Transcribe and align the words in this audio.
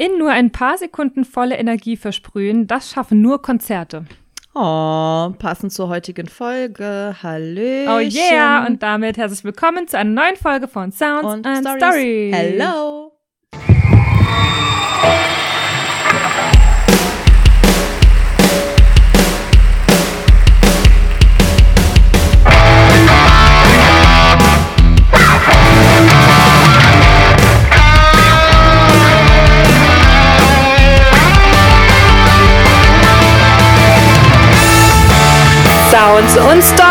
In 0.00 0.16
nur 0.16 0.30
ein 0.30 0.52
paar 0.52 0.78
Sekunden 0.78 1.24
volle 1.24 1.56
Energie 1.56 1.96
versprühen, 1.96 2.68
das 2.68 2.88
schaffen 2.88 3.20
nur 3.20 3.42
Konzerte. 3.42 4.04
Oh, 4.54 5.30
passend 5.40 5.72
zur 5.72 5.88
heutigen 5.88 6.28
Folge. 6.28 7.16
Hallo. 7.20 7.96
Oh 7.96 7.98
yeah! 7.98 8.64
Und 8.64 8.80
damit 8.80 9.16
herzlich 9.16 9.42
willkommen 9.42 9.88
zu 9.88 9.98
einer 9.98 10.10
neuen 10.10 10.36
Folge 10.36 10.68
von 10.68 10.92
Sounds 10.92 11.24
und 11.26 11.44
and 11.44 11.66
Stories. 11.66 11.82
Stories. 11.82 12.36
Hello. 12.36 13.07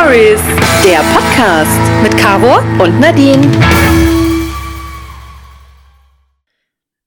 Stories. 0.08 0.40
Der 0.86 1.00
Podcast 1.14 2.02
mit 2.02 2.18
Caro 2.18 2.60
und 2.82 2.98
Nadine. 3.02 3.42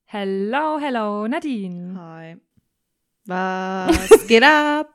Hello, 0.04 0.78
hello, 0.78 1.26
Nadine. 1.26 1.98
Hi. 1.98 2.36
Was 3.24 4.26
geht 4.28 4.42
ab? 4.42 4.90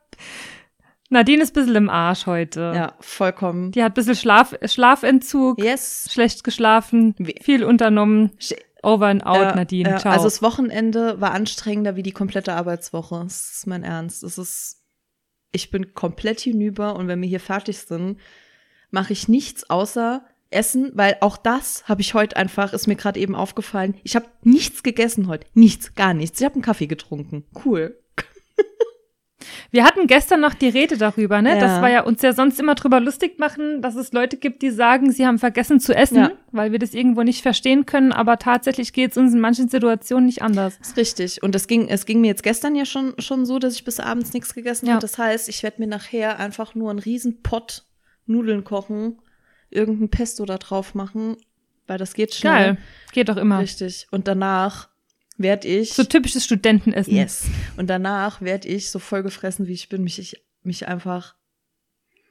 Nadine 1.10 1.42
ist 1.42 1.50
ein 1.52 1.54
bisschen 1.62 1.76
im 1.76 1.90
Arsch 1.90 2.28
heute. 2.28 2.74
Ja, 2.76 2.94
vollkommen. 3.00 3.72
Die 3.72 3.82
hat 3.84 3.94
ein 3.94 3.96
bisschen 3.96 4.16
Schlaf, 4.16 4.54
Schlafentzug, 4.64 5.58
Yes. 5.64 6.08
schlecht 6.12 6.44
geschlafen, 6.44 7.16
viel 7.42 7.64
unternommen. 7.64 8.34
Over 8.84 9.08
and 9.08 9.26
out, 9.26 9.38
Ja, 9.38 9.56
Nadine. 9.56 9.90
ja, 9.90 9.98
Ciao. 9.98 10.14
Also 10.14 10.26
das 10.26 10.44
Wochenende 10.44 11.20
war 11.22 11.32
anstrengender 11.32 11.96
wie 11.96 12.04
die 12.04 12.12
komplette 12.12 12.54
Arbeitswoche. 12.54 13.22
Das 13.24 13.50
ist 13.56 13.66
mein 13.66 13.84
Ernst. 13.84 14.22
Das 14.22 14.38
ist, 14.38 14.84
ich 15.56 15.72
bin 15.72 15.94
komplett 15.94 16.42
hinüber 16.42 16.96
und 16.96 17.08
wenn 17.08 17.22
wir 17.22 17.30
hier 17.30 17.40
fertig 17.40 17.80
sind, 17.80 18.20
mache 18.92 19.14
ich 19.14 19.28
nichts 19.28 19.70
außer 19.70 20.26
essen, 20.52 20.92
weil 20.94 21.18
auch 21.22 21.38
das 21.38 21.88
habe 21.88 22.02
ich 22.02 22.14
heute 22.14 22.38
einfach, 22.38 22.74
ist 22.74 22.88
mir 22.88 22.96
gerade 22.96 23.20
eben 23.20 23.36
aufgefallen. 23.36 23.96
Ich 24.04 24.16
habe 24.16 24.28
nichts 24.44 24.84
gegessen 24.84 25.28
heute. 25.28 25.48
Nichts, 25.54 25.96
gar 25.96 26.14
nichts. 26.14 26.40
Ich 26.40 26.46
habe 26.46 26.56
einen 26.56 26.62
Kaffee 26.62 26.88
getrunken. 26.88 27.46
Cool. 27.66 28.00
Wir 29.72 29.84
hatten 29.84 30.08
gestern 30.08 30.42
noch 30.42 30.54
die 30.54 30.70
Rede 30.70 30.98
darüber, 30.98 31.42
ne? 31.42 31.56
Ja. 31.56 31.60
Das 31.60 31.82
war 31.82 31.90
ja 31.90 32.02
uns 32.04 32.22
ja 32.22 32.34
sonst 32.34 32.60
immer 32.60 32.76
drüber 32.76 33.00
lustig 33.00 33.40
machen, 33.40 33.82
dass 33.82 33.96
es 33.96 34.12
Leute 34.14 34.38
gibt, 34.38 34.62
die 34.62 34.70
sagen, 34.72 35.12
sie 35.12 35.26
haben 35.26 35.40
vergessen 35.40 35.80
zu 35.80 35.96
essen, 35.96 36.18
Ja. 36.18 36.32
weil 36.52 36.72
wir 36.72 36.80
das 36.80 36.94
irgendwo 36.94 37.24
nicht 37.24 37.42
verstehen 37.42 37.86
können, 37.86 38.12
aber 38.12 38.38
tatsächlich 38.40 38.94
geht 38.94 39.12
es 39.12 39.18
uns 39.18 39.34
in 39.34 39.40
manchen 39.40 39.70
Situationen 39.70 40.26
nicht 40.26 40.42
anders. 40.42 40.78
Das 40.80 40.90
ist 40.90 40.98
richtig. 40.98 41.44
Und 41.44 41.56
es 41.56 41.68
ging, 41.68 41.88
es 41.90 42.06
ging 42.06 42.22
mir 42.22 42.28
jetzt 42.28 42.44
gestern 42.44 42.76
ja 42.76 42.86
schon, 42.86 43.14
schon 43.20 43.46
so, 43.46 43.60
dass 43.60 43.76
ich 43.76 43.84
bis 43.86 44.00
abends 44.00 44.34
nichts 44.34 44.54
gegessen 44.54 44.88
Ja. 44.88 44.94
habe. 44.94 45.02
Das 45.02 45.18
heißt, 45.18 45.50
ich 45.50 45.64
werde 45.64 45.82
mir 45.82 45.88
nachher 45.88 46.40
einfach 46.40 46.76
nur 46.76 46.90
einen 46.90 47.00
riesen 47.00 47.42
Pott 47.42 47.86
Nudeln 48.26 48.64
kochen, 48.64 49.20
irgendein 49.70 50.10
Pesto 50.10 50.46
da 50.46 50.58
drauf 50.58 50.96
machen, 50.96 51.38
weil 51.88 51.98
das 51.98 52.14
geht 52.14 52.34
schnell. 52.34 52.54
Geil. 52.54 52.78
Geht 53.12 53.30
doch 53.30 53.38
immer. 53.38 53.60
Richtig. 53.60 54.08
Und 54.12 54.28
danach 54.28 54.90
werde 55.38 55.68
ich. 55.68 55.94
So 55.94 56.04
typisches 56.04 56.46
Studentenessen. 56.46 57.14
yes. 57.14 57.46
Und 57.78 57.90
danach 57.90 58.42
werde 58.42 58.68
ich, 58.68 58.90
so 58.90 59.00
vollgefressen 59.00 59.68
wie 59.68 59.74
ich 59.74 59.90
bin, 59.90 60.04
mich, 60.04 60.20
ich, 60.20 60.44
mich 60.64 60.88
einfach 60.88 61.36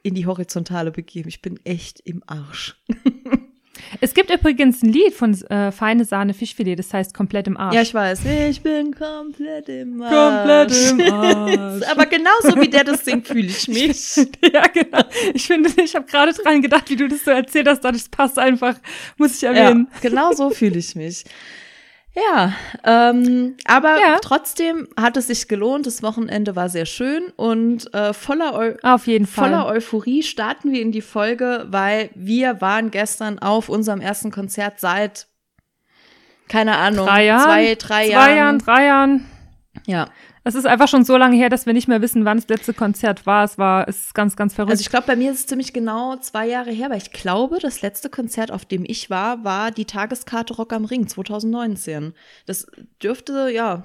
in 0.02 0.14
die 0.14 0.27
Horizontale 0.27 0.91
begeben. 0.91 1.28
Ich 1.28 1.42
bin 1.42 1.58
echt 1.64 2.00
im 2.00 2.22
Arsch. 2.27 2.77
Es 4.00 4.14
gibt 4.14 4.30
übrigens 4.30 4.83
ein 4.83 4.92
Lied 4.92 5.14
von 5.14 5.34
äh, 5.50 5.72
Feine 5.72 6.05
Sahne 6.05 6.34
Fischfilet, 6.34 6.77
das 6.77 6.92
heißt 6.92 7.14
komplett 7.14 7.46
im 7.46 7.56
Arsch. 7.56 7.74
Ja, 7.74 7.83
ich 7.83 7.94
weiß. 7.94 8.20
Ich 8.50 8.61
bin 8.61 8.94
komplett 8.94 9.68
im 9.68 10.00
Arsch. 10.02 10.70
Komplett 10.70 10.91
im 10.91 11.12
Arsch. 11.12 11.86
Aber 11.91 12.06
genauso 12.06 12.61
wie 12.61 12.68
der 12.68 12.84
das 12.84 13.05
singt, 13.05 13.27
fühle 13.27 13.46
ich 13.46 13.68
mich. 13.68 14.16
ja, 14.52 14.66
genau. 14.68 15.05
Ich 15.33 15.46
finde, 15.46 15.70
ich 15.83 15.95
habe 15.95 16.07
gerade 16.07 16.33
dran 16.33 16.62
gedacht, 16.62 16.89
wie 16.90 16.96
du 16.96 17.08
das 17.08 17.24
so 17.24 17.30
erzählt 17.30 17.68
hast, 17.68 17.84
das 17.84 18.08
passt 18.08 18.39
einfach, 18.39 18.77
muss 19.17 19.36
ich 19.36 19.45
erwähnen. 19.45 19.89
Ja, 19.92 20.01
genau 20.01 20.33
so 20.33 20.51
fühle 20.51 20.78
ich 20.78 20.95
mich. 20.95 21.24
Ja, 22.17 22.52
ähm, 22.85 23.57
aber 23.64 23.98
Ja. 23.98 24.19
trotzdem 24.23 24.86
hat 24.97 25.17
es 25.17 25.27
sich 25.27 25.48
gelohnt. 25.48 25.86
Das 25.86 26.02
Wochenende 26.02 26.55
war 26.55 26.69
sehr 26.69 26.86
schön 26.86 27.25
und 27.36 27.92
äh, 27.92 28.13
voller, 28.13 28.55
Eu 28.57 28.75
Auf 28.83 29.08
jeden 29.08 29.27
Fall. 29.27 29.51
voller 29.51 29.67
Euphorie 29.67 30.23
starten 30.23 30.70
wir 30.70 30.80
in 30.80 30.92
die 30.92 31.01
Folge, 31.02 31.67
weil 31.70 32.11
wir 32.14 32.61
waren 32.61 32.92
gestern 32.92 33.41
auf 33.41 33.69
unserem 33.69 34.01
ersten 34.01 34.30
Konzert 34.30 34.79
seit, 34.79 35.27
keine 36.48 36.77
Ahnung, 36.77 37.07
drei 37.07 37.25
Jahren. 37.25 37.42
zwei, 37.45 37.75
drei 37.75 38.05
Zwei 38.07 38.13
Jahren. 38.13 38.36
Jahren, 38.36 38.58
drei 38.58 38.85
Jahren. 38.86 39.25
Ja, 39.86 40.07
Es 40.46 40.55
ist 40.55 40.66
einfach 40.66 40.88
schon 40.88 41.05
so 41.05 41.16
lange 41.16 41.36
her, 41.36 41.48
dass 41.48 41.64
wir 41.64 41.72
nicht 41.72 41.88
mehr 41.88 42.02
wissen, 42.02 42.27
wann 42.27 42.36
das 42.36 42.48
letzte 42.48 42.74
Konzert 42.74 43.24
war. 43.24 43.44
Es 43.44 43.56
war, 43.56 43.88
es 43.88 44.06
ist 44.06 44.14
ganz, 44.14 44.36
ganz 44.36 44.52
verrückt. 44.52 44.72
also 44.72 44.82
ich 44.82 44.90
glaube, 44.90 45.06
bei 45.06 45.16
mir 45.16 45.32
ist 45.32 45.40
es 45.40 45.46
ziemlich 45.46 45.72
genau 45.72 46.16
zwei 46.16 46.46
Jahre 46.46 46.70
her, 46.70 46.90
weil 46.90 46.98
ich 46.98 47.12
glaube, 47.12 47.58
das 47.60 47.80
letzte 47.80 48.10
Konzert, 48.10 48.52
auf 48.52 48.66
dem 48.66 48.84
ich 48.86 49.08
war, 49.08 49.42
war 49.42 49.70
die 49.70 49.86
Tageskarte 49.86 50.54
Rock 50.54 50.74
am 50.74 50.84
Ring 50.84 51.08
2019. 51.08 52.12
Das 52.44 52.66
dürfte, 53.02 53.50
ja, 53.50 53.84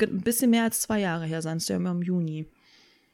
ein 0.00 0.22
bisschen 0.22 0.50
mehr 0.50 0.62
als 0.64 0.80
zwei 0.80 0.98
Jahre 0.98 1.26
her 1.26 1.42
sein. 1.42 1.56
Das 1.56 1.64
ist 1.64 1.68
ja 1.68 1.76
immer 1.76 1.90
im 1.90 2.02
Juni. 2.02 2.46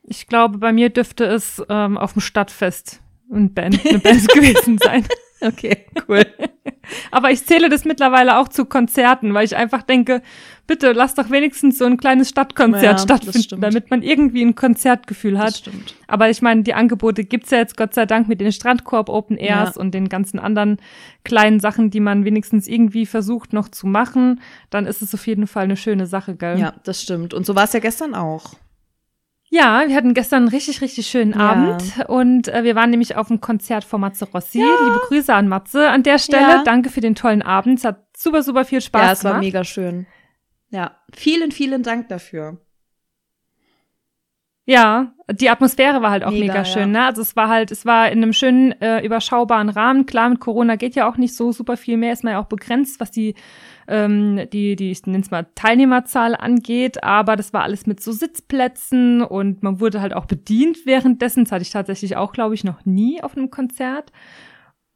Ich 0.04 0.28
glaube, 0.28 0.58
bei 0.58 0.72
mir 0.72 0.88
dürfte 0.88 1.24
es 1.24 1.60
ähm, 1.68 1.98
auf 1.98 2.12
dem 2.12 2.20
Stadtfest 2.20 3.00
eine 3.32 3.48
Band, 3.48 3.84
eine 3.84 3.98
Band 3.98 4.28
gewesen 4.32 4.78
sein. 4.78 5.04
Okay, 5.40 5.86
cool. 6.08 6.24
Aber 7.10 7.30
ich 7.30 7.44
zähle 7.44 7.68
das 7.68 7.84
mittlerweile 7.84 8.38
auch 8.38 8.48
zu 8.48 8.64
Konzerten, 8.64 9.34
weil 9.34 9.44
ich 9.44 9.56
einfach 9.56 9.82
denke, 9.82 10.22
bitte 10.66 10.92
lass 10.92 11.14
doch 11.14 11.30
wenigstens 11.30 11.78
so 11.78 11.84
ein 11.84 11.96
kleines 11.98 12.30
Stadtkonzert 12.30 12.82
Ja, 12.82 12.98
stattfinden, 12.98 13.60
damit 13.60 13.90
man 13.90 14.02
irgendwie 14.02 14.42
ein 14.42 14.54
Konzertgefühl 14.54 15.32
Das 15.34 15.42
hat. 15.44 15.56
stimmt. 15.56 15.94
Aber 16.06 16.30
ich 16.30 16.40
meine, 16.42 16.62
die 16.62 16.74
Angebote 16.74 17.24
gibt's 17.24 17.50
ja 17.50 17.58
jetzt 17.58 17.76
Gott 17.76 17.92
sei 17.94 18.06
Dank 18.06 18.28
mit 18.28 18.40
den 18.40 18.52
Strandkorb 18.52 19.08
Open 19.08 19.36
Airs 19.36 19.74
Ja. 19.74 19.80
und 19.80 19.92
den 19.92 20.08
ganzen 20.08 20.38
anderen 20.38 20.78
kleinen 21.24 21.60
Sachen, 21.60 21.90
die 21.90 22.00
man 22.00 22.24
wenigstens 22.24 22.66
irgendwie 22.68 23.06
versucht 23.06 23.52
noch 23.52 23.68
zu 23.68 23.86
machen. 23.86 24.40
Dann 24.70 24.86
ist 24.86 25.02
es 25.02 25.14
auf 25.14 25.26
jeden 25.26 25.46
Fall 25.46 25.64
eine 25.64 25.76
schöne 25.76 26.06
Sache, 26.06 26.34
gell? 26.36 26.58
Ja, 26.58 26.72
das 26.84 27.02
stimmt. 27.02 27.34
Und 27.34 27.44
so 27.46 27.54
war 27.54 27.64
es 27.64 27.72
ja 27.72 27.80
gestern 27.80 28.14
auch. 28.14 28.54
Ja, 29.54 29.84
wir 29.86 29.94
hatten 29.94 30.14
gestern 30.14 30.42
einen 30.42 30.48
richtig, 30.48 30.80
richtig 30.80 31.06
schönen 31.06 31.32
Ja. 31.32 31.38
Abend 31.38 31.84
und 32.08 32.48
äh, 32.48 32.64
wir 32.64 32.74
waren 32.74 32.90
nämlich 32.90 33.14
auf 33.14 33.28
dem 33.28 33.40
Konzert 33.40 33.84
von 33.84 34.00
Matze 34.00 34.24
Rossi. 34.24 34.58
Liebe 34.58 35.00
Grüße 35.06 35.32
an 35.32 35.46
Matze 35.46 35.90
an 35.90 36.02
der 36.02 36.18
Stelle. 36.18 36.42
Ja. 36.42 36.62
Danke 36.64 36.90
für 36.90 37.00
den 37.00 37.14
tollen 37.14 37.40
Abend. 37.40 37.78
Es 37.78 37.84
hat 37.84 38.04
super, 38.16 38.42
super 38.42 38.64
viel 38.64 38.80
Spaß 38.80 39.02
ja, 39.02 39.12
es 39.12 39.22
war 39.22 39.30
gemacht. 39.34 39.44
mega 39.44 39.62
schön. 39.62 40.06
Ja, 40.70 40.96
vielen, 41.14 41.52
vielen 41.52 41.84
Dank 41.84 42.08
dafür. 42.08 42.58
Ja, 44.66 45.12
die 45.30 45.48
Atmosphäre 45.50 46.02
war 46.02 46.10
halt 46.10 46.24
auch 46.24 46.32
mega, 46.32 46.46
Mega, 46.46 46.56
ja. 46.56 46.64
schön. 46.64 46.90
Ne? 46.90 47.04
Also 47.04 47.22
es 47.22 47.36
war 47.36 47.48
halt, 47.48 47.70
es 47.70 47.86
war 47.86 48.10
in 48.10 48.24
einem 48.24 48.32
schönen, 48.32 48.72
äh, 48.80 49.04
überschaubaren 49.06 49.68
Rahmen. 49.68 50.04
Klar, 50.06 50.30
mit 50.30 50.40
Corona 50.40 50.74
geht 50.74 50.96
ja 50.96 51.08
auch 51.08 51.16
nicht 51.16 51.36
so 51.36 51.52
super 51.52 51.76
viel 51.76 51.96
mehr, 51.96 52.12
ist 52.12 52.24
man 52.24 52.32
ja 52.32 52.40
auch 52.40 52.46
begrenzt, 52.48 52.98
was 52.98 53.12
die, 53.12 53.36
ähm, 53.88 54.48
die, 54.52 54.76
die, 54.76 54.90
ich 54.90 55.06
nenne 55.06 55.20
es 55.22 55.30
mal 55.30 55.46
Teilnehmerzahl 55.54 56.34
angeht. 56.34 57.02
Aber 57.04 57.36
das 57.36 57.52
war 57.52 57.62
alles 57.62 57.86
mit 57.86 58.02
so 58.02 58.12
Sitzplätzen 58.12 59.22
und 59.22 59.62
man 59.62 59.80
wurde 59.80 60.00
halt 60.00 60.14
auch 60.14 60.26
bedient 60.26 60.86
währenddessen. 60.86 61.44
Das 61.44 61.52
hatte 61.52 61.62
ich 61.62 61.70
tatsächlich 61.70 62.16
auch, 62.16 62.32
glaube 62.32 62.54
ich, 62.54 62.64
noch 62.64 62.84
nie 62.84 63.22
auf 63.22 63.36
einem 63.36 63.50
Konzert. 63.50 64.12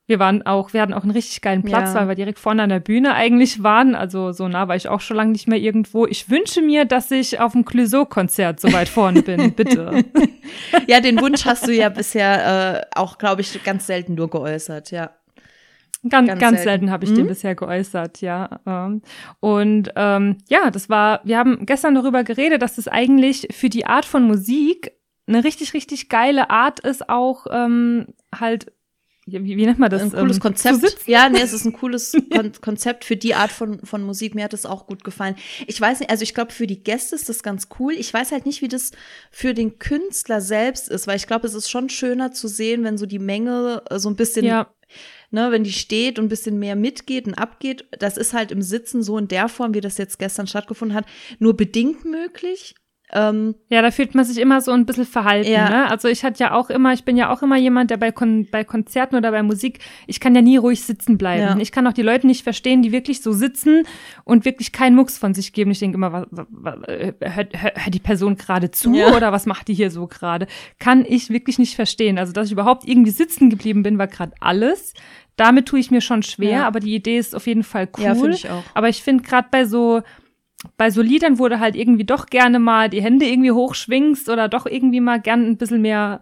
Wir 0.06 0.18
waren 0.18 0.40
auch, 0.46 0.72
wir 0.72 0.80
hatten 0.80 0.94
auch 0.94 1.02
einen 1.02 1.10
richtig 1.10 1.42
geilen 1.42 1.62
Platz, 1.62 1.92
Ja. 1.92 2.00
weil 2.00 2.08
wir 2.08 2.14
direkt 2.14 2.38
vorne 2.38 2.62
an 2.62 2.70
der 2.70 2.80
Bühne 2.80 3.12
eigentlich 3.12 3.62
waren. 3.62 3.94
Also 3.94 4.32
so 4.32 4.48
nah 4.48 4.66
war 4.66 4.74
ich 4.74 4.88
auch 4.88 5.02
schon 5.02 5.18
lange 5.18 5.32
nicht 5.32 5.48
mehr 5.48 5.58
irgendwo. 5.58 6.06
Ich 6.06 6.30
wünsche 6.30 6.62
mir, 6.62 6.86
dass 6.86 7.10
ich 7.10 7.40
auf 7.40 7.52
dem 7.52 7.66
Clouseau-Konzert 7.66 8.58
so 8.58 8.72
weit 8.72 8.88
vorne 8.88 9.20
bin, 9.20 9.52
bitte. 9.54 10.06
Ja, 10.86 11.00
den 11.00 11.20
Wunsch 11.20 11.44
hast 11.44 11.66
du 11.66 11.74
ja 11.74 11.90
bisher 11.90 12.80
äh, 12.94 12.98
auch, 12.98 13.18
glaube 13.18 13.42
ich, 13.42 13.62
ganz 13.64 13.86
selten 13.86 14.14
nur 14.14 14.30
geäußert, 14.30 14.90
ja. 14.92 15.10
Ganz, 16.08 16.28
Ganz 16.28 16.40
ganz, 16.40 16.56
selten. 16.58 16.64
selten 16.68 16.90
habe 16.92 17.04
ich 17.04 17.12
den 17.12 17.24
Mhm. 17.24 17.28
bisher 17.28 17.54
geäußert, 17.56 18.20
ja. 18.20 18.60
Ähm, 18.66 19.02
Und 19.40 19.90
ähm, 19.96 20.38
ja, 20.48 20.70
das 20.70 20.88
war, 20.88 21.20
wir 21.24 21.38
haben 21.38 21.66
gestern 21.66 21.94
darüber 21.96 22.22
geredet, 22.24 22.62
dass 22.62 22.76
das 22.76 22.86
eigentlich 22.88 23.48
für 23.50 23.68
die 23.68 23.84
Art 23.86 24.04
von 24.04 24.22
Musik 24.24 24.92
eine 25.26 25.42
richtig, 25.44 25.74
richtig 25.74 26.08
geile 26.08 26.50
Art 26.50 26.80
ist, 26.80 27.08
auch 27.08 27.46
ähm, 27.50 28.06
halt, 28.34 28.72
wie, 29.26 29.44
wie 29.58 29.66
nennt 29.66 29.78
man 29.78 29.90
das? 29.90 30.00
Ein 30.00 30.12
cooles 30.12 30.36
ähm, 30.36 30.42
Konzept. 30.42 31.06
Ja, 31.06 31.28
nee, 31.28 31.40
es 31.42 31.52
ist 31.52 31.66
ein 31.66 31.72
cooles 31.78 32.16
Kon 32.32 32.52
Konzept 32.62 33.04
für 33.04 33.16
die 33.16 33.34
Art 33.34 33.50
von, 33.52 33.80
von 33.84 34.02
Musik. 34.04 34.34
Mir 34.34 34.44
hat 34.44 34.54
es 34.54 34.64
auch 34.64 34.86
gut 34.86 35.04
gefallen. 35.04 35.34
Ich 35.66 35.78
weiß 35.78 36.00
nicht, 36.00 36.10
also 36.10 36.22
ich 36.22 36.32
glaube, 36.32 36.52
für 36.52 36.66
die 36.66 36.82
Gäste 36.82 37.14
ist 37.16 37.28
das 37.28 37.42
ganz 37.42 37.68
cool. 37.78 37.92
Ich 37.92 38.14
weiß 38.14 38.32
halt 38.32 38.46
nicht, 38.46 38.62
wie 38.62 38.68
das 38.68 38.92
für 39.30 39.52
den 39.52 39.78
Künstler 39.78 40.40
selbst 40.40 40.88
ist, 40.88 41.06
weil 41.06 41.16
ich 41.16 41.26
glaube, 41.26 41.46
es 41.46 41.52
ist 41.54 41.68
schon 41.68 41.90
schöner 41.90 42.32
zu 42.32 42.48
sehen, 42.48 42.84
wenn 42.84 42.96
so 42.96 43.04
die 43.04 43.18
Menge 43.18 43.82
äh, 43.90 43.98
so 43.98 44.08
ein 44.08 44.16
bisschen 44.16 44.46
Ja. 44.46 44.68
Ne, 45.30 45.50
wenn 45.50 45.64
die 45.64 45.72
steht 45.72 46.18
und 46.18 46.26
ein 46.26 46.28
bisschen 46.28 46.58
mehr 46.58 46.76
mitgeht 46.76 47.26
und 47.26 47.34
abgeht, 47.34 47.86
das 47.98 48.16
ist 48.16 48.32
halt 48.32 48.50
im 48.50 48.62
Sitzen 48.62 49.02
so 49.02 49.18
in 49.18 49.28
der 49.28 49.48
Form, 49.48 49.74
wie 49.74 49.80
das 49.80 49.98
jetzt 49.98 50.18
gestern 50.18 50.46
stattgefunden 50.46 50.96
hat, 50.96 51.06
nur 51.38 51.56
bedingt 51.56 52.04
möglich. 52.04 52.74
Ähm, 53.12 53.54
Ja, 53.68 53.80
da 53.82 53.90
fühlt 53.90 54.14
man 54.14 54.24
sich 54.24 54.38
immer 54.38 54.60
so 54.60 54.72
ein 54.72 54.84
bisschen 54.86 55.06
verhalten. 55.06 55.50
Ja. 55.50 55.68
Ne? 55.68 55.90
Also 55.90 56.08
ich 56.08 56.24
hatte 56.24 56.42
ja 56.42 56.52
auch 56.52 56.68
immer, 56.70 56.92
ich 56.92 57.04
bin 57.04 57.16
ja 57.16 57.32
auch 57.32 57.42
immer 57.42 57.56
jemand, 57.56 57.90
der 57.90 57.96
bei, 57.96 58.12
Kon 58.12 58.46
bei 58.50 58.64
Konzerten 58.64 59.16
oder 59.16 59.30
bei 59.30 59.42
Musik, 59.42 59.78
ich 60.06 60.20
kann 60.20 60.34
ja 60.34 60.42
nie 60.42 60.56
ruhig 60.58 60.82
sitzen 60.82 61.16
bleiben. 61.16 61.42
Ja. 61.42 61.56
Ich 61.58 61.72
kann 61.72 61.86
auch 61.86 61.92
die 61.92 62.02
Leute 62.02 62.26
nicht 62.26 62.42
verstehen, 62.42 62.82
die 62.82 62.92
wirklich 62.92 63.22
so 63.22 63.32
sitzen 63.32 63.84
und 64.24 64.44
wirklich 64.44 64.72
keinen 64.72 64.94
Mucks 64.96 65.16
von 65.16 65.32
sich 65.34 65.52
geben. 65.52 65.70
Ich 65.70 65.78
denke 65.78 65.96
immer, 65.96 66.12
was, 66.12 66.26
was, 66.30 66.82
äh, 66.88 67.12
hört, 67.20 67.62
hört, 67.62 67.94
die 67.94 67.98
Person 68.00 68.36
gerade 68.36 68.70
zu 68.70 68.94
Ja. 68.94 69.16
oder 69.16 69.32
was 69.32 69.46
macht 69.46 69.68
die 69.68 69.74
hier 69.74 69.90
so 69.90 70.06
gerade? 70.06 70.46
Kann 70.78 71.04
ich 71.08 71.30
wirklich 71.30 71.58
nicht 71.58 71.76
verstehen. 71.76 72.18
Also 72.18 72.32
dass 72.32 72.46
ich 72.46 72.52
überhaupt 72.52 72.86
irgendwie 72.86 73.10
sitzen 73.10 73.48
geblieben 73.50 73.82
bin, 73.82 73.98
war 73.98 74.06
gerade 74.08 74.32
alles. 74.40 74.92
Damit 75.36 75.66
tue 75.66 75.78
ich 75.78 75.90
mir 75.92 76.00
schon 76.00 76.22
schwer, 76.24 76.66
aber 76.66 76.80
die 76.80 76.94
Idee 76.96 77.16
ist 77.16 77.34
auf 77.34 77.46
jeden 77.46 77.62
Fall 77.62 77.88
cool. 77.96 78.04
Ja, 78.04 78.14
finde 78.16 78.34
ich 78.34 78.50
auch. 78.50 78.64
Aber 78.74 78.88
ich 78.88 79.02
finde 79.04 79.22
gerade 79.22 79.46
bei 79.50 79.64
so 79.66 80.02
bei 80.76 80.90
so 80.90 81.02
Liedern, 81.02 81.38
wo 81.38 81.48
du 81.48 81.60
halt 81.60 81.76
irgendwie 81.76 82.04
doch 82.04 82.26
gerne 82.26 82.58
mal 82.58 82.88
die 82.88 83.02
Hände 83.02 83.26
irgendwie 83.26 83.52
hochschwingst 83.52 84.28
oder 84.28 84.48
doch 84.48 84.66
irgendwie 84.66 85.00
mal 85.00 85.20
gern 85.20 85.46
ein 85.46 85.56
bisschen 85.56 85.82
mehr 85.82 86.20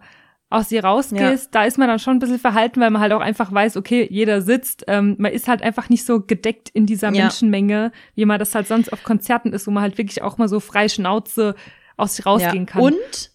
aus 0.49 0.69
dir 0.69 0.83
rausgehst, 0.83 1.53
da 1.53 1.65
ist 1.65 1.77
man 1.77 1.89
dann 1.89 1.99
schon 1.99 2.15
ein 2.15 2.19
bisschen 2.19 2.39
verhalten, 2.39 2.79
weil 2.79 2.89
man 2.89 3.01
halt 3.01 3.11
auch 3.11 3.19
einfach 3.19 3.51
weiß, 3.51 3.75
okay, 3.75 4.07
jeder 4.09 4.41
sitzt, 4.41 4.85
ähm, 4.87 5.15
man 5.17 5.33
ist 5.33 5.49
halt 5.49 5.61
einfach 5.61 5.89
nicht 5.89 6.05
so 6.05 6.21
gedeckt 6.21 6.69
in 6.69 6.85
dieser 6.85 7.07
Ja. 7.13 7.23
Menschenmenge, 7.23 7.91
wie 8.15 8.25
man 8.25 8.39
das 8.39 8.55
halt 8.55 8.67
sonst 8.67 8.93
auf 8.93 9.03
Konzerten 9.03 9.51
ist, 9.51 9.67
wo 9.67 9.71
man 9.71 9.83
halt 9.83 9.97
wirklich 9.97 10.21
auch 10.21 10.37
mal 10.37 10.47
so 10.47 10.61
frei 10.61 10.87
Schnauze 10.87 11.55
aus 11.97 12.15
sich 12.15 12.25
rausgehen 12.25 12.65
kann. 12.65 12.81
Und 12.81 13.31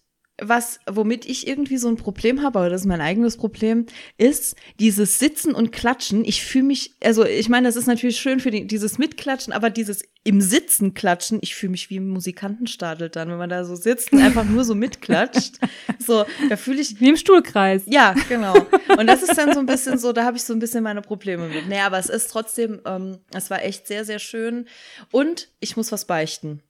was, 0.47 0.79
womit 0.89 1.25
ich 1.25 1.47
irgendwie 1.47 1.77
so 1.77 1.87
ein 1.87 1.97
Problem 1.97 2.41
habe, 2.41 2.59
aber 2.59 2.69
das 2.69 2.81
ist 2.81 2.87
mein 2.87 3.01
eigenes 3.01 3.37
Problem, 3.37 3.85
ist 4.17 4.55
dieses 4.79 5.19
Sitzen 5.19 5.53
und 5.53 5.71
Klatschen. 5.71 6.25
Ich 6.25 6.43
fühle 6.43 6.65
mich, 6.65 6.95
also 7.03 7.25
ich 7.25 7.49
meine, 7.49 7.67
das 7.67 7.75
ist 7.75 7.87
natürlich 7.87 8.17
schön 8.17 8.39
für 8.39 8.51
die, 8.51 8.67
dieses 8.67 8.97
Mitklatschen, 8.97 9.53
aber 9.53 9.69
dieses 9.69 10.03
im 10.25 10.39
Sitzen 10.39 10.93
klatschen, 10.93 11.39
ich 11.41 11.53
fühle 11.53 11.71
mich 11.71 11.89
wie 11.89 11.97
im 11.97 12.07
Musikantenstadel 12.09 13.09
dann, 13.09 13.29
wenn 13.29 13.37
man 13.37 13.49
da 13.49 13.65
so 13.65 13.75
sitzt 13.75 14.13
und 14.13 14.21
einfach 14.21 14.45
nur 14.45 14.63
so 14.63 14.75
mitklatscht. 14.75 15.55
So, 15.99 16.25
da 16.49 16.57
fühle 16.57 16.81
ich, 16.81 16.99
wie 16.99 17.09
im 17.09 17.15
Stuhlkreis. 17.15 17.83
ja, 17.85 18.13
genau. 18.27 18.53
Und 18.97 19.07
das 19.07 19.23
ist 19.23 19.37
dann 19.37 19.53
so 19.53 19.59
ein 19.59 19.65
bisschen 19.65 19.97
so, 19.97 20.11
da 20.11 20.25
habe 20.25 20.35
ich 20.35 20.43
so 20.43 20.51
ein 20.51 20.59
bisschen 20.59 20.83
meine 20.83 21.01
Probleme 21.01 21.47
mit. 21.47 21.69
Nee, 21.69 21.79
aber 21.79 21.97
es 21.97 22.09
ist 22.09 22.27
trotzdem, 22.27 22.81
ähm, 22.85 23.19
es 23.33 23.49
war 23.49 23.63
echt 23.63 23.87
sehr, 23.87 24.03
sehr 24.03 24.19
schön. 24.19 24.67
Und 25.11 25.49
ich 25.61 25.77
muss 25.77 25.93
was 25.93 26.03
beichten. 26.03 26.61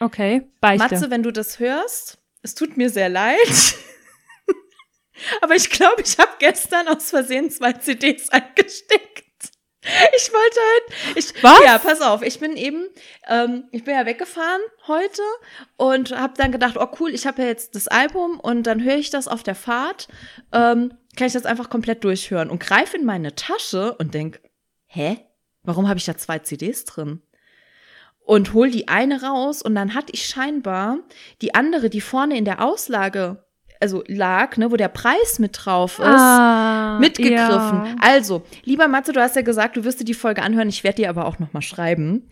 Okay, 0.00 0.48
beichte. 0.60 0.94
Matze, 0.94 1.10
wenn 1.10 1.22
du 1.22 1.32
das 1.32 1.60
hörst, 1.60 2.18
es 2.42 2.54
tut 2.54 2.76
mir 2.76 2.90
sehr 2.90 3.08
leid. 3.08 3.38
Aber 5.40 5.54
ich 5.54 5.70
glaube, 5.70 6.02
ich 6.02 6.18
habe 6.18 6.32
gestern 6.38 6.88
aus 6.88 7.10
Versehen 7.10 7.50
zwei 7.50 7.72
CDs 7.74 8.28
eingesteckt. 8.30 9.24
Ich 10.16 10.32
wollte 10.32 10.60
halt, 10.60 11.16
ich, 11.16 11.42
Was? 11.42 11.60
ja, 11.64 11.78
pass 11.78 12.00
auf, 12.00 12.22
ich 12.22 12.38
bin 12.38 12.56
eben, 12.56 12.88
ähm, 13.26 13.64
ich 13.72 13.82
bin 13.82 13.96
ja 13.96 14.06
weggefahren 14.06 14.60
heute 14.86 15.22
und 15.76 16.16
habe 16.16 16.34
dann 16.36 16.52
gedacht, 16.52 16.76
oh 16.78 16.86
cool, 17.00 17.12
ich 17.12 17.26
habe 17.26 17.42
ja 17.42 17.48
jetzt 17.48 17.74
das 17.74 17.88
Album 17.88 18.38
und 18.38 18.64
dann 18.68 18.84
höre 18.84 18.96
ich 18.96 19.10
das 19.10 19.26
auf 19.26 19.42
der 19.42 19.56
Fahrt, 19.56 20.06
ähm, 20.52 20.94
kann 21.16 21.26
ich 21.26 21.32
das 21.32 21.46
einfach 21.46 21.68
komplett 21.68 22.04
durchhören 22.04 22.48
und 22.48 22.60
greife 22.60 22.96
in 22.96 23.04
meine 23.04 23.34
Tasche 23.34 23.94
und 23.94 24.14
denk, 24.14 24.40
hä, 24.86 25.18
warum 25.64 25.88
habe 25.88 25.98
ich 25.98 26.04
da 26.04 26.16
zwei 26.16 26.38
CDs 26.38 26.84
drin? 26.84 27.20
Und 28.24 28.52
hol 28.52 28.70
die 28.70 28.88
eine 28.88 29.22
raus 29.22 29.62
und 29.62 29.74
dann 29.74 29.94
hatte 29.94 30.12
ich 30.12 30.26
scheinbar 30.26 30.98
die 31.40 31.54
andere, 31.54 31.90
die 31.90 32.00
vorne 32.00 32.36
in 32.36 32.44
der 32.44 32.64
Auslage 32.64 33.44
also 33.82 34.04
lag, 34.06 34.56
ne, 34.58 34.70
wo 34.70 34.76
der 34.76 34.88
Preis 34.88 35.40
mit 35.40 35.58
drauf 35.60 35.98
ist, 35.98 36.06
ah, 36.06 36.98
mitgegriffen. 37.00 37.84
Ja. 37.84 37.96
Also, 38.00 38.42
lieber 38.62 38.86
Matze, 38.86 39.12
du 39.12 39.20
hast 39.20 39.34
ja 39.34 39.42
gesagt, 39.42 39.76
du 39.76 39.82
wirst 39.82 39.98
dir 39.98 40.04
die 40.04 40.14
Folge 40.14 40.40
anhören. 40.40 40.68
Ich 40.68 40.84
werde 40.84 41.02
dir 41.02 41.08
aber 41.10 41.26
auch 41.26 41.40
noch 41.40 41.52
mal 41.52 41.62
schreiben. 41.62 42.30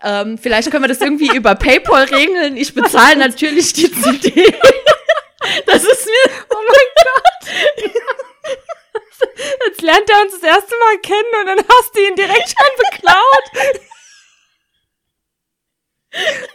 Ähm, 0.00 0.38
vielleicht 0.38 0.70
können 0.70 0.84
wir 0.84 0.88
das 0.88 1.00
irgendwie 1.00 1.28
über 1.36 1.56
PayPal 1.56 2.04
regeln. 2.04 2.56
Ich 2.56 2.72
bezahle 2.72 3.16
natürlich 3.16 3.72
die 3.72 3.90
CD. 4.02 4.54
Das 5.66 5.82
ist 5.82 6.06
mir. 6.06 6.32
Oh 6.50 6.62
mein 6.68 6.88
Gott. 7.02 7.90
Jetzt 9.66 9.82
lernt 9.82 10.08
er 10.08 10.22
uns 10.22 10.40
das 10.40 10.42
erste 10.42 10.74
Mal 10.76 10.98
kennen 10.98 11.34
und 11.40 11.46
dann 11.46 11.58
hast 11.68 11.96
du 11.96 12.00
ihn 12.00 12.14
direkt 12.14 12.48
schon 12.48 12.76
beklaut. 12.90 13.82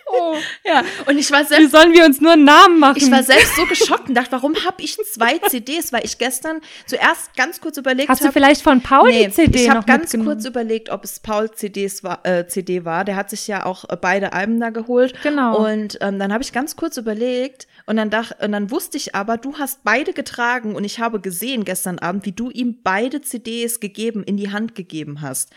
Oh. 0.06 0.36
Ja, 0.66 0.84
und 1.08 1.18
ich 1.18 1.32
war 1.32 1.42
Wie 1.42 1.46
selbst. 1.48 1.72
sollen 1.72 1.94
wir 1.94 2.06
uns 2.06 2.22
nur 2.22 2.34
einen 2.34 2.44
Namen 2.44 2.80
machen? 2.80 2.98
Ich 2.98 3.10
war 3.12 3.24
selbst 3.24 3.56
so 3.56 3.66
geschockt 3.66 4.08
und 4.08 4.16
dachte, 4.16 4.32
warum 4.32 4.56
habe 4.66 4.82
ich 4.82 4.98
zwei 5.12 5.38
CDs? 5.40 5.92
Weil 5.92 6.06
ich 6.06 6.18
gestern 6.18 6.62
zuerst 6.86 7.36
ganz 7.36 7.60
kurz 7.60 7.78
überlegt 7.78 8.10
Hast 8.10 8.22
du 8.22 8.26
habe. 8.26 8.34
vielleicht 8.34 8.62
von 8.62 8.82
Paul 8.82 9.10
Nee, 9.10 9.28
die 9.28 9.34
CD 9.34 9.64
ich 9.64 9.70
habe 9.70 9.86
ganz 9.86 10.12
kurz 10.24 10.46
überlegt, 10.46 10.90
ob 10.90 11.04
es 11.04 11.20
Paul 11.20 11.52
CDs 11.52 12.04
war, 12.04 12.26
äh, 12.26 12.48
CD 12.48 12.86
war. 12.86 13.04
Der 13.04 13.16
hat 13.16 13.30
sich 13.30 13.48
ja 13.48 13.66
auch 13.66 13.86
äh, 13.90 13.98
beide 14.00 14.34
Alben 14.34 14.60
da 14.60 14.70
geholt. 14.70 15.14
Genau. 15.24 15.58
Und 15.66 15.98
ähm, 16.02 16.20
dann 16.20 16.32
habe 16.32 16.44
ich 16.44 16.54
ganz 16.54 16.76
kurz 16.76 16.98
überlegt 16.98 17.68
und 17.86 17.98
dann 17.98 18.10
dach, 18.10 18.32
und 18.42 18.52
dann 18.52 18.72
wusste 18.72 18.98
ich 18.98 19.16
aber, 19.16 19.38
du 19.38 19.58
hast 19.58 19.84
beide 19.84 20.14
getragen 20.14 20.76
und 20.76 20.84
ich 20.84 21.00
habe 21.00 21.20
gesehen 21.20 21.66
gestern 21.66 22.00
Abend, 22.00 22.26
wie 22.26 22.32
du 22.32 22.50
ihm 22.50 22.82
beide 22.84 23.22
CDs 23.22 23.80
gegeben, 23.80 24.24
in 24.24 24.38
die 24.38 24.52
Hand 24.52 24.76
gegeben 24.76 25.22
hast. 25.22 25.52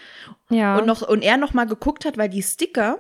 ja. 0.48 0.78
Und 0.78 0.86
noch 0.86 1.02
und 1.02 1.22
er 1.22 1.36
noch 1.36 1.52
mal 1.54 1.64
geguckt 1.66 2.04
hat, 2.04 2.16
weil 2.18 2.28
die 2.28 2.42
Sticker 2.42 2.98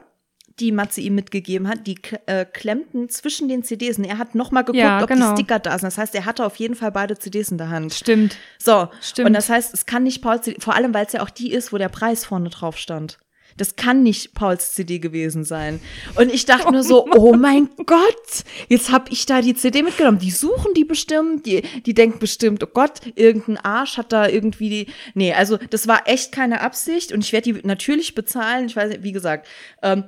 die 0.60 0.72
Matze 0.72 1.00
ihm 1.00 1.14
mitgegeben 1.14 1.66
hat, 1.68 1.86
die 1.86 1.96
äh, 2.26 2.44
klemmten 2.44 3.08
zwischen 3.08 3.48
den 3.48 3.62
CDs. 3.64 3.98
Und 3.98 4.04
er 4.04 4.18
hat 4.18 4.34
noch 4.34 4.50
mal 4.50 4.60
geguckt, 4.62 4.78
Ja, 4.78 5.02
ob 5.02 5.08
genau. 5.08 5.30
die 5.34 5.42
Sticker 5.42 5.58
da 5.58 5.72
sind. 5.72 5.84
Das 5.86 5.98
heißt, 5.98 6.14
er 6.14 6.26
hatte 6.26 6.44
auf 6.44 6.56
jeden 6.56 6.74
Fall 6.74 6.92
beide 6.92 7.18
CDs 7.18 7.50
in 7.50 7.58
der 7.58 7.70
Hand. 7.70 7.94
Stimmt. 7.94 8.36
So, 8.58 8.88
Stimmt. 9.00 9.26
und 9.28 9.32
das 9.32 9.48
heißt, 9.48 9.72
es 9.74 9.86
kann 9.86 10.02
nicht 10.02 10.22
Pauls 10.22 10.42
CD, 10.42 10.60
vor 10.60 10.74
allem 10.74 10.92
weil 10.94 11.06
es 11.06 11.12
ja 11.12 11.22
auch 11.22 11.30
die 11.30 11.50
ist, 11.52 11.72
wo 11.72 11.78
der 11.78 11.88
Preis 11.88 12.24
vorne 12.24 12.50
drauf 12.50 12.76
stand. 12.76 13.18
Das 13.56 13.76
kann 13.76 14.02
nicht 14.02 14.34
Pauls 14.34 14.72
CD 14.74 14.98
gewesen 14.98 15.44
sein. 15.44 15.80
Und 16.16 16.32
ich 16.32 16.46
dachte 16.46 16.72
nur 16.72 16.82
so, 16.82 17.06
oh 17.14 17.34
mein 17.34 17.68
Gott, 17.86 18.44
jetzt 18.68 18.90
hab 18.90 19.10
ich 19.10 19.26
da 19.26 19.40
die 19.40 19.54
CD 19.54 19.82
mitgenommen. 19.82 20.18
Die 20.18 20.30
suchen 20.30 20.74
die 20.74 20.84
bestimmt, 20.84 21.46
die, 21.46 21.62
die 21.86 21.94
denken 21.94 22.18
bestimmt, 22.18 22.62
oh 22.62 22.70
Gott, 22.72 23.00
irgendein 23.14 23.58
Arsch 23.58 23.96
hat 23.96 24.12
da 24.12 24.28
irgendwie 24.28 24.68
die. 24.68 24.86
Nee, 25.14 25.32
also 25.32 25.58
das 25.70 25.88
war 25.88 26.06
echt 26.06 26.32
keine 26.32 26.60
Absicht 26.60 27.12
und 27.12 27.24
ich 27.24 27.32
werde 27.32 27.52
die 27.52 27.66
natürlich 27.66 28.14
bezahlen. 28.14 28.66
Ich 28.66 28.76
weiß 28.76 28.90
nicht, 28.90 29.02
wie 29.02 29.12
gesagt, 29.12 29.48
ähm, 29.82 30.04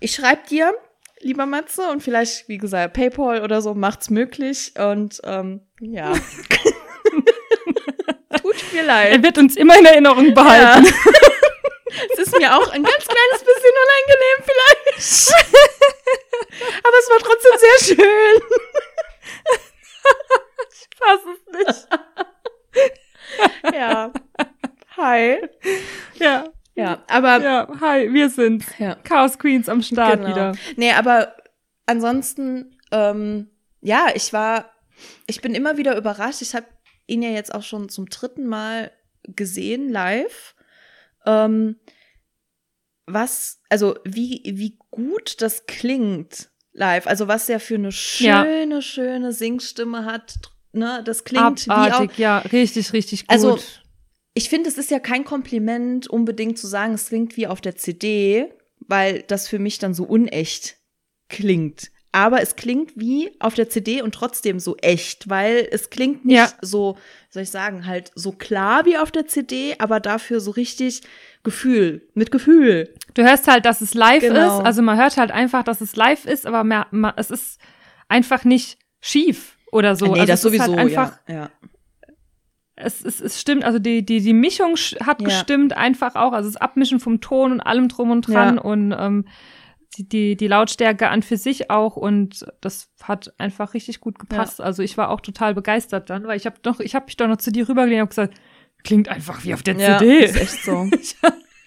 ich 0.00 0.12
schreibe 0.12 0.42
dir, 0.48 0.74
lieber 1.20 1.46
Matze, 1.46 1.90
und 1.90 2.02
vielleicht, 2.02 2.48
wie 2.48 2.58
gesagt, 2.58 2.94
PayPal 2.94 3.42
oder 3.42 3.62
so 3.62 3.74
macht's 3.74 4.10
möglich. 4.10 4.72
Und 4.78 5.20
ähm, 5.24 5.60
ja. 5.80 6.12
Tut 8.42 8.72
mir 8.72 8.84
leid. 8.84 9.12
Er 9.12 9.22
wird 9.22 9.38
uns 9.38 9.56
immer 9.56 9.78
in 9.78 9.86
Erinnerung 9.86 10.34
behalten. 10.34 10.86
Es 12.12 12.18
ist 12.18 12.38
mir 12.38 12.54
auch 12.56 12.68
ein 12.70 12.82
ganz 12.82 13.04
kleines 13.04 13.44
bisschen 13.44 13.74
unangenehm 13.84 14.44
vielleicht. 14.44 15.32
Aber 16.84 16.98
es 16.98 17.10
war 17.10 17.18
trotzdem 17.18 17.58
sehr 17.58 17.78
schön. 17.96 18.42
Ich 20.70 20.88
fass 20.98 21.20
es 21.34 21.40
nicht. 21.66 21.88
Ja. 23.74 24.12
Hi. 24.96 25.38
Ja. 26.14 26.52
Ja, 26.74 27.02
aber 27.08 27.40
Ja, 27.40 27.68
hi, 27.80 28.12
wir 28.12 28.28
sind's. 28.28 28.66
Ja. 28.78 28.96
Chaos 28.96 29.38
Queens 29.38 29.68
am 29.68 29.82
Start 29.82 30.20
genau. 30.20 30.28
wieder. 30.28 30.52
Nee, 30.76 30.92
aber 30.92 31.34
ansonsten, 31.86 32.78
ähm, 32.92 33.50
ja, 33.80 34.08
ich 34.14 34.32
war, 34.34 34.72
ich 35.26 35.40
bin 35.40 35.54
immer 35.54 35.78
wieder 35.78 35.96
überrascht. 35.96 36.42
Ich 36.42 36.54
habe 36.54 36.66
ihn 37.06 37.22
ja 37.22 37.30
jetzt 37.30 37.54
auch 37.54 37.62
schon 37.62 37.88
zum 37.88 38.06
dritten 38.10 38.46
Mal 38.46 38.92
gesehen, 39.22 39.88
live. 39.88 40.54
Ähm, 41.26 41.76
was, 43.06 43.60
also 43.68 43.96
wie, 44.04 44.42
wie 44.44 44.78
gut 44.90 45.40
das 45.40 45.66
klingt 45.66 46.50
live. 46.72 47.06
Also 47.06 47.28
was 47.28 47.48
er 47.48 47.60
für 47.60 47.76
eine 47.76 47.88
Ja. 47.88 48.42
schöne, 48.44 48.82
schöne 48.82 49.32
Singstimme 49.32 50.04
hat. 50.04 50.34
Ne, 50.72 51.02
das 51.04 51.24
klingt 51.24 51.66
wie 51.66 51.70
auch, 51.70 51.78
Abartig, 51.78 52.18
ja, 52.18 52.38
richtig, 52.38 52.92
richtig 52.92 53.26
gut. 53.26 53.32
Also, 53.32 53.58
ich 54.34 54.50
finde, 54.50 54.68
es 54.68 54.76
ist 54.76 54.90
ja 54.90 54.98
kein 54.98 55.24
Kompliment, 55.24 56.06
unbedingt 56.06 56.58
zu 56.58 56.66
sagen, 56.66 56.92
es 56.92 57.08
klingt 57.08 57.36
wie 57.38 57.46
auf 57.46 57.62
der 57.62 57.76
CD, 57.76 58.52
weil 58.80 59.22
das 59.22 59.48
für 59.48 59.58
mich 59.58 59.78
dann 59.78 59.94
so 59.94 60.04
unecht 60.04 60.76
klingt. 61.30 61.90
Aber 62.12 62.42
es 62.42 62.56
klingt 62.56 62.92
wie 62.96 63.30
auf 63.40 63.54
der 63.54 63.70
CD 63.70 64.02
und 64.02 64.14
trotzdem 64.14 64.58
so 64.60 64.76
echt, 64.78 65.30
weil 65.30 65.66
es 65.70 65.88
klingt 65.88 66.26
nicht 66.26 66.36
Ja. 66.36 66.52
so, 66.60 66.98
soll 67.36 67.42
ich 67.44 67.50
sagen, 67.50 67.86
halt 67.86 68.10
so 68.14 68.32
klar 68.32 68.86
wie 68.86 68.96
auf 68.98 69.10
der 69.12 69.26
CD, 69.26 69.76
aber 69.78 70.00
dafür 70.00 70.40
so 70.40 70.50
richtig 70.52 71.02
Gefühl, 71.44 72.08
mit 72.14 72.30
Gefühl. 72.30 72.92
Du 73.14 73.22
hörst 73.22 73.46
halt, 73.46 73.66
dass 73.66 73.80
es 73.82 73.94
live 73.94 74.22
Genau. 74.22 74.58
ist. 74.58 74.64
Also 74.66 74.80
man 74.82 74.98
hört 74.98 75.16
halt 75.18 75.30
einfach, 75.30 75.62
dass 75.62 75.80
es 75.80 75.94
live 75.96 76.24
ist, 76.24 76.46
aber 76.46 76.64
mehr, 76.64 76.86
ma- 76.90 77.14
es 77.16 77.30
ist 77.30 77.60
einfach 78.08 78.44
nicht 78.44 78.78
schief 79.00 79.56
oder 79.70 79.94
so. 79.96 80.06
nee, 80.06 80.12
also 80.20 80.26
das 80.26 80.38
ist 80.40 80.42
sowieso, 80.42 80.64
halt 80.64 80.78
einfach, 80.78 81.12
ja. 81.28 81.34
ja. 81.34 81.50
es, 82.76 83.04
es, 83.04 83.20
es 83.20 83.40
stimmt, 83.40 83.64
also 83.64 83.78
die, 83.78 84.04
die, 84.04 84.20
die 84.20 84.32
Mischung 84.32 84.74
sch- 84.74 84.98
hat 85.04 85.20
Ja. 85.20 85.28
gestimmt 85.28 85.76
einfach 85.76 86.14
auch, 86.14 86.32
also 86.32 86.48
das 86.48 86.56
Abmischen 86.60 87.00
vom 87.00 87.20
Ton 87.20 87.52
und 87.52 87.60
allem 87.60 87.88
drum 87.88 88.10
und 88.10 88.22
dran 88.28 88.56
Ja. 88.56 88.62
und 88.62 88.94
ähm, 88.98 89.24
die, 89.96 90.08
die, 90.08 90.36
die 90.36 90.48
Lautstärke 90.48 91.08
an 91.08 91.22
für 91.22 91.36
sich 91.36 91.70
auch 91.70 91.96
und 91.96 92.44
das 92.60 92.90
hat 93.02 93.34
einfach 93.38 93.74
richtig 93.74 94.00
gut 94.00 94.18
gepasst. 94.18 94.60
Also 94.60 94.82
ich 94.82 94.96
war 94.96 95.10
auch 95.10 95.20
total 95.20 95.54
begeistert 95.54 96.10
dann, 96.10 96.26
weil 96.26 96.36
ich 96.36 96.46
habe 96.46 96.56
doch, 96.62 96.80
ich 96.80 96.94
habe 96.94 97.06
mich 97.06 97.16
doch 97.16 97.28
noch 97.28 97.38
zu 97.38 97.50
dir 97.50 97.68
rübergelehnt 97.68 98.02
und 98.02 98.08
gesagt, 98.10 98.34
klingt 98.84 99.08
einfach 99.08 99.44
wie 99.44 99.54
auf 99.54 99.62
der 99.62 99.76
Ja, 99.76 99.98
CD. 99.98 100.24
ist 100.24 100.36
echt 100.36 100.64
so. 100.64 100.88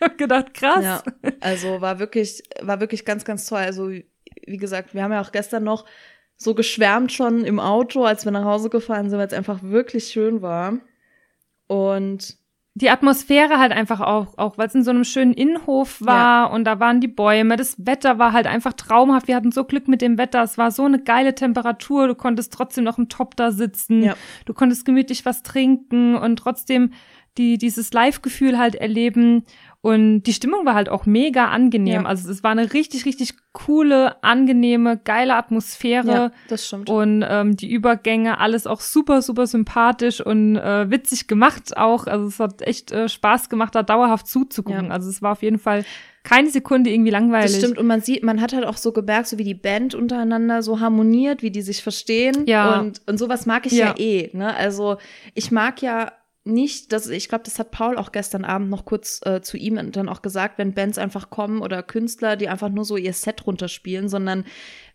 Ich 0.01 0.05
habe 0.05 0.15
gedacht, 0.15 0.53
krass. 0.53 0.81
Ja, 0.81 1.03
also 1.41 1.81
war 1.81 1.99
wirklich, 1.99 2.41
war 2.61 2.79
wirklich 2.79 3.03
ganz, 3.03 3.25
ganz 3.25 3.45
toll. 3.45 3.57
Also 3.59 3.89
wie 3.89 4.57
gesagt, 4.57 4.93
wir 4.93 5.03
haben 5.03 5.11
ja 5.11 5.19
auch 5.19 5.33
gestern 5.33 5.65
noch 5.65 5.85
so 6.37 6.55
geschwärmt 6.55 7.11
schon 7.11 7.43
im 7.43 7.59
Auto, 7.59 8.05
als 8.05 8.23
wir 8.23 8.31
nach 8.31 8.45
Hause 8.45 8.69
gefahren 8.69 9.09
sind, 9.09 9.19
weil 9.19 9.27
es 9.27 9.33
einfach 9.33 9.61
wirklich 9.61 10.05
schön 10.07 10.41
war. 10.41 10.77
Und 11.67 12.37
die 12.75 12.89
Atmosphäre 12.89 13.59
halt 13.59 13.71
einfach 13.71 13.99
auch, 13.99 14.37
auch 14.37 14.57
weil 14.57 14.67
es 14.67 14.75
in 14.75 14.83
so 14.83 14.91
einem 14.91 15.03
schönen 15.03 15.33
Innenhof 15.33 16.01
war 16.01 16.47
ja. 16.47 16.53
und 16.53 16.63
da 16.65 16.79
waren 16.79 17.01
die 17.01 17.07
Bäume. 17.07 17.57
Das 17.57 17.75
Wetter 17.85 18.19
war 18.19 18.31
halt 18.31 18.47
einfach 18.47 18.73
traumhaft. 18.73 19.27
Wir 19.27 19.35
hatten 19.35 19.51
so 19.51 19.65
Glück 19.65 19.87
mit 19.87 20.01
dem 20.01 20.17
Wetter. 20.17 20.43
Es 20.43 20.57
war 20.57 20.71
so 20.71 20.85
eine 20.85 21.01
geile 21.03 21.35
Temperatur. 21.35 22.07
Du 22.07 22.15
konntest 22.15 22.53
trotzdem 22.53 22.83
noch 22.83 22.97
im 22.97 23.09
Top 23.09 23.35
da 23.35 23.51
sitzen. 23.51 24.03
Ja. 24.03 24.15
Du 24.45 24.53
konntest 24.53 24.85
gemütlich 24.85 25.25
was 25.25 25.43
trinken 25.43 26.15
und 26.15 26.37
trotzdem 26.37 26.91
die, 27.37 27.57
dieses 27.57 27.91
Live-Gefühl 27.91 28.57
halt 28.57 28.75
erleben. 28.75 29.43
Und 29.81 30.23
die 30.23 30.33
Stimmung 30.33 30.65
war 30.65 30.75
halt 30.75 30.89
auch 30.89 31.05
mega 31.05 31.47
angenehm. 31.47 32.01
Ja. 32.01 32.05
Also 32.05 32.29
es 32.29 32.43
war 32.43 32.51
eine 32.51 32.73
richtig, 32.73 33.05
richtig 33.05 33.35
coole, 33.53 34.21
angenehme, 34.23 34.97
geile 34.97 35.35
Atmosphäre. 35.35 36.11
Ja, 36.11 36.31
das 36.49 36.67
stimmt. 36.67 36.89
Und 36.89 37.25
ähm, 37.27 37.55
die 37.55 37.71
Übergänge, 37.71 38.39
alles 38.39 38.67
auch 38.67 38.81
super, 38.81 39.21
super 39.21 39.47
sympathisch 39.47 40.19
und 40.19 40.57
äh, 40.57 40.91
witzig 40.91 41.27
gemacht 41.27 41.77
auch. 41.77 42.07
Also 42.07 42.27
es 42.27 42.39
hat 42.41 42.61
echt 42.61 42.91
äh, 42.91 43.07
Spaß 43.07 43.47
gemacht, 43.47 43.73
da 43.73 43.81
dauerhaft 43.81 44.27
zuzugucken. 44.27 44.87
Ja. 44.87 44.91
Also 44.91 45.09
es 45.09 45.21
war 45.21 45.31
auf 45.31 45.43
jeden 45.43 45.59
Fall 45.59 45.85
keine 46.23 46.49
Sekunde 46.49 46.89
irgendwie 46.89 47.11
langweilig. 47.11 47.51
Das 47.51 47.59
stimmt. 47.59 47.77
Und 47.77 47.87
man 47.87 48.01
sieht, 48.01 48.21
man 48.21 48.41
hat 48.41 48.51
halt 48.51 48.65
auch 48.65 48.75
so 48.75 48.91
gemerkt, 48.91 49.27
so 49.27 49.37
wie 49.37 49.45
die 49.45 49.53
Band 49.53 49.95
untereinander 49.95 50.61
so 50.61 50.81
harmoniert, 50.81 51.41
wie 51.41 51.51
die 51.51 51.61
sich 51.61 51.81
verstehen. 51.81 52.45
Ja. 52.47 52.81
Und, 52.81 53.01
und 53.07 53.17
sowas 53.17 53.45
mag 53.45 53.65
ich 53.65 53.71
ja, 53.71 53.87
ja 53.87 53.95
eh. 53.97 54.29
Ne? 54.33 54.53
Also 54.53 54.97
ich 55.35 55.51
mag 55.51 55.81
ja 55.81 56.11
nicht, 56.49 56.91
dass 56.91 57.07
ich 57.07 57.29
glaube, 57.29 57.43
das 57.43 57.59
hat 57.59 57.71
Paul 57.71 57.97
auch 57.97 58.11
gestern 58.11 58.45
Abend 58.45 58.69
noch 58.69 58.85
kurz 58.85 59.21
äh, 59.25 59.41
zu 59.41 59.57
ihm 59.57 59.91
dann 59.91 60.09
auch 60.09 60.21
gesagt, 60.21 60.57
wenn 60.57 60.73
Bands 60.73 60.97
einfach 60.97 61.29
kommen 61.29 61.61
oder 61.61 61.83
Künstler, 61.83 62.35
die 62.35 62.49
einfach 62.49 62.69
nur 62.69 62.85
so 62.85 62.97
ihr 62.97 63.13
Set 63.13 63.45
runterspielen, 63.45 64.09
sondern 64.09 64.45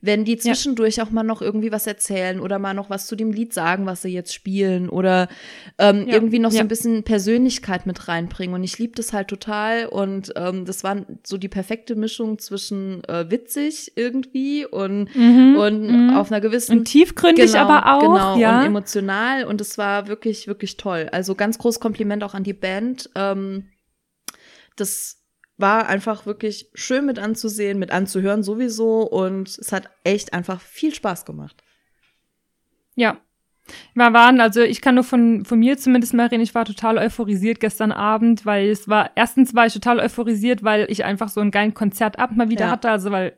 wenn 0.05 0.25
die 0.25 0.37
zwischendurch 0.37 0.97
ja. 0.97 1.05
auch 1.05 1.11
mal 1.11 1.23
noch 1.23 1.41
irgendwie 1.41 1.73
was 1.73 1.87
erzählen 1.87 2.41
oder 2.41 2.59
mal 2.59 2.75
noch 2.75 2.91
was 2.91 3.07
zu 3.07 3.17
dem 3.17 3.33
Lied 3.33 3.55
sagen, 3.55 3.87
was 3.87 4.03
sie 4.03 4.11
jetzt 4.11 4.35
spielen 4.35 4.89
oder 4.89 5.29
ähm, 5.79 6.07
ja. 6.07 6.15
irgendwie 6.15 6.39
noch 6.39 6.51
so 6.51 6.59
ein 6.59 6.69
bisschen 6.69 7.05
Persönlichkeit 7.05 7.87
mit 7.87 8.07
reinbringen. 8.07 8.55
Und 8.55 8.65
ich 8.65 8.79
liebe 8.79 8.95
das 8.95 9.13
halt 9.13 9.29
total. 9.29 9.87
Und 9.87 10.33
ähm, 10.37 10.67
das 10.67 10.85
war 10.85 11.07
so 11.25 11.39
die 11.39 11.49
perfekte 11.49 11.95
Mischung 11.95 12.39
zwischen 12.39 13.03
äh, 13.05 13.31
witzig 13.31 13.93
irgendwie 13.97 14.67
und, 14.67 15.15
mhm. 15.17 15.57
und 15.57 15.87
mhm. 15.87 16.17
auf 16.17 16.31
einer 16.31 16.41
gewissen. 16.41 16.79
Und 16.79 16.85
tiefgründig 16.85 17.53
genau, 17.53 17.67
aber 17.67 17.97
auch. 17.97 18.01
Genau, 18.01 18.37
ja. 18.37 18.61
und 18.61 18.67
emotional. 18.67 19.45
Und 19.45 19.61
es 19.61 19.79
war 19.79 20.07
wirklich, 20.07 20.47
wirklich 20.47 20.77
toll. 20.77 21.09
Also 21.13 21.35
ganz 21.35 21.59
großes 21.59 21.81
Kompliment 21.81 22.23
auch 22.25 22.35
an 22.35 22.45
die 22.45 22.53
Band. 22.53 23.09
Ähm, 23.15 23.71
das 24.77 25.24
war 25.57 25.87
einfach 25.87 26.27
wirklich 26.27 26.69
schön 26.75 27.07
mit 27.07 27.19
anzusehen, 27.19 27.79
mit 27.79 27.91
anzuhören 27.91 28.43
sowieso 28.43 29.03
und 29.03 29.49
es 29.49 29.73
hat 29.73 29.89
echt 30.03 30.33
einfach 30.33 30.61
viel 30.61 30.95
Spaß 30.95 31.25
gemacht. 31.25 31.63
Ja. 32.95 33.19
Wir 33.95 34.13
waren, 34.13 34.41
also 34.41 34.61
ich 34.61 34.83
kann 34.83 34.95
nur 34.95 35.05
von, 35.05 35.47
von 35.47 35.59
mir 35.59 35.79
zumindest 35.79 36.13
mal 36.13 36.27
reden, 36.27 36.43
ich 36.43 36.55
war 36.55 36.67
total 36.67 36.99
euphorisiert 36.99 37.61
gestern 37.61 37.93
Abend, 37.93 38.45
weil 38.45 38.69
es 38.69 38.89
war, 38.89 39.13
erstens 39.15 39.55
war 39.55 39.65
ich 39.65 39.73
total 39.73 40.01
euphorisiert, 40.01 40.63
weil 40.63 40.87
ich 40.91 41.05
einfach 41.05 41.31
so 41.31 41.41
einen 41.41 41.51
geilen 41.51 41.73
Konzertabend 41.73 42.37
mal 42.37 42.51
wieder 42.51 42.67
ja. 42.67 42.71
hatte, 42.71 42.91
also 42.91 43.11
weil 43.11 43.37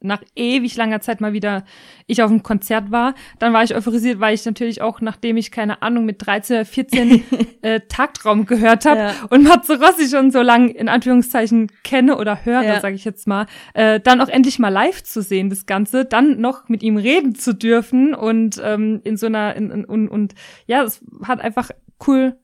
nach 0.00 0.22
ewig 0.34 0.76
langer 0.76 1.00
Zeit 1.00 1.20
mal 1.20 1.32
wieder 1.32 1.64
ich 2.06 2.22
auf 2.22 2.30
einem 2.30 2.42
Konzert 2.42 2.90
war. 2.90 3.14
Dann 3.38 3.52
war 3.52 3.62
ich 3.62 3.74
euphorisiert, 3.74 4.20
weil 4.20 4.34
ich 4.34 4.44
natürlich 4.44 4.82
auch, 4.82 5.00
nachdem 5.00 5.36
ich, 5.36 5.50
keine 5.50 5.82
Ahnung, 5.82 6.04
mit 6.04 6.26
13 6.26 6.56
oder 6.56 6.64
14 6.64 7.24
äh, 7.62 7.80
Tagtraum 7.88 8.46
gehört 8.46 8.84
habe 8.86 9.00
ja. 9.00 9.14
und 9.28 9.44
Matze 9.44 9.80
Rossi 9.80 10.08
schon 10.08 10.30
so 10.30 10.42
lang 10.42 10.68
in 10.68 10.88
Anführungszeichen 10.88 11.70
kenne 11.84 12.16
oder 12.16 12.44
höre, 12.44 12.62
ja. 12.62 12.80
sage 12.80 12.94
ich 12.94 13.04
jetzt 13.04 13.26
mal, 13.26 13.46
äh, 13.74 14.00
dann 14.00 14.20
auch 14.20 14.28
endlich 14.28 14.58
mal 14.58 14.68
live 14.68 15.02
zu 15.02 15.22
sehen, 15.22 15.50
das 15.50 15.66
Ganze, 15.66 16.04
dann 16.04 16.40
noch 16.40 16.68
mit 16.68 16.82
ihm 16.82 16.96
reden 16.96 17.34
zu 17.34 17.54
dürfen 17.54 18.14
und 18.14 18.60
ähm, 18.64 19.00
in 19.04 19.16
so 19.16 19.26
einer, 19.26 19.54
in, 19.56 19.70
in, 19.70 19.84
und, 19.84 20.08
und 20.08 20.34
ja, 20.66 20.82
es 20.82 21.04
hat 21.22 21.40
einfach 21.40 21.70
cool 22.06 22.36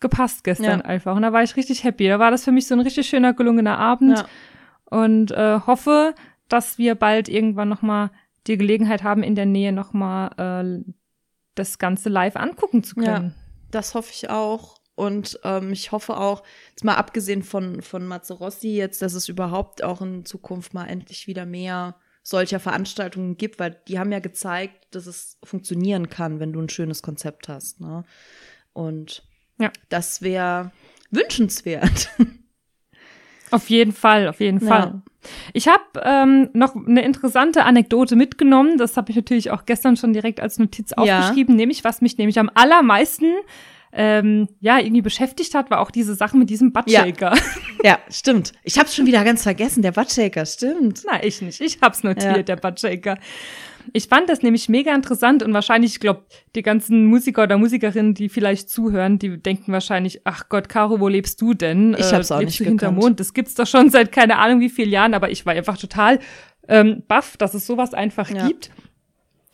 gepasst 0.00 0.44
gestern 0.44 0.80
ja. 0.80 0.84
einfach. 0.84 1.16
Und 1.16 1.22
da 1.22 1.32
war 1.32 1.42
ich 1.42 1.56
richtig 1.56 1.84
happy. 1.84 2.08
Da 2.08 2.18
war 2.18 2.30
das 2.30 2.44
für 2.44 2.52
mich 2.52 2.66
so 2.66 2.74
ein 2.74 2.80
richtig 2.80 3.06
schöner, 3.06 3.32
gelungener 3.32 3.78
Abend. 3.78 4.18
Ja. 4.18 4.26
Und 4.84 5.32
äh, 5.32 5.60
hoffe, 5.66 6.14
dass 6.48 6.78
wir 6.78 6.94
bald 6.94 7.28
irgendwann 7.28 7.68
noch 7.68 7.82
mal 7.82 8.10
die 8.46 8.56
Gelegenheit 8.56 9.02
haben, 9.02 9.22
in 9.22 9.34
der 9.34 9.46
Nähe 9.46 9.72
noch 9.72 9.92
mal 9.92 10.28
äh, 10.38 10.92
das 11.54 11.78
Ganze 11.78 12.08
live 12.08 12.36
angucken 12.36 12.84
zu 12.84 12.96
können. 12.96 13.34
Ja, 13.34 13.42
das 13.70 13.94
hoffe 13.94 14.12
ich 14.12 14.30
auch. 14.30 14.76
Und 14.94 15.38
ähm, 15.44 15.72
ich 15.72 15.92
hoffe 15.92 16.16
auch, 16.16 16.42
jetzt 16.70 16.84
mal 16.84 16.94
abgesehen 16.94 17.42
von, 17.42 17.82
von 17.82 18.06
Mazzarossi 18.06 18.68
jetzt, 18.68 19.02
dass 19.02 19.12
es 19.12 19.28
überhaupt 19.28 19.84
auch 19.84 20.00
in 20.00 20.24
Zukunft 20.24 20.72
mal 20.72 20.86
endlich 20.86 21.26
wieder 21.26 21.44
mehr 21.44 21.96
solcher 22.22 22.58
Veranstaltungen 22.60 23.36
gibt, 23.36 23.60
weil 23.60 23.78
die 23.88 23.98
haben 23.98 24.10
ja 24.10 24.20
gezeigt, 24.20 24.86
dass 24.92 25.06
es 25.06 25.38
funktionieren 25.44 26.08
kann, 26.08 26.40
wenn 26.40 26.52
du 26.52 26.60
ein 26.60 26.70
schönes 26.70 27.02
Konzept 27.02 27.48
hast. 27.48 27.80
Ne? 27.80 28.04
Und 28.72 29.22
ja. 29.58 29.70
das 29.90 30.22
wäre 30.22 30.72
wünschenswert. 31.10 32.10
Auf 33.56 33.70
jeden 33.70 33.92
Fall, 33.92 34.28
auf 34.28 34.40
jeden 34.40 34.60
Fall. 34.60 34.80
Ja. 34.80 35.02
Ich 35.52 35.66
habe 35.66 35.82
ähm, 36.02 36.50
noch 36.52 36.76
eine 36.76 37.02
interessante 37.02 37.64
Anekdote 37.64 38.14
mitgenommen. 38.14 38.78
Das 38.78 38.96
habe 38.96 39.10
ich 39.10 39.16
natürlich 39.16 39.50
auch 39.50 39.64
gestern 39.66 39.96
schon 39.96 40.12
direkt 40.12 40.40
als 40.40 40.58
Notiz 40.58 40.92
aufgeschrieben, 40.92 41.54
ja. 41.54 41.56
nämlich 41.56 41.84
was 41.84 42.00
mich 42.00 42.18
nämlich 42.18 42.38
am 42.38 42.50
allermeisten 42.54 43.32
ähm, 43.92 44.48
ja 44.60 44.78
irgendwie 44.78 45.00
beschäftigt 45.00 45.54
hat, 45.54 45.70
war 45.70 45.80
auch 45.80 45.90
diese 45.90 46.14
Sache 46.14 46.36
mit 46.36 46.50
diesem 46.50 46.72
Buttshaker. 46.72 47.34
Ja. 47.34 47.40
ja, 47.84 47.98
stimmt. 48.10 48.52
Ich 48.62 48.78
habe 48.78 48.88
schon 48.88 49.06
wieder 49.06 49.24
ganz 49.24 49.42
vergessen, 49.42 49.82
der 49.82 49.92
Buttshaker, 49.92 50.44
stimmt. 50.44 51.02
Na, 51.10 51.24
ich 51.24 51.40
nicht. 51.40 51.60
Ich 51.60 51.78
hab's 51.80 52.02
notiert, 52.02 52.36
ja. 52.36 52.42
der 52.42 52.56
Buttshaker. 52.56 53.16
Ich 53.92 54.08
fand 54.08 54.28
das 54.28 54.42
nämlich 54.42 54.68
mega 54.68 54.94
interessant 54.94 55.42
und 55.42 55.52
wahrscheinlich, 55.54 55.92
ich 55.92 56.00
glaube, 56.00 56.24
die 56.54 56.62
ganzen 56.62 57.06
Musiker 57.06 57.44
oder 57.44 57.58
Musikerinnen, 57.58 58.14
die 58.14 58.28
vielleicht 58.28 58.70
zuhören, 58.70 59.18
die 59.18 59.38
denken 59.38 59.72
wahrscheinlich, 59.72 60.22
ach 60.24 60.48
Gott, 60.48 60.68
Caro, 60.68 61.00
wo 61.00 61.08
lebst 61.08 61.40
du 61.40 61.54
denn? 61.54 61.94
Ich 61.98 62.12
hab's 62.12 62.30
auch 62.30 62.40
lebst 62.40 62.52
nicht 62.52 62.60
du 62.60 62.64
hinterm 62.64 62.96
Mond? 62.96 63.20
Das 63.20 63.34
gibt's 63.34 63.54
doch 63.54 63.66
schon 63.66 63.90
seit 63.90 64.12
keine 64.12 64.38
Ahnung 64.38 64.60
wie 64.60 64.70
vielen 64.70 64.90
Jahren, 64.90 65.14
aber 65.14 65.30
ich 65.30 65.46
war 65.46 65.54
einfach 65.54 65.78
total 65.78 66.18
ähm, 66.68 67.02
baff, 67.06 67.36
dass 67.36 67.54
es 67.54 67.66
sowas 67.66 67.94
einfach 67.94 68.30
ja. 68.30 68.46
gibt. 68.46 68.70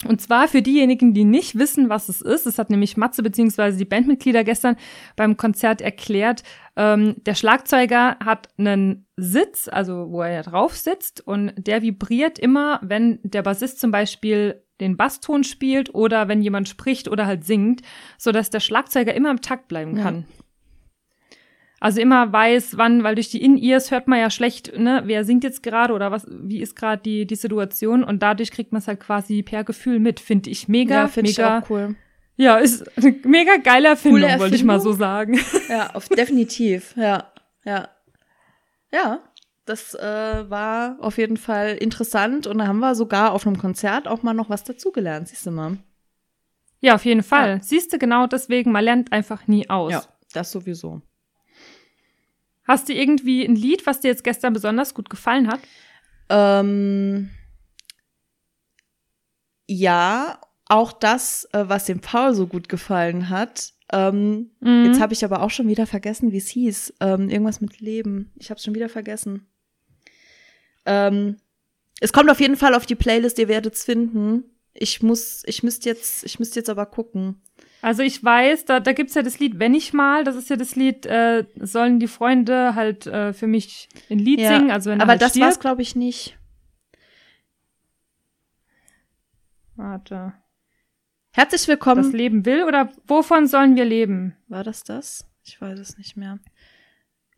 Und 0.06 0.20
zwar 0.20 0.48
für 0.48 0.62
diejenigen, 0.62 1.14
die 1.14 1.24
nicht 1.24 1.56
wissen, 1.58 1.88
was 1.88 2.08
es 2.08 2.20
ist, 2.20 2.46
es 2.46 2.58
hat 2.58 2.70
nämlich 2.70 2.96
Matze 2.96 3.22
beziehungsweise 3.22 3.78
die 3.78 3.84
Bandmitglieder 3.84 4.42
gestern 4.42 4.76
beim 5.14 5.36
Konzert 5.36 5.80
erklärt, 5.80 6.42
ähm, 6.76 7.16
der 7.18 7.34
Schlagzeuger 7.34 8.16
hat 8.24 8.48
einen 8.58 9.06
Sitz, 9.16 9.68
also 9.68 10.10
wo 10.10 10.22
er 10.22 10.42
drauf 10.42 10.74
sitzt 10.76 11.26
und 11.26 11.52
der 11.56 11.82
vibriert 11.82 12.38
immer, 12.38 12.80
wenn 12.82 13.20
der 13.22 13.42
Bassist 13.42 13.78
zum 13.78 13.90
Beispiel 13.90 14.62
den 14.80 14.96
Basston 14.96 15.44
spielt 15.44 15.94
oder 15.94 16.28
wenn 16.28 16.42
jemand 16.42 16.68
spricht 16.68 17.08
oder 17.08 17.26
halt 17.26 17.44
singt, 17.44 17.82
so 18.18 18.32
dass 18.32 18.50
der 18.50 18.60
Schlagzeuger 18.60 19.14
immer 19.14 19.30
im 19.30 19.42
Takt 19.42 19.68
bleiben 19.68 19.96
kann. 19.96 20.26
Ja. 20.28 20.42
Also 21.78 22.00
immer 22.00 22.32
weiß, 22.32 22.78
wann, 22.78 23.02
weil 23.02 23.16
durch 23.16 23.28
die 23.28 23.42
In-Ears 23.42 23.90
hört 23.90 24.06
man 24.06 24.20
ja 24.20 24.30
schlecht, 24.30 24.78
ne, 24.78 25.02
wer 25.04 25.24
singt 25.24 25.42
jetzt 25.42 25.64
gerade 25.64 25.92
oder 25.92 26.12
was, 26.12 26.26
wie 26.30 26.60
ist 26.60 26.76
gerade 26.76 27.02
die, 27.02 27.26
die 27.26 27.34
Situation 27.34 28.04
und 28.04 28.22
dadurch 28.22 28.52
kriegt 28.52 28.70
man 28.70 28.78
es 28.78 28.86
halt 28.86 29.00
quasi 29.00 29.42
per 29.42 29.64
Gefühl 29.64 29.98
mit. 29.98 30.20
Finde 30.20 30.48
ich 30.48 30.68
mega, 30.68 30.94
ja, 30.94 31.08
find 31.08 31.26
mega. 31.26 31.58
Ich 31.58 31.64
auch 31.64 31.70
cool. 31.70 31.96
Ja, 32.36 32.56
ist 32.56 32.96
eine 32.96 33.14
mega 33.24 33.56
geile 33.56 33.88
Erfindung, 33.88 34.22
Erfindung. 34.22 34.40
wollte 34.40 34.56
ich 34.56 34.64
mal 34.64 34.80
so 34.80 34.92
sagen. 34.92 35.38
Ja, 35.68 35.90
auf, 35.94 36.08
definitiv, 36.08 36.94
ja, 36.96 37.30
ja. 37.64 37.88
Ja, 38.90 39.20
das 39.64 39.94
äh, 39.94 40.50
war 40.50 40.96
auf 41.00 41.18
jeden 41.18 41.36
Fall 41.36 41.76
interessant 41.76 42.46
und 42.46 42.58
da 42.58 42.66
haben 42.66 42.80
wir 42.80 42.94
sogar 42.94 43.32
auf 43.32 43.46
einem 43.46 43.58
Konzert 43.58 44.08
auch 44.08 44.22
mal 44.22 44.34
noch 44.34 44.50
was 44.50 44.64
dazugelernt, 44.64 45.28
siehst 45.28 45.46
du 45.46 45.50
mal. 45.50 45.78
Ja, 46.80 46.96
auf 46.96 47.04
jeden 47.04 47.22
Fall. 47.22 47.56
Ja. 47.58 47.62
Siehst 47.62 47.92
du 47.92 47.98
genau 47.98 48.26
deswegen, 48.26 48.72
man 48.72 48.84
lernt 48.84 49.12
einfach 49.12 49.46
nie 49.46 49.70
aus. 49.70 49.92
Ja, 49.92 50.04
das 50.32 50.50
sowieso. 50.50 51.00
Hast 52.64 52.88
du 52.88 52.92
irgendwie 52.92 53.44
ein 53.44 53.56
Lied, 53.56 53.86
was 53.86 54.00
dir 54.00 54.08
jetzt 54.08 54.24
gestern 54.24 54.52
besonders 54.52 54.94
gut 54.94 55.08
gefallen 55.08 55.48
hat? 55.48 55.60
Ähm, 56.28 57.30
ja, 59.66 60.38
auch 60.72 60.92
das, 60.92 61.48
äh, 61.52 61.64
was 61.68 61.84
dem 61.84 62.00
Paul 62.00 62.34
so 62.34 62.46
gut 62.46 62.68
gefallen 62.68 63.28
hat. 63.28 63.72
Ähm, 63.92 64.50
mhm. 64.60 64.86
Jetzt 64.86 65.00
habe 65.00 65.12
ich 65.12 65.24
aber 65.24 65.42
auch 65.42 65.50
schon 65.50 65.68
wieder 65.68 65.86
vergessen, 65.86 66.32
wie 66.32 66.38
es 66.38 66.48
hieß. 66.48 66.94
Ähm, 67.00 67.28
irgendwas 67.28 67.60
mit 67.60 67.80
Leben. 67.80 68.32
Ich 68.36 68.50
habe 68.50 68.58
es 68.58 68.64
schon 68.64 68.74
wieder 68.74 68.88
vergessen. 68.88 69.46
Ähm, 70.86 71.36
es 72.00 72.12
kommt 72.12 72.30
auf 72.30 72.40
jeden 72.40 72.56
Fall 72.56 72.74
auf 72.74 72.86
die 72.86 72.94
Playlist, 72.94 73.38
ihr 73.38 73.48
werdet 73.48 73.74
es 73.74 73.84
finden. 73.84 74.44
Ich 74.72 75.02
muss, 75.02 75.42
ich 75.46 75.62
müsste 75.62 75.90
jetzt, 75.90 76.24
ich 76.24 76.38
müsste 76.38 76.58
jetzt 76.58 76.70
aber 76.70 76.86
gucken. 76.86 77.42
Also 77.82 78.02
ich 78.02 78.24
weiß, 78.24 78.64
da, 78.64 78.80
da 78.80 78.92
gibt's 78.92 79.14
ja 79.14 79.22
das 79.22 79.38
Lied 79.38 79.58
Wenn 79.58 79.74
ich 79.74 79.92
mal, 79.92 80.24
das 80.24 80.36
ist 80.36 80.48
ja 80.48 80.56
das 80.56 80.74
Lied, 80.74 81.04
äh, 81.04 81.44
sollen 81.60 82.00
die 82.00 82.08
Freunde 82.08 82.74
halt 82.74 83.06
äh, 83.06 83.32
für 83.34 83.46
mich 83.46 83.88
ein 84.08 84.18
Lied 84.18 84.40
ja, 84.40 84.56
singen. 84.56 84.70
Also 84.70 84.90
wenn 84.90 85.00
aber 85.00 85.12
halt 85.12 85.22
das 85.22 85.38
war's, 85.38 85.60
glaube 85.60 85.82
ich, 85.82 85.94
nicht. 85.94 86.38
Warte. 89.76 90.32
Herzlich 91.34 91.66
willkommen. 91.66 92.02
Das 92.02 92.12
Leben 92.12 92.44
will 92.44 92.64
oder 92.64 92.90
wovon 93.06 93.46
sollen 93.46 93.74
wir 93.74 93.86
leben? 93.86 94.36
War 94.48 94.64
das 94.64 94.84
das? 94.84 95.24
Ich 95.44 95.58
weiß 95.58 95.78
es 95.78 95.96
nicht 95.96 96.14
mehr. 96.14 96.38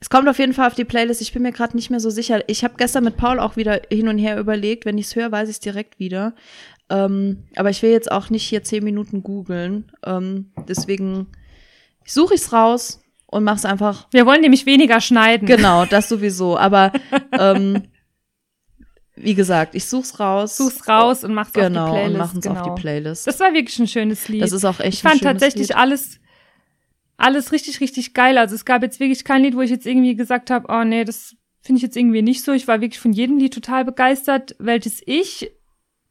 Es 0.01 0.11
kommt 0.11 0.29
auf 0.29 0.41
jeden 0.41 0.53
Fall 0.53 0.67
auf 0.67 0.75
die 0.75 0.85
Playlist. 0.85 1.23
Ich 1.23 1.33
bin 1.33 1.43
mir 1.43 1.53
gerade 1.53 1.77
nicht 1.77 1.91
mehr 1.91 2.01
so 2.01 2.11
sicher. 2.11 2.43
Ich 2.49 2.65
habe 2.65 2.75
gestern 2.77 3.05
mit 3.05 3.17
Paul 3.17 3.39
auch 3.39 3.57
wieder 3.57 3.83
hin 3.91 4.09
und 4.09 4.19
her 4.19 4.37
überlegt. 4.37 4.85
Wenn 4.85 4.99
ich 4.99 5.07
es 5.07 5.17
höre, 5.17 5.31
weiß 5.31 5.49
ich 5.49 5.55
es 5.55 5.61
direkt 5.61 6.01
wieder. 6.01 6.35
Ähm, 6.91 7.45
aber 7.55 7.71
ich 7.71 7.83
will 7.83 7.93
jetzt 7.93 8.11
auch 8.11 8.31
nicht 8.31 8.43
hier 8.43 8.65
zehn 8.65 8.83
Minuten 8.83 9.23
googeln. 9.23 9.93
Ähm, 10.05 10.51
deswegen 10.69 11.29
suche 12.05 12.35
ich 12.35 12.41
es 12.41 12.53
raus 12.53 13.01
und 13.27 13.45
mach's 13.45 13.65
einfach. 13.65 14.09
Wir 14.11 14.27
wollen 14.27 14.41
nämlich 14.41 14.67
weniger 14.67 15.01
schneiden. 15.01 15.47
Genau, 15.47 15.85
das 15.85 16.09
sowieso. 16.09 16.59
Aber 16.59 16.93
ähm, 17.39 17.85
wie 19.17 19.35
gesagt, 19.35 19.75
ich 19.75 19.87
such's 19.87 20.19
raus. 20.19 20.57
Such's 20.57 20.89
raus 20.89 21.25
und 21.25 21.35
mach's 21.35 21.53
genau, 21.53 21.85
auf 21.85 21.91
die 21.91 21.93
Playlist. 21.93 22.13
und 22.13 22.19
machen's 22.19 22.45
genau. 22.45 22.61
auf 22.61 22.75
die 22.75 22.81
Playlist. 22.81 23.27
Das 23.27 23.41
war 23.41 23.53
wirklich 23.53 23.79
ein 23.79 23.87
schönes 23.87 24.29
Lied. 24.29 24.43
Das 24.43 24.53
ist 24.53 24.65
auch 24.65 24.81
echt 24.81 24.95
ich 24.95 25.03
fand 25.03 25.15
ein 25.15 25.19
schönes 25.19 25.33
tatsächlich 25.33 25.69
Lied. 25.69 25.77
alles 25.77 26.21
alles 27.17 27.53
richtig 27.53 27.81
richtig 27.81 28.15
geil. 28.15 28.39
Also 28.39 28.55
es 28.55 28.65
gab 28.65 28.83
jetzt 28.83 28.99
wirklich 28.99 29.25
kein 29.25 29.43
Lied, 29.43 29.57
wo 29.57 29.61
ich 29.61 29.71
jetzt 29.71 29.87
irgendwie 29.87 30.17
gesagt 30.17 30.51
habe, 30.51 30.67
oh 30.69 30.85
nee, 30.85 31.05
das 31.05 31.37
finde 31.61 31.79
ich 31.79 31.83
jetzt 31.83 31.97
irgendwie 31.97 32.23
nicht 32.23 32.45
so. 32.45 32.53
Ich 32.53 32.67
war 32.67 32.81
wirklich 32.81 33.01
von 33.01 33.13
jedem 33.13 33.39
Lied 33.39 33.55
total 33.55 33.85
begeistert, 33.85 34.57
welches 34.59 35.01
ich 35.07 35.51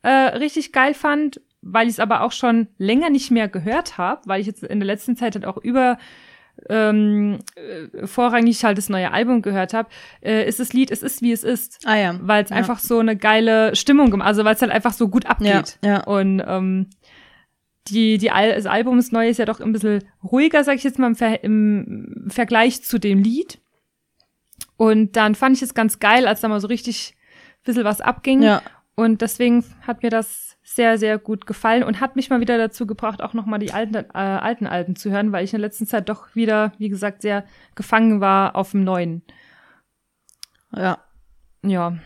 äh, 0.01 0.09
richtig 0.09 0.71
geil 0.71 0.93
fand, 0.93 1.41
weil 1.61 1.87
ich 1.87 1.93
es 1.93 1.99
aber 1.99 2.21
auch 2.21 2.31
schon 2.31 2.67
länger 2.77 3.09
nicht 3.09 3.31
mehr 3.31 3.47
gehört 3.47 3.97
habe, 3.97 4.21
weil 4.25 4.41
ich 4.41 4.47
jetzt 4.47 4.63
in 4.63 4.79
der 4.79 4.87
letzten 4.87 5.15
Zeit 5.17 5.35
halt 5.35 5.45
auch 5.45 5.57
über 5.57 5.97
ähm, 6.69 7.39
äh, 7.55 8.05
vorrangig 8.07 8.63
halt 8.63 8.77
das 8.77 8.89
neue 8.89 9.11
Album 9.11 9.41
gehört 9.41 9.73
habe, 9.73 9.89
äh, 10.21 10.47
ist 10.47 10.59
das 10.59 10.73
Lied 10.73 10.91
Es 10.91 11.03
ist 11.03 11.21
wie 11.21 11.31
es 11.31 11.43
ist. 11.43 11.79
Ah 11.85 11.95
ja. 11.95 12.15
Weil 12.21 12.43
es 12.43 12.49
Ja. 12.49 12.55
einfach 12.55 12.79
so 12.79 12.99
eine 12.99 13.15
geile 13.17 13.75
Stimmung, 13.75 14.11
gem- 14.11 14.21
also 14.21 14.43
weil 14.45 14.55
es 14.55 14.61
halt 14.61 14.71
einfach 14.71 14.93
so 14.93 15.07
gut 15.09 15.23
Ja, 15.25 15.29
abgeht. 15.31 15.77
ja. 15.83 16.03
Und 16.03 16.41
ähm, 16.45 16.89
die, 17.89 18.17
die 18.17 18.31
Al 18.31 18.55
das 18.55 18.65
Album 18.65 18.97
ist 18.99 19.11
neu, 19.11 19.27
ist 19.27 19.39
ja 19.39 19.45
doch 19.45 19.59
ein 19.59 19.73
bisschen 19.73 20.03
ruhiger, 20.23 20.63
sag 20.63 20.75
ich 20.75 20.83
jetzt 20.83 20.99
mal, 20.99 21.07
im, 21.07 21.15
Ver 21.15 21.43
im 21.43 22.27
Vergleich 22.29 22.81
zu 22.83 22.97
dem 22.99 23.19
Lied. 23.19 23.59
Und 24.77 25.15
dann 25.15 25.35
fand 25.35 25.55
ich 25.57 25.61
es 25.61 25.73
ganz 25.73 25.99
geil, 25.99 26.27
als 26.27 26.41
da 26.41 26.47
mal 26.47 26.59
so 26.61 26.67
richtig 26.67 27.13
ein 27.15 27.63
bisschen 27.65 27.83
was 27.83 28.01
abging. 28.01 28.41
Ja. 28.41 28.61
Und 28.95 29.21
deswegen 29.21 29.63
hat 29.85 30.03
mir 30.03 30.09
das 30.09 30.52
sehr, 30.63 30.97
sehr 30.97 31.17
gut 31.17 31.45
gefallen 31.45 31.83
und 31.83 31.99
hat 31.99 32.15
mich 32.15 32.29
mal 32.29 32.39
wieder 32.39 32.57
dazu 32.57 32.87
gebracht, 32.87 33.21
auch 33.21 33.33
nochmal 33.33 33.59
die 33.59 33.73
alten, 33.73 33.95
äh, 33.95 34.07
alten 34.13 34.65
Alben 34.65 34.95
zu 34.95 35.11
hören, 35.11 35.31
weil 35.31 35.43
ich 35.43 35.53
in 35.53 35.59
der 35.59 35.67
letzten 35.67 35.85
Zeit 35.85 36.07
doch 36.07 36.35
wieder, 36.35 36.71
wie 36.77 36.89
gesagt, 36.89 37.21
sehr 37.21 37.43
gefangen 37.75 38.21
war 38.21 38.55
auf 38.55 38.71
dem 38.71 38.83
neuen. 38.83 39.21
Ja. 40.75 40.99
Ja. 41.65 41.97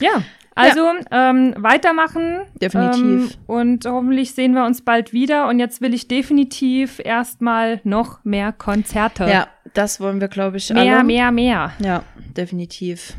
Ja, 0.00 0.22
also 0.54 0.90
ähm, 1.10 1.54
weitermachen. 1.56 2.40
Definitiv. 2.60 3.02
Ähm, 3.02 3.30
und 3.46 3.84
hoffentlich 3.86 4.34
sehen 4.34 4.52
wir 4.52 4.64
uns 4.64 4.82
bald 4.82 5.12
wieder. 5.12 5.48
Und 5.48 5.58
jetzt 5.58 5.80
will 5.80 5.94
ich 5.94 6.08
definitiv 6.08 6.98
erstmal 6.98 7.80
noch 7.84 8.24
mehr 8.24 8.52
Konzerte. 8.52 9.24
Ja, 9.24 9.48
das 9.74 10.00
wollen 10.00 10.20
wir, 10.20 10.28
glaube 10.28 10.56
ich, 10.56 10.70
Mehr, 10.70 10.96
alle. 10.96 11.04
mehr, 11.04 11.30
mehr. 11.30 11.72
Ja, 11.78 12.02
definitiv. 12.36 13.14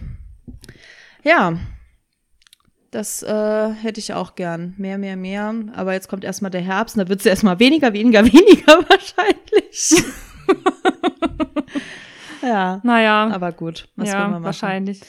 Ja. 1.23 1.57
Das 2.91 3.21
äh, 3.21 3.69
hätte 3.73 3.99
ich 3.99 4.13
auch 4.13 4.35
gern. 4.35 4.73
Mehr, 4.77 4.97
mehr, 4.97 5.17
mehr. 5.17 5.53
Aber 5.75 5.93
jetzt 5.93 6.07
kommt 6.07 6.23
erstmal 6.23 6.51
der 6.51 6.61
Herbst 6.61 6.95
und 6.95 7.03
da 7.03 7.09
wird 7.09 7.19
es 7.19 7.25
erstmal 7.25 7.59
weniger, 7.59 7.93
weniger, 7.93 8.23
weniger 8.33 8.85
wahrscheinlich. 8.89 10.03
ja. 12.41 12.79
Naja, 12.83 13.29
Aber 13.33 13.51
gut, 13.51 13.89
was 13.95 14.07
wollen 14.07 14.17
ja, 14.17 14.25
wir 14.25 14.29
machen? 14.29 14.43
wahrscheinlich. 14.43 15.01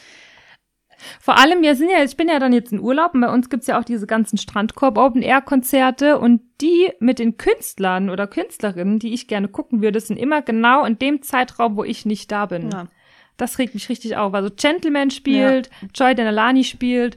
Vor 1.20 1.38
allem, 1.38 1.62
wir 1.62 1.76
sind 1.76 1.90
ja, 1.90 2.02
ich 2.02 2.16
bin 2.16 2.28
ja 2.28 2.40
dann 2.40 2.52
jetzt 2.52 2.72
in 2.72 2.80
Urlaub 2.80 3.14
und 3.14 3.20
bei 3.20 3.32
uns 3.32 3.48
gibt's 3.48 3.68
ja 3.68 3.78
auch 3.78 3.84
diese 3.84 4.08
ganzen 4.08 4.36
Strandkorb-Open-Air-Konzerte 4.36 6.18
und 6.18 6.40
die 6.60 6.90
mit 6.98 7.20
den 7.20 7.36
Künstlern 7.36 8.10
oder 8.10 8.26
Künstlerinnen, 8.26 8.98
die 8.98 9.14
ich 9.14 9.28
gerne 9.28 9.46
gucken 9.46 9.80
würde, 9.80 10.00
sind 10.00 10.16
immer 10.16 10.42
genau 10.42 10.84
in 10.84 10.98
dem 10.98 11.22
Zeitraum, 11.22 11.76
wo 11.76 11.84
ich 11.84 12.04
nicht 12.04 12.32
da 12.32 12.46
bin. 12.46 12.70
Ja. 12.72 12.88
Das 13.36 13.60
regt 13.60 13.74
mich 13.74 13.88
richtig 13.88 14.16
auf. 14.16 14.34
Also 14.34 14.50
Gentleman 14.54 15.12
spielt, 15.12 15.70
Joy 15.94 16.16
Denalani 16.16 16.64
spielt 16.64 17.16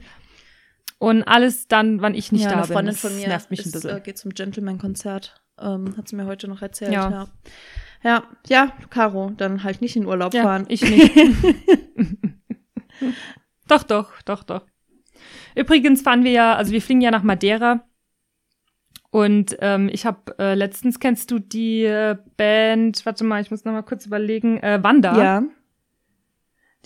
und 1.02 1.24
alles 1.24 1.66
dann, 1.66 2.00
wann 2.00 2.14
ich 2.14 2.30
nicht 2.30 2.44
ja, 2.44 2.50
da 2.50 2.56
eine 2.58 2.64
Freundin 2.64 2.94
bin. 2.94 3.00
von 3.00 3.10
Das 3.10 3.20
mir 3.20 3.26
nervt 3.26 3.50
mich 3.50 3.58
ein 3.60 3.66
ist, 3.66 3.72
bisschen. 3.72 3.96
äh, 3.96 4.00
geht 4.00 4.18
zum 4.18 4.30
Gentleman-Konzert. 4.30 5.34
Ähm, 5.60 5.96
hat 5.96 6.06
sie 6.06 6.14
mir 6.14 6.26
heute 6.26 6.46
noch 6.46 6.62
erzählt. 6.62 6.92
Ja. 6.92 7.10
Ja. 7.10 7.28
ja, 8.04 8.22
ja, 8.46 8.72
Caro, 8.88 9.32
dann 9.36 9.64
halt 9.64 9.80
nicht 9.80 9.96
in 9.96 10.06
Urlaub 10.06 10.32
ja, 10.32 10.44
fahren. 10.44 10.64
ich 10.68 10.80
nicht. 10.82 11.12
doch, 13.68 13.82
doch, 13.82 14.22
doch, 14.22 14.44
doch. 14.44 14.64
Übrigens 15.56 16.02
fahren 16.02 16.22
wir 16.22 16.30
ja, 16.30 16.54
also 16.54 16.70
wir 16.70 16.80
fliegen 16.80 17.00
ja 17.00 17.10
nach 17.10 17.24
Madeira. 17.24 17.82
Und 19.10 19.56
ähm, 19.58 19.90
ich 19.92 20.06
habe 20.06 20.38
äh, 20.38 20.54
letztens, 20.54 21.00
kennst 21.00 21.32
du 21.32 21.40
die 21.40 21.82
äh, 21.82 22.16
Band, 22.36 23.04
warte 23.04 23.24
mal, 23.24 23.42
ich 23.42 23.50
muss 23.50 23.64
noch 23.64 23.72
mal 23.72 23.82
kurz 23.82 24.06
überlegen, 24.06 24.58
äh, 24.62 24.78
Wanda. 24.80 25.18
ja. 25.18 25.42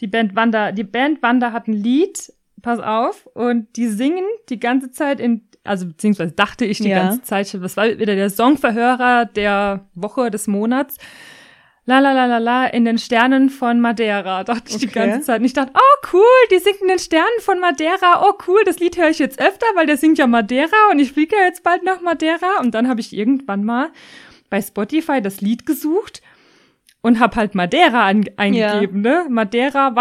Die 0.00 0.06
Band 0.06 0.34
Wanda, 0.34 0.72
die 0.72 0.84
Band 0.84 1.22
Wanda 1.22 1.52
hat 1.52 1.68
ein 1.68 1.74
Lied, 1.74 2.32
pass 2.66 2.80
auf, 2.80 3.26
und 3.34 3.68
die 3.76 3.86
singen 3.86 4.24
die 4.48 4.58
ganze 4.58 4.90
Zeit 4.90 5.20
in, 5.20 5.46
also 5.62 5.86
beziehungsweise 5.86 6.32
dachte 6.32 6.64
ich 6.64 6.78
die 6.78 6.88
Ja. 6.88 7.04
ganze 7.04 7.22
Zeit, 7.22 7.54
das 7.54 7.76
war 7.76 7.86
wieder 7.98 8.16
der 8.16 8.28
Songverhörer 8.28 9.24
der 9.26 9.86
Woche, 9.94 10.30
des 10.32 10.48
Monats. 10.48 10.96
La 11.88 12.00
la 12.00 12.12
la 12.12 12.26
la 12.26 12.38
la 12.38 12.66
in 12.66 12.84
den 12.84 12.98
Sternen 12.98 13.48
von 13.50 13.78
Madeira, 13.80 14.42
dachte 14.42 14.70
ich 14.72 14.78
die 14.78 14.88
Okay. 14.88 14.98
ganze 14.98 15.20
Zeit. 15.20 15.38
Und 15.38 15.44
ich 15.46 15.52
dachte, 15.52 15.70
oh 15.76 16.06
cool, 16.12 16.24
die 16.50 16.58
singt 16.58 16.80
in 16.82 16.88
den 16.88 16.98
Sternen 16.98 17.38
von 17.40 17.60
Madeira. 17.60 18.24
Oh 18.28 18.32
cool, 18.48 18.58
das 18.66 18.80
Lied 18.80 18.96
höre 18.98 19.10
ich 19.10 19.20
jetzt 19.20 19.38
öfter, 19.40 19.66
weil 19.76 19.86
der 19.86 19.96
singt 19.96 20.18
ja 20.18 20.26
Madeira 20.26 20.74
und 20.90 20.98
ich 20.98 21.12
fliege 21.12 21.36
ja 21.36 21.42
jetzt 21.44 21.62
bald 21.62 21.84
nach 21.84 22.00
Madeira. 22.00 22.58
Und 22.60 22.74
dann 22.74 22.88
habe 22.88 22.98
ich 23.00 23.12
irgendwann 23.16 23.62
mal 23.62 23.90
bei 24.50 24.60
Spotify 24.60 25.22
das 25.22 25.40
Lied 25.40 25.64
gesucht 25.64 26.22
und 27.02 27.20
hab 27.20 27.36
halt 27.36 27.54
Madeira 27.54 28.04
eingegeben, 28.06 29.00
ne? 29.02 29.26
Madeira 29.28 29.94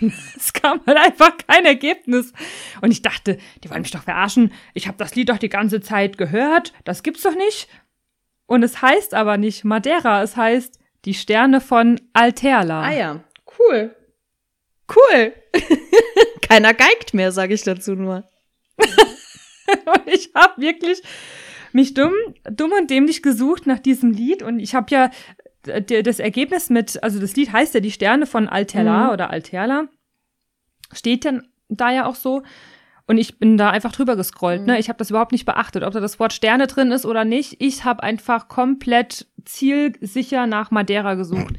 Es 0.36 0.52
kam 0.52 0.80
halt 0.86 0.98
einfach 0.98 1.36
kein 1.46 1.64
Ergebnis. 1.64 2.32
Und 2.80 2.90
ich 2.90 3.02
dachte, 3.02 3.38
die 3.62 3.70
wollen 3.70 3.82
mich 3.82 3.90
doch 3.90 4.02
verarschen. 4.02 4.52
Ich 4.74 4.86
habe 4.86 4.96
das 4.98 5.14
Lied 5.14 5.28
doch 5.28 5.38
die 5.38 5.48
ganze 5.48 5.80
Zeit 5.80 6.18
gehört. 6.18 6.72
Das 6.84 7.02
gibt's 7.02 7.22
doch 7.22 7.34
nicht. 7.34 7.68
Und 8.46 8.62
es 8.62 8.82
heißt 8.82 9.14
aber 9.14 9.36
nicht 9.36 9.64
Madeira, 9.64 10.22
es 10.22 10.36
heißt 10.36 10.78
die 11.04 11.14
Sterne 11.14 11.60
von 11.60 12.00
Alterla. 12.12 12.82
Ah 12.82 12.92
ja, 12.92 13.24
cool. 13.58 13.94
Cool. 14.88 15.32
Keiner 16.48 16.74
geigt 16.74 17.14
mehr, 17.14 17.30
sage 17.30 17.54
ich 17.54 17.62
dazu 17.62 17.94
nur. 17.94 18.28
Und 18.76 20.06
ich 20.06 20.30
habe 20.34 20.60
wirklich 20.60 21.00
mich 21.72 21.94
dumm, 21.94 22.12
dumm 22.50 22.72
und 22.72 22.90
dämlich 22.90 23.22
gesucht 23.22 23.66
nach 23.66 23.78
diesem 23.78 24.10
Lied 24.10 24.42
und 24.42 24.58
ich 24.58 24.74
habe 24.74 24.86
ja 24.90 25.10
das 25.62 26.18
Ergebnis 26.18 26.70
mit, 26.70 27.02
also 27.02 27.20
das 27.20 27.36
Lied 27.36 27.52
heißt 27.52 27.74
ja 27.74 27.80
die 27.80 27.90
Sterne 27.90 28.26
von 28.26 28.48
Alterla 28.48 29.06
Mhm. 29.06 29.10
oder 29.12 29.30
Alterla, 29.30 29.88
steht 30.92 31.24
dann 31.24 31.48
da 31.68 31.90
ja 31.90 32.06
auch 32.06 32.14
so. 32.14 32.42
Und 33.06 33.18
ich 33.18 33.38
bin 33.38 33.56
da 33.56 33.70
einfach 33.70 33.90
drüber 33.92 34.14
gescrollt, 34.14 34.64
ne? 34.66 34.78
Ich 34.78 34.88
habe 34.88 34.98
das 34.98 35.10
überhaupt 35.10 35.32
nicht 35.32 35.44
beachtet, 35.44 35.82
ob 35.82 35.92
da 35.92 35.98
das 36.00 36.20
Wort 36.20 36.32
Sterne 36.32 36.68
drin 36.68 36.92
ist 36.92 37.04
oder 37.04 37.24
nicht. 37.24 37.56
Ich 37.60 37.84
habe 37.84 38.04
einfach 38.04 38.46
komplett 38.46 39.26
zielsicher 39.44 40.46
nach 40.46 40.70
Madeira 40.70 41.14
gesucht. 41.14 41.56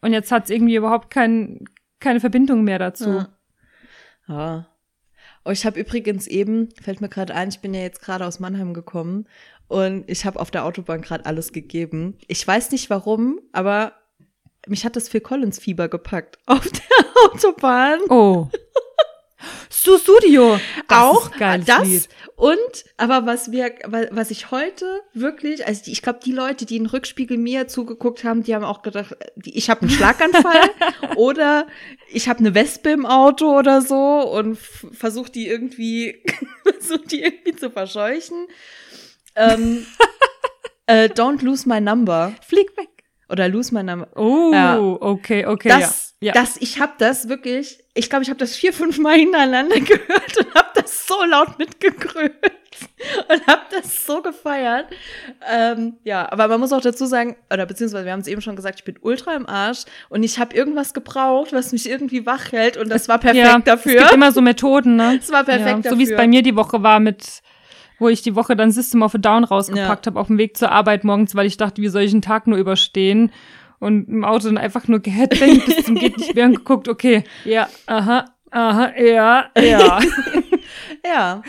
Und 0.00 0.12
jetzt 0.12 0.30
hat's 0.30 0.50
irgendwie 0.50 0.76
überhaupt 0.76 1.10
kein, 1.10 1.64
keine 1.98 2.20
Verbindung 2.20 2.62
mehr 2.62 2.78
dazu. 2.78 3.10
Ja. 3.10 3.28
Ja. 4.28 4.66
Oh, 5.44 5.50
ich 5.50 5.66
habe 5.66 5.78
übrigens 5.80 6.26
eben, 6.26 6.70
fällt 6.80 7.00
mir 7.00 7.08
gerade 7.08 7.34
ein, 7.34 7.48
ich 7.48 7.60
bin 7.60 7.74
ja 7.74 7.80
jetzt 7.80 8.00
gerade 8.00 8.24
aus 8.24 8.38
Mannheim 8.40 8.72
gekommen 8.74 9.26
und 9.68 10.04
ich 10.08 10.24
habe 10.24 10.38
auf 10.40 10.50
der 10.50 10.64
Autobahn 10.64 11.00
gerade 11.02 11.26
alles 11.26 11.52
gegeben. 11.52 12.16
Ich 12.28 12.46
weiß 12.46 12.70
nicht 12.72 12.90
warum, 12.90 13.40
aber 13.52 13.92
mich 14.66 14.84
hat 14.84 14.96
das 14.96 15.08
Phil 15.08 15.20
Collins 15.20 15.58
Fieber 15.58 15.88
gepackt 15.88 16.38
auf 16.46 16.66
der 16.68 17.32
Autobahn. 17.32 18.00
Oh. 18.08 18.48
Studio. 19.70 20.58
Das 20.88 20.98
auch 20.98 21.30
das 21.38 21.84
Lied. 21.86 22.08
und 22.36 22.56
aber 22.96 23.26
was 23.26 23.52
wir 23.52 23.74
wa- 23.84 24.06
was 24.10 24.30
ich 24.30 24.50
heute 24.50 25.00
wirklich 25.12 25.66
also 25.66 25.82
ich 25.90 26.00
glaube 26.00 26.20
die 26.24 26.32
Leute 26.32 26.64
die 26.64 26.76
in 26.76 26.86
Rückspiegel 26.86 27.36
mir 27.36 27.68
zugeguckt 27.68 28.24
haben 28.24 28.42
die 28.42 28.54
haben 28.54 28.64
auch 28.64 28.80
gedacht 28.80 29.14
die, 29.36 29.56
ich 29.58 29.68
habe 29.68 29.82
einen 29.82 29.90
Schlaganfall 29.90 30.70
oder 31.16 31.66
ich 32.10 32.28
habe 32.30 32.38
eine 32.38 32.54
Wespe 32.54 32.90
im 32.90 33.04
Auto 33.04 33.58
oder 33.58 33.82
so 33.82 33.96
und 33.96 34.56
versuche 34.56 35.30
die 35.30 35.48
irgendwie 35.48 36.22
versuch 36.78 37.04
die 37.06 37.22
irgendwie 37.22 37.54
zu 37.56 37.70
verscheuchen 37.70 38.46
ähm, 39.36 39.86
äh, 40.86 41.08
Don't 41.08 41.42
lose 41.44 41.68
my 41.68 41.80
number 41.80 42.32
Flieg 42.46 42.76
weg. 42.76 42.88
oder 43.28 43.48
lose 43.48 43.74
my 43.74 43.82
number 43.82 44.08
Oh, 44.16 44.50
Ja. 44.52 44.78
okay, 44.78 45.46
okay. 45.46 45.68
das, 45.68 46.14
ja. 46.20 46.32
Das, 46.32 46.56
ich 46.58 46.80
habe 46.80 46.92
das 46.98 47.28
wirklich, 47.28 47.82
ich 47.94 48.08
glaube, 48.08 48.22
ich 48.22 48.30
habe 48.30 48.38
das 48.38 48.54
vier, 48.56 48.72
fünf 48.72 48.98
Mal 48.98 49.16
hintereinander 49.18 49.80
gehört 49.80 50.36
und 50.38 50.54
habe 50.54 50.68
das 50.74 51.06
so 51.06 51.22
laut 51.24 51.58
mitgegrölt 51.58 52.32
und 53.28 53.46
habe 53.46 53.62
das 53.70 54.04
so 54.06 54.20
gefeiert. 54.22 54.86
Ähm, 55.48 55.98
ja, 56.02 56.30
aber 56.32 56.48
man 56.48 56.60
muss 56.60 56.72
auch 56.72 56.80
dazu 56.80 57.06
sagen, 57.06 57.36
oder 57.52 57.66
beziehungsweise 57.66 58.04
wir 58.04 58.12
haben 58.12 58.20
es 58.20 58.26
eben 58.26 58.40
schon 58.40 58.56
gesagt, 58.56 58.78
ich 58.80 58.84
bin 58.84 58.98
ultra 59.00 59.34
im 59.34 59.46
Arsch 59.48 59.84
und 60.08 60.22
ich 60.22 60.38
habe 60.38 60.56
irgendwas 60.56 60.92
gebraucht, 60.94 61.52
was 61.52 61.72
mich 61.72 61.88
irgendwie 61.88 62.26
wach 62.26 62.52
hält 62.52 62.76
und 62.76 62.88
das 62.88 63.08
war 63.08 63.18
perfekt 63.18 63.44
ja, 63.46 63.58
dafür. 63.58 63.94
Es 63.96 64.00
gibt 64.02 64.12
immer 64.14 64.32
so 64.32 64.40
Methoden, 64.40 64.96
ne? 64.96 65.18
Es 65.20 65.30
war 65.30 65.44
perfekt 65.44 65.84
ja, 65.84 65.90
So 65.90 65.98
wie 65.98 66.02
es 66.04 66.08
dafür. 66.08 66.22
bei 66.22 66.26
mir 66.28 66.42
die 66.42 66.56
Woche 66.56 66.82
war 66.82 67.00
mit, 67.00 67.42
wo 67.98 68.08
ich 68.08 68.22
die 68.22 68.34
Woche 68.36 68.56
dann 68.56 68.70
System 68.72 69.02
of 69.02 69.14
a 69.14 69.18
Down 69.18 69.44
rausgepackt 69.44 70.06
Ja. 70.06 70.10
habe 70.10 70.20
auf 70.20 70.26
dem 70.28 70.38
Weg 70.38 70.56
zur 70.56 70.70
Arbeit 70.72 71.04
morgens, 71.04 71.34
weil 71.34 71.46
ich 71.46 71.56
dachte, 71.56 71.80
wie 71.82 71.88
soll 71.88 72.02
ich 72.02 72.12
einen 72.12 72.22
Tag 72.22 72.46
nur 72.46 72.58
überstehen? 72.58 73.30
und 73.80 74.08
im 74.08 74.24
Auto 74.24 74.46
dann 74.46 74.56
einfach 74.56 74.88
nur 74.88 75.00
geheadbangt 75.00 75.66
bis 75.66 75.84
zum 75.84 75.96
geht 75.96 76.16
nicht 76.16 76.34
mehr 76.34 76.46
und 76.46 76.54
geguckt, 76.56 76.88
okay, 76.88 77.24
ja, 77.44 77.68
aha, 77.86 78.24
aha, 78.50 78.92
ja, 78.98 79.46
ja, 79.60 79.98
Ja. 81.04 81.42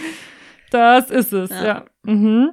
das 0.71 1.10
ist 1.12 1.31
es, 1.31 1.49
Ja. 1.51 1.63
ja. 1.65 1.86
Mhm. 2.03 2.51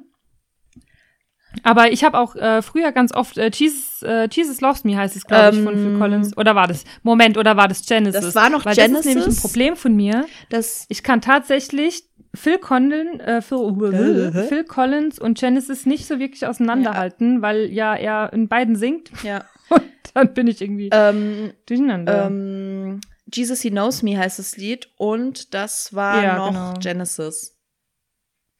Aber 1.62 1.92
ich 1.92 2.03
habe 2.05 2.18
auch 2.18 2.35
äh, 2.37 2.62
früher 2.62 2.92
ganz 2.92 3.12
oft 3.14 3.38
äh, 3.38 3.51
Jesus, 3.53 4.03
äh, 4.03 4.29
Jesus 4.31 4.61
Loves 4.61 4.85
Me 4.85 4.96
heißt 4.96 5.16
es, 5.16 5.25
glaube 5.27 5.57
ich, 5.57 5.62
von 5.62 5.75
Ähm. 5.75 5.83
Phil 5.90 5.98
Collins. 5.98 6.37
Oder 6.37 6.55
war 6.55 6.66
das? 6.66 6.85
Moment, 7.03 7.38
oder 7.38 7.57
war 7.57 7.68
das 7.68 7.87
Genesis? 7.87 8.20
Das 8.20 8.35
war 8.35 8.51
noch 8.51 8.64
Weil 8.64 8.75
Das 8.75 8.85
ist 8.87 8.90
nämlich 8.92 9.07
ein 9.16 9.20
Genesis. 9.22 9.40
Problem 9.40 9.77
von 9.77 9.94
mir. 9.94 10.25
Das, 10.51 10.87
Ich 10.88 11.03
kann 11.03 11.20
tatsächlich 11.20 12.05
Phil 12.35 12.59
Collins, 12.59 13.20
äh, 13.20 13.42
Phil, 13.42 14.31
Hä? 14.35 14.46
Phil 14.48 14.64
Collins 14.64 15.18
und 15.18 15.38
Genesis 15.38 15.85
nicht 15.87 16.07
so 16.07 16.18
wirklich 16.18 16.46
auseinanderhalten, 16.46 17.42
weil 17.42 17.70
ja 17.70 17.94
er 17.94 18.33
in 18.33 18.48
beiden 18.48 18.75
singt 18.75 19.11
ja. 19.22 19.44
und 19.68 19.83
dann 20.14 20.33
bin 20.33 20.46
ich 20.46 20.62
irgendwie 20.62 20.88
Ähm, 20.92 21.53
durcheinander. 21.66 22.27
ähm, 22.27 23.01
Jesus 23.33 23.61
He 23.61 23.70
Knows 23.70 24.03
Me 24.03 24.16
heißt 24.18 24.38
das 24.38 24.57
Lied 24.57 24.88
und 24.96 25.53
das 25.55 25.94
war 25.94 26.22
Ja, 26.22 26.37
noch 26.37 26.48
genau. 26.48 26.72
Genesis. 26.81 27.51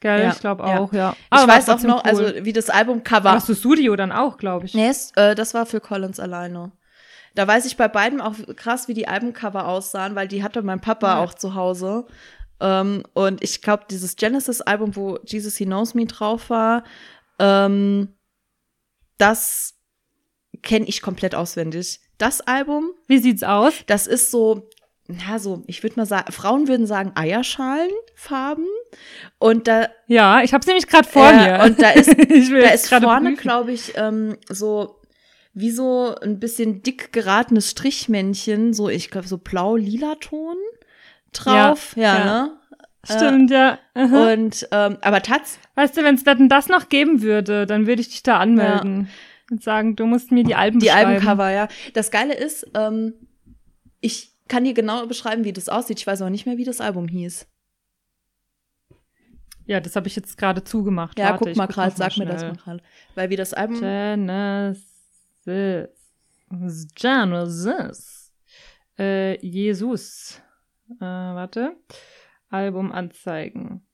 Gell, 0.03 0.21
ja, 0.25 0.33
ich 0.33 0.41
glaube 0.41 0.65
ja. 0.67 0.79
auch, 0.81 0.93
ja. 0.93 1.13
Ich 1.13 1.27
Aber 1.31 1.47
war 1.49 1.57
weiß 1.57 1.69
auch 1.69 1.81
noch, 1.83 2.05
cool. 2.05 2.11
also 2.11 2.45
wie 2.45 2.53
das 2.53 2.69
Albumcover. 2.69 3.23
Warst 3.25 3.49
du 3.49 3.55
Studio 3.55 3.95
dann 3.97 4.11
auch, 4.13 4.37
glaube 4.37 4.67
ich. 4.67 4.75
Nee, 4.75 4.89
es, 4.89 5.13
äh, 5.15 5.35
das 5.37 5.55
war 5.55 5.65
für 5.65 5.81
Collins 5.81 6.19
alleine. 6.19 6.73
Da 7.37 7.47
weiß 7.47 7.65
ich 7.67 7.77
bei 7.77 7.87
beiden 7.89 8.21
auch 8.21 8.35
krass, 8.57 8.89
wie 8.89 8.95
die 8.95 9.07
Albumcover 9.09 9.67
aussahen, 9.69 10.15
weil 10.17 10.27
die 10.29 10.43
hatte 10.43 10.63
mein 10.63 10.81
Papa 10.81 11.15
Ja. 11.15 11.25
auch 11.25 11.35
zu 11.35 11.55
Hause. 11.55 12.07
Ähm, 12.61 13.05
und 13.15 13.43
ich 13.45 13.63
glaube, 13.63 13.85
dieses 13.89 14.17
Genesis-Album, 14.17 14.97
wo 14.97 15.19
Jesus 15.25 15.57
He 15.57 15.65
Knows 15.65 15.95
Me 15.95 16.05
drauf 16.07 16.51
war, 16.51 16.83
ähm, 17.39 18.09
das 19.19 19.75
kenne 20.63 20.87
ich 20.87 21.01
komplett 21.01 21.35
auswendig. 21.35 22.01
Das 22.19 22.41
Album, 22.41 22.91
Wie 23.07 23.19
sieht's 23.19 23.43
aus? 23.45 23.73
das 23.87 24.07
ist 24.07 24.31
so, 24.31 24.69
ja, 25.29 25.39
so, 25.39 25.63
ich 25.67 25.83
würde 25.83 25.97
mal 25.97 26.07
sagen, 26.07 26.33
Frauen 26.33 26.69
würden 26.69 26.87
sagen 26.87 27.13
Eierschalenfarben. 27.15 28.67
Und 29.39 29.69
da, 29.69 29.89
Ja, 30.07 30.43
ich 30.43 30.53
habe 30.55 30.65
nämlich 30.67 30.87
gerade 30.87 31.09
vor 31.09 31.31
Ja, 31.31 31.59
mir. 31.59 31.65
und 31.65 31.81
da 31.81 31.91
ist- 31.91 32.09
da 32.19 32.69
ist 32.71 32.89
gerade 32.89 33.07
vorne, 33.07 33.35
glaube 33.35 33.73
ich, 33.73 33.93
ähm, 33.97 34.37
so 34.49 35.01
wie 35.55 35.71
so 35.71 36.15
ein 36.23 36.39
bisschen 36.41 36.83
dick 36.83 37.13
geratenes 37.13 37.71
Strichmännchen, 37.71 38.73
so 38.73 38.89
ich 38.89 39.11
glaube 39.11 39.29
so 39.29 39.39
blau-lila 39.39 40.15
Ton 40.17 40.57
drauf. 41.33 41.93
Ja, 41.97 42.19
ja. 42.19 42.25
ne? 42.25 42.53
Stimmt, 43.05 43.51
ja. 43.51 43.79
Aha. 43.95 44.33
Und 44.33 44.69
ähm, 44.71 44.97
aber 45.01 45.23
tats 45.23 45.59
Weißt 45.75 45.97
du, 45.97 46.05
wenn 46.05 46.15
es 46.15 46.25
Wetten 46.25 46.49
das 46.49 46.69
noch 46.69 46.89
geben 46.89 47.21
würde, 47.23 47.67
dann 47.67 47.87
würde 47.87 48.01
ich 48.01 48.09
dich 48.11 48.23
da 48.23 48.39
anmelden 48.39 49.09
und 49.51 49.63
sagen, 49.63 49.97
du 49.97 50.07
musst 50.07 50.31
mir 50.31 50.45
die 50.45 50.55
Alben 50.55 50.79
die. 50.79 50.91
Albencover, 50.91 51.51
ja. 51.51 51.67
Das 51.95 52.11
Geile 52.11 52.35
ist, 52.35 52.67
ähm, 52.75 53.15
ich 54.01 54.32
kann 54.49 54.65
dir 54.65 54.75
genau 54.75 55.07
beschreiben, 55.07 55.45
wie 55.45 55.53
das 55.53 55.69
aussieht. 55.69 55.99
Ich 55.99 56.07
weiß 56.07 56.21
aber 56.21 56.31
nicht 56.31 56.47
mehr, 56.47 56.59
wie 56.59 56.65
das 56.65 56.81
Album 56.81 57.09
hieß. 57.09 57.47
Ja, 59.65 59.81
das 59.81 59.97
habe 59.97 60.09
ich 60.09 60.17
jetzt 60.17 60.37
gerade 60.37 60.65
zugemacht. 60.65 61.19
Ja, 61.19 61.31
Warte, 61.31 61.45
guck 61.45 61.57
mal 61.57 61.67
gerade, 61.67 61.95
sag 61.97 62.17
mir 62.17 62.27
das 62.27 62.41
schnell. 62.41 62.53
mal 62.53 62.59
gerade. 62.59 62.83
Weil 63.15 63.31
wie 63.31 63.37
das 63.37 63.55
Album. 63.55 63.81
Genesis. 63.81 64.79
Genesis. 66.95 68.33
Äh, 68.99 69.39
Jesus. 69.47 70.43
Äh, 71.01 71.05
warte. 71.05 71.77
Album 72.49 72.93
anzeigen. 72.93 73.87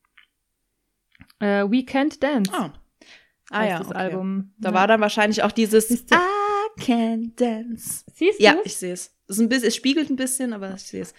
Äh, 1.39 1.65
We 1.65 1.85
Can't 1.85 2.19
Dance. 2.21 2.51
Ah, 2.53 2.73
ah 3.51 3.59
heißt 3.59 3.71
ja, 3.71 3.79
das 3.79 3.89
okay. 3.89 3.99
Album. 3.99 4.55
Da 4.59 4.71
ja. 4.71 4.75
war 4.75 4.87
dann 4.87 5.01
wahrscheinlich 5.01 5.43
auch 5.43 5.53
dieses? 5.53 5.91
I 5.91 6.17
can 6.81 7.35
dance. 7.37 8.05
Siehst 8.15 8.41
du? 8.41 8.45
Ja, 8.45 8.57
ich 8.65 8.77
sehe 8.77 8.95
es. 8.95 9.15
Es, 9.29 9.37
ist 9.37 9.43
ein 9.43 9.49
bisschen, 9.49 9.69
es 9.69 9.77
spiegelt 9.77 10.11
ein 10.11 10.17
bisschen, 10.17 10.53
aber 10.53 10.75
ich 10.75 10.83
sehe 10.83 11.03
es. 11.03 11.13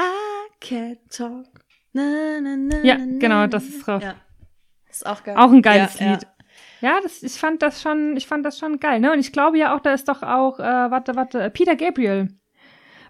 I 0.00 0.50
can 0.60 0.96
talk. 1.10 1.46
Na, 1.92 2.40
na, 2.40 2.56
na, 2.56 2.82
Ja, 2.82 2.96
na, 2.98 3.18
genau, 3.18 3.34
na, 3.36 3.46
das 3.46 3.64
ist 3.64 3.86
drauf. 3.86 4.02
Ja. 4.02 4.14
Ist 4.90 5.06
auch 5.06 5.22
geil. 5.22 5.36
Auch 5.36 5.50
ein 5.52 5.62
geiles 5.62 5.98
ja, 5.98 6.12
Lied. 6.12 6.26
Ja, 6.80 6.98
das, 7.02 7.22
ich 7.22 7.34
fand 7.34 7.62
das 7.62 7.80
schon, 7.82 8.16
ich 8.16 8.26
fand 8.26 8.44
das 8.44 8.58
schon 8.58 8.80
geil, 8.80 9.00
ne? 9.00 9.12
Und 9.12 9.20
ich 9.20 9.32
glaube 9.32 9.58
ja 9.58 9.76
auch, 9.76 9.80
da 9.80 9.92
ist 9.94 10.08
doch 10.08 10.22
auch, 10.22 10.58
äh, 10.58 10.62
warte, 10.62 11.14
warte, 11.16 11.48
Peter 11.50 11.76
Gabriel 11.76 12.28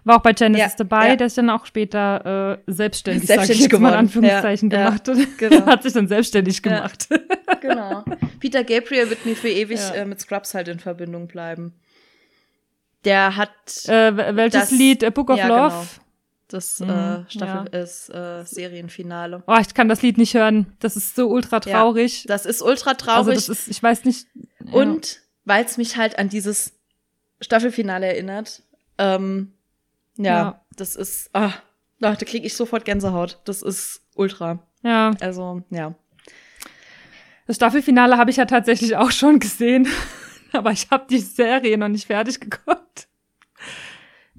war 0.05 0.17
auch 0.17 0.21
bei 0.21 0.33
Genesis 0.33 0.71
Ja, 0.73 0.77
dabei, 0.77 1.09
ja. 1.09 1.15
der 1.15 1.27
ist 1.27 1.37
dann 1.37 1.49
auch 1.49 1.65
später 1.65 2.59
äh, 2.67 2.71
selbstständig, 2.71 3.25
Selbstständig 3.25 3.63
sag 3.63 3.73
ich 3.73 3.79
mal 3.79 3.89
in. 3.93 3.95
Anführungszeichen 3.99 4.69
Ja, 4.69 4.79
ja, 4.79 4.85
gemacht. 4.89 5.09
Und 5.09 5.37
genau. 5.37 5.65
hat 5.65 5.83
sich 5.83 5.93
dann 5.93 6.07
selbstständig 6.07 6.61
Ja. 6.65 6.75
gemacht. 6.75 7.07
Ja, 7.09 7.53
genau. 7.55 8.03
Peter 8.39 8.63
Gabriel 8.65 9.09
wird 9.09 9.25
mir 9.25 9.35
für 9.35 9.47
ewig 9.49 9.79
Ja. 9.79 9.93
äh, 9.95 10.05
mit 10.05 10.19
Scrubs 10.19 10.53
halt 10.53 10.67
in 10.67 10.79
Verbindung 10.79 11.27
bleiben. 11.27 11.73
Der 13.05 13.35
hat 13.35 13.51
äh, 13.87 14.11
wel- 14.15 14.35
welches 14.35 14.61
Das- 14.69 14.71
Lied? 14.71 15.03
Äh, 15.03 15.11
Book 15.11 15.29
of 15.29 15.37
ja, 15.37 15.47
Love? 15.47 15.69
genau. 15.75 15.85
das 16.47 16.79
Mhm, 16.79 16.89
äh, 16.89 17.29
Staffel 17.29 17.69
ja. 17.73 17.79
ist 17.79 18.09
äh, 18.09 18.43
Serienfinale. 18.45 19.43
Oh, 19.47 19.57
ich 19.59 19.73
kann 19.73 19.89
das 19.89 20.01
Lied 20.01 20.17
nicht 20.17 20.33
hören. 20.35 20.75
Das 20.79 20.95
ist 20.95 21.15
so 21.15 21.27
ultra 21.27 21.57
Ja. 21.65 21.79
traurig. 21.79 22.25
Das 22.27 22.45
ist 22.45 22.61
ultra 22.61 22.91
also 22.91 23.05
traurig. 23.05 23.35
das 23.35 23.49
ist, 23.49 23.67
ich 23.67 23.81
weiß 23.81 24.05
nicht. 24.05 24.27
ja. 24.65 24.71
Und 24.73 25.21
weil 25.45 25.65
es 25.65 25.77
mich 25.77 25.97
halt 25.97 26.17
an 26.19 26.29
dieses 26.29 26.73
Staffelfinale 27.41 28.05
erinnert, 28.07 28.61
ähm, 28.97 29.53
ja, 30.15 30.23
Ja. 30.23 30.61
das 30.77 30.95
ist, 30.95 31.29
ah, 31.33 31.47
ah, 31.47 31.53
da 31.99 32.15
kriege 32.15 32.45
ich 32.45 32.55
sofort 32.55 32.85
Gänsehaut. 32.85 33.39
Das 33.45 33.61
ist 33.63 34.01
ultra. 34.15 34.59
ja, 34.83 35.11
Also, 35.19 35.63
ja. 35.71 35.95
das 37.47 37.55
Staffelfinale 37.57 38.17
habe 38.17 38.29
ich 38.31 38.37
ja 38.37 38.45
tatsächlich 38.45 38.95
auch 38.95 39.11
schon 39.11 39.39
gesehen, 39.39 39.87
aber 40.53 40.71
ich 40.71 40.87
habe 40.91 41.05
die 41.09 41.19
Serie 41.19 41.77
noch 41.77 41.87
nicht 41.89 42.05
fertig 42.07 42.39
geguckt. 42.39 42.82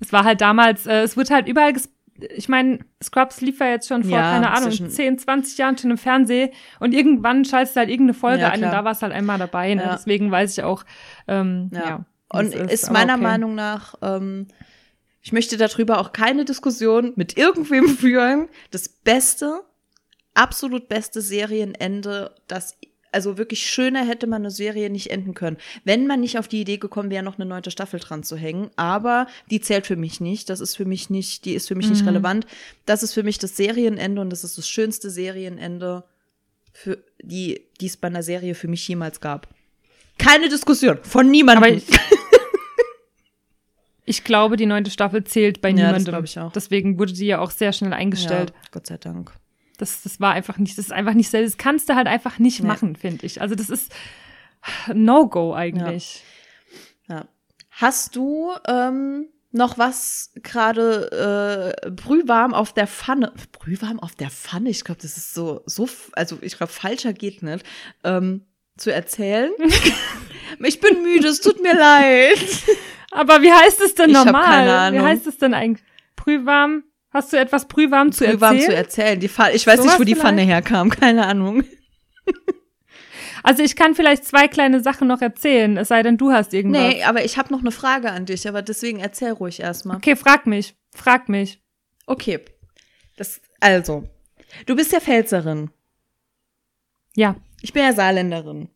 Es 0.00 0.12
war 0.12 0.24
halt 0.24 0.40
damals, 0.40 0.86
äh, 0.86 1.02
es 1.02 1.16
wird 1.16 1.30
halt 1.30 1.48
überall 1.48 1.72
ges 1.72 1.90
ich 2.36 2.48
meine, 2.48 2.78
Scrubs 3.02 3.40
lief 3.40 3.58
ja 3.58 3.66
jetzt 3.70 3.88
schon 3.88 4.04
vor, 4.04 4.12
Ja, 4.12 4.30
keine 4.38 4.46
ist 4.46 4.52
Ahnung, 4.52 4.70
schon- 4.70 4.88
10, 4.90 5.18
20 5.18 5.58
Jahren 5.58 5.76
schon 5.76 5.90
im 5.90 5.98
Fernsehen 5.98 6.50
und 6.78 6.94
irgendwann 6.94 7.44
schaltest 7.44 7.74
du 7.74 7.80
halt 7.80 7.90
irgendeine 7.90 8.14
Folge 8.14 8.42
Ja, 8.42 8.50
ein 8.50 8.62
und 8.62 8.70
da 8.70 8.84
war 8.84 8.92
es 8.92 9.02
halt 9.02 9.12
einmal 9.12 9.36
dabei. 9.36 9.74
Ne? 9.74 9.82
Ja. 9.82 9.92
Deswegen 9.94 10.30
weiß 10.30 10.56
ich 10.56 10.62
auch, 10.62 10.84
ähm, 11.26 11.70
ja. 11.74 12.04
Und 12.28 12.54
ist, 12.54 12.84
aber 12.84 12.92
meiner 13.00 13.14
okay. 13.14 13.22
Meinung 13.24 13.56
nach, 13.56 13.96
ähm, 14.00 14.46
ich 15.22 15.32
möchte 15.32 15.56
darüber 15.56 15.98
auch 15.98 16.12
keine 16.12 16.44
Diskussion 16.44 17.14
mit 17.16 17.36
irgendwem 17.36 17.88
führen. 17.96 18.48
Das 18.70 18.88
beste, 18.88 19.62
absolut 20.34 20.88
beste 20.88 21.20
Serienende, 21.20 22.32
das 22.46 22.76
also 23.14 23.38
wirklich 23.38 23.66
schöner 23.66 24.04
hätte 24.06 24.26
man 24.26 24.42
eine 24.42 24.50
Serie 24.50 24.90
nicht 24.90 25.10
enden 25.10 25.32
können. 25.34 25.56
Wenn 25.84 26.06
man 26.06 26.20
nicht 26.20 26.38
auf 26.38 26.48
die 26.48 26.60
Idee 26.60 26.76
gekommen 26.76 27.10
wäre, 27.10 27.22
noch 27.24 27.36
eine 27.38 27.46
neunte 27.46 27.70
Staffel 27.70 28.00
dran 28.00 28.22
zu 28.22 28.36
hängen. 28.36 28.70
Aber 28.76 29.26
die 29.50 29.60
zählt 29.60 29.86
für 29.86 29.96
mich 29.96 30.20
nicht. 30.20 30.50
Das 30.50 30.60
ist 30.60 30.76
für 30.76 30.84
mich 30.84 31.08
nicht, 31.08 31.44
die 31.46 31.54
ist 31.54 31.68
für 31.68 31.74
mich 31.74 31.88
nicht 31.88 32.02
Mhm. 32.02 32.08
relevant. 32.08 32.46
Das 32.84 33.02
ist 33.02 33.14
für 33.14 33.22
mich 33.22 33.38
das 33.38 33.56
Serienende 33.56 34.20
und 34.20 34.28
das 34.30 34.44
ist 34.44 34.58
das 34.58 34.68
schönste 34.68 35.08
Serienende, 35.10 36.04
für 36.72 36.98
die, 37.22 37.62
die 37.80 37.86
es 37.86 37.96
bei 37.96 38.08
einer 38.08 38.22
Serie 38.24 38.54
für 38.54 38.68
mich 38.68 38.86
jemals 38.88 39.20
gab. 39.20 39.48
Keine 40.18 40.48
Diskussion 40.48 40.98
von 41.02 41.30
niemandem. 41.30 41.80
Ich, 44.06 44.22
glaube, 44.22 44.56
die 44.58 44.66
neunte 44.66 44.90
Staffel 44.90 45.24
zählt 45.24 45.62
bei 45.62 45.70
Ja, 45.70 45.74
das 45.74 45.82
niemandem. 45.86 46.04
glaube 46.12 46.26
ich 46.26 46.38
auch. 46.38 46.52
Deswegen 46.52 46.98
wurde 46.98 47.14
die 47.14 47.24
ja 47.26 47.38
auch 47.38 47.50
sehr 47.50 47.72
schnell 47.72 47.94
eingestellt. 47.94 48.50
Ja, 48.50 48.68
Gott 48.70 48.86
sei 48.86 48.98
Dank. 48.98 49.32
Das, 49.78 50.02
das 50.02 50.20
war 50.20 50.32
einfach 50.32 50.58
nicht, 50.58 50.78
das 50.78 50.86
ist 50.86 50.92
einfach 50.92 51.14
nicht 51.14 51.30
selbst. 51.30 51.54
Das 51.54 51.58
kannst 51.58 51.88
du 51.88 51.94
halt 51.94 52.06
einfach 52.06 52.38
nicht 52.38 52.60
Nee. 52.60 52.68
machen, 52.68 52.96
finde 52.96 53.26
ich. 53.26 53.40
Also 53.40 53.54
das 53.54 53.70
ist 53.70 53.92
No-Go 54.92 55.54
eigentlich. 55.54 56.22
Ja. 57.08 57.26
Hast 57.70 58.16
du 58.16 58.52
ähm, 58.66 59.26
noch 59.50 59.78
was 59.78 60.32
gerade 60.42 61.74
äh, 61.84 61.90
brühwarm 61.90 62.54
auf 62.54 62.72
der 62.72 62.86
Pfanne? 62.86 63.32
Brühwarm 63.52 64.00
auf 64.00 64.14
der 64.14 64.30
Pfanne? 64.30 64.70
Ich 64.70 64.84
glaube, 64.84 65.00
das 65.02 65.16
ist 65.16 65.34
so, 65.34 65.62
so, 65.66 65.88
also 66.12 66.38
ich 66.40 66.56
glaube, 66.56 66.72
falscher 66.72 67.12
geht 67.12 67.42
nicht. 67.42 67.64
Ähm, 68.04 68.46
zu 68.76 68.92
erzählen. 68.92 69.52
ich 70.64 70.80
bin 70.80 71.02
müde, 71.02 71.28
es 71.28 71.40
tut 71.40 71.62
mir 71.62 71.76
leid. 71.76 72.38
Aber 73.12 73.40
wie 73.42 73.52
heißt 73.52 73.80
es 73.80 73.94
denn 73.94 74.10
Ich 74.10 74.16
hab 74.16 74.26
normal? 74.26 74.44
keine 74.44 74.76
Ahnung. 74.76 75.00
Wie 75.00 75.04
heißt 75.04 75.26
es 75.28 75.38
denn 75.38 75.54
eigentlich? 75.54 75.84
Brühwarm? 76.16 76.82
Hast 77.14 77.32
du 77.32 77.38
etwas 77.38 77.66
Brühwarm 77.68 78.12
zu 78.12 78.24
Brühwarm 78.26 78.56
erzählen? 78.56 78.70
zu 78.70 78.76
erzählen. 78.76 79.20
Die 79.20 79.28
Pfanne, 79.28 79.52
ich 79.54 79.66
weiß 79.66 79.76
nicht, 79.78 79.86
Sowas 79.86 80.00
wo 80.00 80.04
die 80.04 80.14
vielleicht? 80.14 80.26
Pfanne 80.26 80.42
herkam, 80.42 80.90
keine 80.90 81.26
Ahnung. 81.26 81.62
also 83.42 83.62
ich 83.62 83.76
kann 83.76 83.94
vielleicht 83.94 84.24
zwei 84.24 84.48
kleine 84.48 84.80
Sachen 84.82 85.06
noch 85.08 85.20
erzählen, 85.22 85.76
es 85.76 85.88
sei 85.88 86.02
denn, 86.02 86.16
du 86.16 86.32
hast 86.32 86.52
irgendwas. 86.54 86.82
Nee, 86.94 87.04
aber 87.04 87.24
ich 87.24 87.36
habe 87.38 87.52
noch 87.52 87.60
eine 87.60 87.70
Frage 87.70 88.10
an 88.10 88.26
dich, 88.26 88.48
aber 88.48 88.62
deswegen 88.62 88.98
erzähl 89.00 89.30
ruhig 89.32 89.60
erstmal. 89.60 89.96
Okay, 89.98 90.16
frag 90.16 90.46
mich. 90.46 90.74
Frag 90.94 91.28
mich. 91.28 91.60
Okay. 92.06 92.40
Das, 93.16 93.40
also, 93.60 94.04
du 94.66 94.74
bist 94.76 94.92
ja 94.92 95.00
Pfälzerin. 95.00 95.70
Ja. 97.16 97.36
Ich 97.62 97.72
bin 97.72 97.82
ja 97.84 97.92
Saarländerin. 97.92 98.68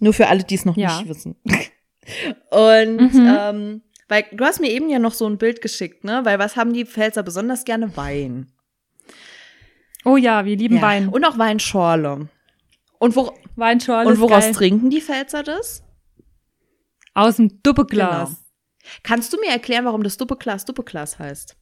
Nur 0.00 0.12
für 0.12 0.26
alle, 0.26 0.42
die 0.42 0.56
es 0.56 0.64
noch 0.64 0.76
Ja. 0.76 0.98
nicht 0.98 1.08
wissen. 1.08 1.36
Und 2.50 3.14
Mhm. 3.14 3.36
ähm, 3.38 3.82
weil 4.14 4.26
du 4.30 4.44
hast 4.44 4.60
mir 4.60 4.70
eben 4.70 4.88
ja 4.88 5.00
noch 5.00 5.12
so 5.12 5.26
ein 5.26 5.38
Bild 5.38 5.60
geschickt, 5.60 6.04
ne? 6.04 6.20
Weil 6.24 6.38
was 6.38 6.56
haben 6.56 6.72
die 6.72 6.86
Pfälzer 6.86 7.24
besonders 7.24 7.64
gerne? 7.64 7.96
Wein. 7.96 8.46
Oh 10.04 10.16
ja, 10.16 10.44
wir 10.44 10.56
lieben 10.56 10.76
Ja. 10.76 10.82
Wein. 10.82 11.08
Und 11.08 11.24
auch 11.24 11.36
Weinschorle. 11.36 12.28
Und, 13.00 13.16
wo, 13.16 13.36
Weinschorle 13.56 14.08
und 14.08 14.20
woraus 14.20 14.52
trinken 14.52 14.88
die 14.88 15.00
Pfälzer 15.00 15.42
das? 15.42 15.82
Aus 17.12 17.36
dem 17.36 17.60
Duppeglas. 17.64 18.28
Genau. 18.28 18.38
Kannst 19.02 19.32
du 19.32 19.40
mir 19.40 19.50
erklären, 19.50 19.84
warum 19.84 20.04
das 20.04 20.16
Duppeglas 20.16 20.64
Duppeglas 20.64 21.18
heißt? 21.18 21.56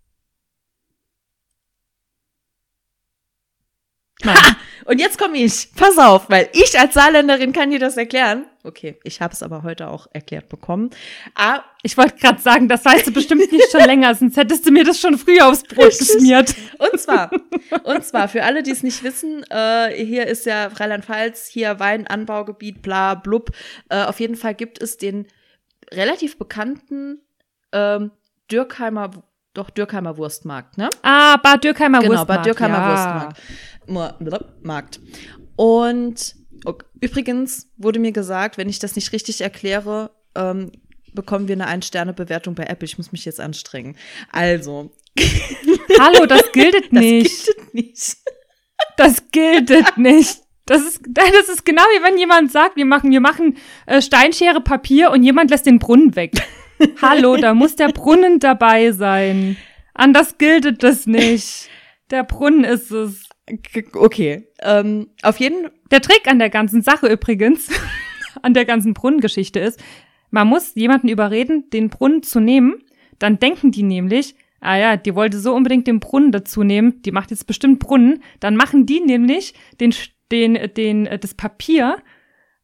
Ha! 4.25 4.57
Und 4.85 4.99
jetzt 5.01 5.17
komme 5.19 5.39
ich. 5.39 5.69
Pass 5.77 5.97
auf, 5.97 6.29
weil 6.29 6.49
ich 6.53 6.79
als 6.79 6.95
Saarländerin 6.95 7.53
kann 7.53 7.71
dir 7.71 7.79
das 7.79 7.97
erklären. 7.97 8.47
Okay, 8.65 8.97
ich 9.05 9.21
habe 9.21 9.33
es 9.33 9.43
aber 9.43 9.63
heute 9.63 9.89
auch 9.89 10.07
erklärt 10.13 10.49
bekommen. 10.49 10.91
Ah, 11.35 11.63
Ich 11.83 11.97
wollte 11.97 12.17
gerade 12.17 12.41
sagen, 12.41 12.69
das 12.69 12.85
weißt 12.85 13.07
du 13.09 13.13
bestimmt 13.13 13.51
nicht 13.51 13.71
schon 13.71 13.85
länger, 13.85 14.15
sonst 14.17 14.37
hättest 14.37 14.67
du 14.67 14.71
mir 14.73 14.85
das 14.85 15.01
schon 15.01 15.19
früher 15.19 15.49
aufs 15.49 15.63
Brot 15.63 15.87
Richtig. 15.87 16.09
geschmiert. 16.09 16.55
und 16.79 17.01
zwar, 17.01 17.31
und 17.85 18.05
zwar 18.05 18.29
für 18.29 18.43
alle, 18.45 18.63
die 18.63 18.71
es 18.73 18.83
nicht 18.83 19.03
wissen, 19.03 19.45
äh, 19.51 19.91
hier 20.05 20.27
ist 20.27 20.47
ja 20.47 20.67
Rheinland-Pfalz, 20.67 21.47
hier 21.47 21.79
Weinanbaugebiet, 21.81 22.83
bla 22.83 23.15
blub. 23.15 23.51
Äh, 23.89 24.03
auf 24.05 24.21
jeden 24.21 24.37
Fall 24.37 24.55
gibt 24.55 24.81
es 24.83 24.97
den 24.97 25.27
relativ 25.93 26.39
bekannten 26.39 27.21
ähm, 27.73 28.11
Dürkheimer, 28.51 29.11
doch 29.55 29.71
Dürkheimer 29.71 30.17
Wurstmarkt, 30.17 30.79
ne? 30.79 30.89
Ah, 31.03 31.37
Bad 31.37 31.65
Dürkheimer 31.65 31.99
Genau, 32.01 32.13
Wurstmarkt. 32.13 32.29
Bad 32.29 32.47
Dürkheimer 32.47 32.79
ja. 32.79 33.35
Wurstmarkt. 34.21 35.01
Und 35.57 36.35
ok- 36.65 36.85
übrigens 37.01 37.69
wurde 37.77 37.99
mir 37.99 38.13
gesagt, 38.13 38.57
wenn 38.59 38.69
ich 38.69 38.79
das 38.79 38.97
nicht 38.97 39.13
richtig 39.13 39.41
erkläre, 39.41 40.11
ähm, 40.35 40.73
bekommen 41.13 41.49
wir 41.49 41.55
eine 41.55 41.67
Ein-Sterne-Bewertung 41.67 42.55
bei 42.55 42.65
Apple. 42.65 42.87
Ich 42.87 42.97
muss 42.97 43.13
mich 43.13 43.25
jetzt 43.25 43.41
anstrengen. 43.41 43.97
Also, 44.31 44.93
Hallo, 46.01 46.25
das 46.27 46.51
gilt 46.53 46.75
das 46.75 46.91
nicht. 46.93 47.45
gilt 47.47 47.75
nicht. 47.75 48.17
Das 48.97 49.31
gilt 49.31 49.97
nicht. 49.99 50.41
Das 50.65 50.81
ist, 50.83 51.01
das 51.09 51.49
ist 51.49 51.65
genau 51.65 51.83
wie 51.83 52.03
wenn 52.03 52.17
jemand 52.19 52.51
sagt, 52.53 52.77
wir 52.77 52.87
machen, 52.87 53.11
wir 53.11 53.21
machen 53.21 53.57
äh, 53.87 54.01
Steinschere 54.01 54.61
Papier 54.61 55.11
und 55.11 55.23
jemand 55.25 55.51
lässt 55.51 55.67
den 55.67 55.79
Brunnen 55.79 56.15
weg. 56.17 56.33
Hallo, 57.01 57.37
da 57.37 57.55
muss 57.55 57.77
der 57.77 57.89
Brunnen 57.89 58.39
dabei 58.39 58.93
sein. 58.93 59.57
Anders 59.95 60.39
gilt 60.39 60.83
das 60.83 61.07
nicht. 61.07 61.69
Der 62.11 62.25
Brunnen 62.25 62.65
ist 62.65 62.91
es. 62.91 63.29
Okay. 63.95 64.49
Ähm, 64.61 65.09
auf 65.23 65.39
jeden 65.39 65.69
Der 65.91 66.01
Trick 66.01 66.27
an 66.27 66.39
der 66.39 66.51
ganzen 66.51 66.83
Sache 66.83 67.09
übrigens, 67.09 67.69
an 68.43 68.55
der 68.55 68.65
ganzen 68.65 68.95
Brunnengeschichte 68.95 69.61
ist, 69.61 69.83
man 70.31 70.49
muss 70.49 70.75
jemanden 70.75 71.09
überreden, 71.09 71.69
den 71.71 71.91
Brunnen 71.91 72.23
zu 72.23 72.41
nehmen. 72.41 72.83
Dann 73.19 73.39
denken 73.39 73.71
die 73.71 73.83
nämlich, 73.83 74.35
ah 74.61 74.77
ja, 74.77 74.97
die 74.97 75.15
wollte 75.15 75.39
so 75.39 75.55
unbedingt 75.55 75.87
den 75.87 76.01
Brunnen 76.01 76.33
dazu 76.33 76.63
nehmen, 76.63 77.03
die 77.03 77.13
macht 77.13 77.31
jetzt 77.31 77.47
bestimmt 77.47 77.81
Brunnen. 77.81 78.23
Dann 78.41 78.57
machen 78.57 78.87
die 78.87 79.01
nämlich 79.01 79.55
den, 79.81 79.95
den, 80.31 80.59
den, 80.75 81.07
äh, 81.07 81.19
das 81.19 81.35
Papier, 81.35 81.97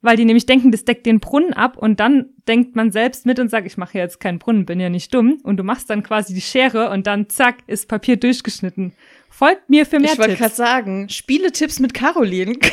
weil 0.01 0.17
die 0.17 0.25
nämlich 0.25 0.47
denken, 0.47 0.71
das 0.71 0.85
deckt 0.85 1.07
den 1.07 1.21
Brunnen 1.21 1.53
ab 1.53 1.77
und 1.77 2.01
dann 2.01 2.31
denkt 2.49 2.75
man 2.75 2.91
selbst 2.91 3.27
mit 3.27 3.39
und 3.39 3.51
sagt, 3.51 3.67
ich 3.67 3.77
mache 3.77 3.99
jetzt 3.99 4.19
keinen 4.21 4.39
Brunnen, 4.39 4.65
bin 4.67 4.81
ja 4.81 4.89
nicht 4.89 5.13
dumm. 5.15 5.39
Und 5.45 5.59
du 5.59 5.63
machst 5.63 5.91
dann 5.91 6.03
quasi 6.03 6.35
die 6.35 6.41
Schere 6.41 6.91
und 6.91 7.07
dann 7.07 7.29
zack, 7.29 7.59
ist 7.67 7.87
Papier 7.89 8.17
durchgeschnitten. 8.17 8.93
Folgt 9.31 9.69
mir 9.71 9.87
für 9.87 10.01
mehr 10.01 10.13
ich 10.13 10.19
wollte 10.19 10.31
Tipps. 10.37 10.41
gerade 10.41 10.55
sagen, 10.55 11.09
Spieletipps 11.09 11.79
mit 11.79 11.95
Caroline. 11.95 12.55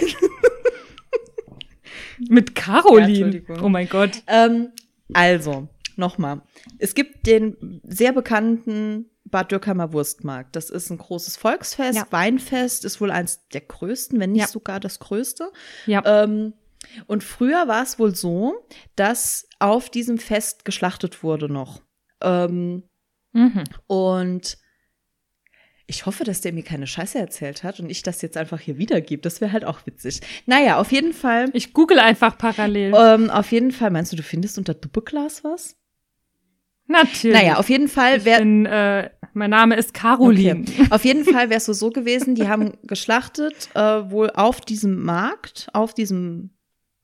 Mit 2.30 2.58
Ja, 2.58 2.64
Caroline. 2.82 3.08
Entschuldigung. 3.26 3.58
oh 3.62 3.70
mein 3.70 3.90
Gott. 3.90 4.12
ähm, 4.28 4.70
also, 5.14 5.68
nochmal. 5.98 6.42
Es 6.80 6.96
gibt 6.96 7.28
den 7.28 7.82
sehr 7.84 8.14
bekannten 8.14 9.10
Bad 9.26 9.52
Dürkheimer 9.52 9.92
Wurstmarkt. 9.92 10.56
Das 10.56 10.70
ist 10.70 10.90
ein 10.92 10.98
großes 10.98 11.36
Volksfest, 11.36 11.98
Ja. 11.98 12.08
Weinfest, 12.12 12.86
ist 12.86 13.02
wohl 13.02 13.12
eins 13.12 13.42
der 13.54 13.62
größten, 13.62 14.20
wenn 14.20 14.32
nicht 14.32 14.42
Ja. 14.44 14.48
sogar 14.48 14.80
das 14.80 15.00
größte. 15.00 15.52
Ja. 15.88 16.04
Ähm, 16.24 16.54
und 17.08 17.24
früher 17.24 17.68
war 17.68 17.84
es 17.84 18.00
wohl 18.00 18.16
so, 18.16 18.54
dass 18.96 19.48
auf 19.60 19.90
diesem 19.90 20.18
Fest 20.18 20.66
geschlachtet 20.66 21.24
wurde 21.24 21.50
noch. 21.50 21.82
Ähm, 22.22 22.84
Mhm. 23.34 23.64
und 23.88 24.58
ich 25.88 26.06
hoffe, 26.06 26.24
dass 26.24 26.42
der 26.42 26.52
mir 26.54 26.64
keine 26.64 26.88
Scheiße 26.88 27.20
erzählt 27.20 27.64
hat 27.64 27.80
und 27.80 27.90
ich 27.92 28.02
das 28.02 28.22
jetzt 28.22 28.38
einfach 28.38 28.60
hier 28.60 28.78
wiedergebe. 28.78 29.22
Das 29.22 29.40
wäre 29.42 29.52
halt 29.52 29.66
auch 29.66 29.86
witzig. 29.86 30.22
Naja, 30.48 30.80
auf 30.80 30.92
jeden 30.92 31.14
Fall. 31.14 31.50
Ich 31.54 31.74
google 31.74 32.00
einfach 32.00 32.38
parallel. 32.38 32.94
Ähm, 32.98 33.30
auf 33.30 33.52
jeden 33.52 33.72
Fall, 33.72 33.92
meinst 33.92 34.12
du, 34.12 34.16
du 34.16 34.24
findest 34.24 34.58
unter 34.58 34.74
Duppeglas 34.74 35.44
was? 35.44 35.76
Natürlich. 36.88 37.36
Naja, 37.36 37.58
auf 37.58 37.70
jeden 37.70 37.88
Fall 37.88 38.22
bin, 38.22 38.66
äh, 38.66 39.10
mein 39.34 39.50
Name 39.50 39.76
ist 39.76 39.94
Caroline. 39.94 40.62
Okay. 40.62 40.88
Auf 40.92 41.04
jeden 41.04 41.26
Fall 41.26 41.50
wäre 41.50 41.58
es 41.58 41.66
so, 41.66 41.74
so 41.74 41.90
gewesen, 41.90 42.36
die 42.36 42.48
haben 42.48 42.74
geschlachtet, 42.84 43.70
äh, 43.76 44.10
wohl 44.10 44.30
auf 44.32 44.62
diesem 44.62 45.04
Markt, 45.04 45.68
auf 45.74 45.94
diesem 45.94 46.52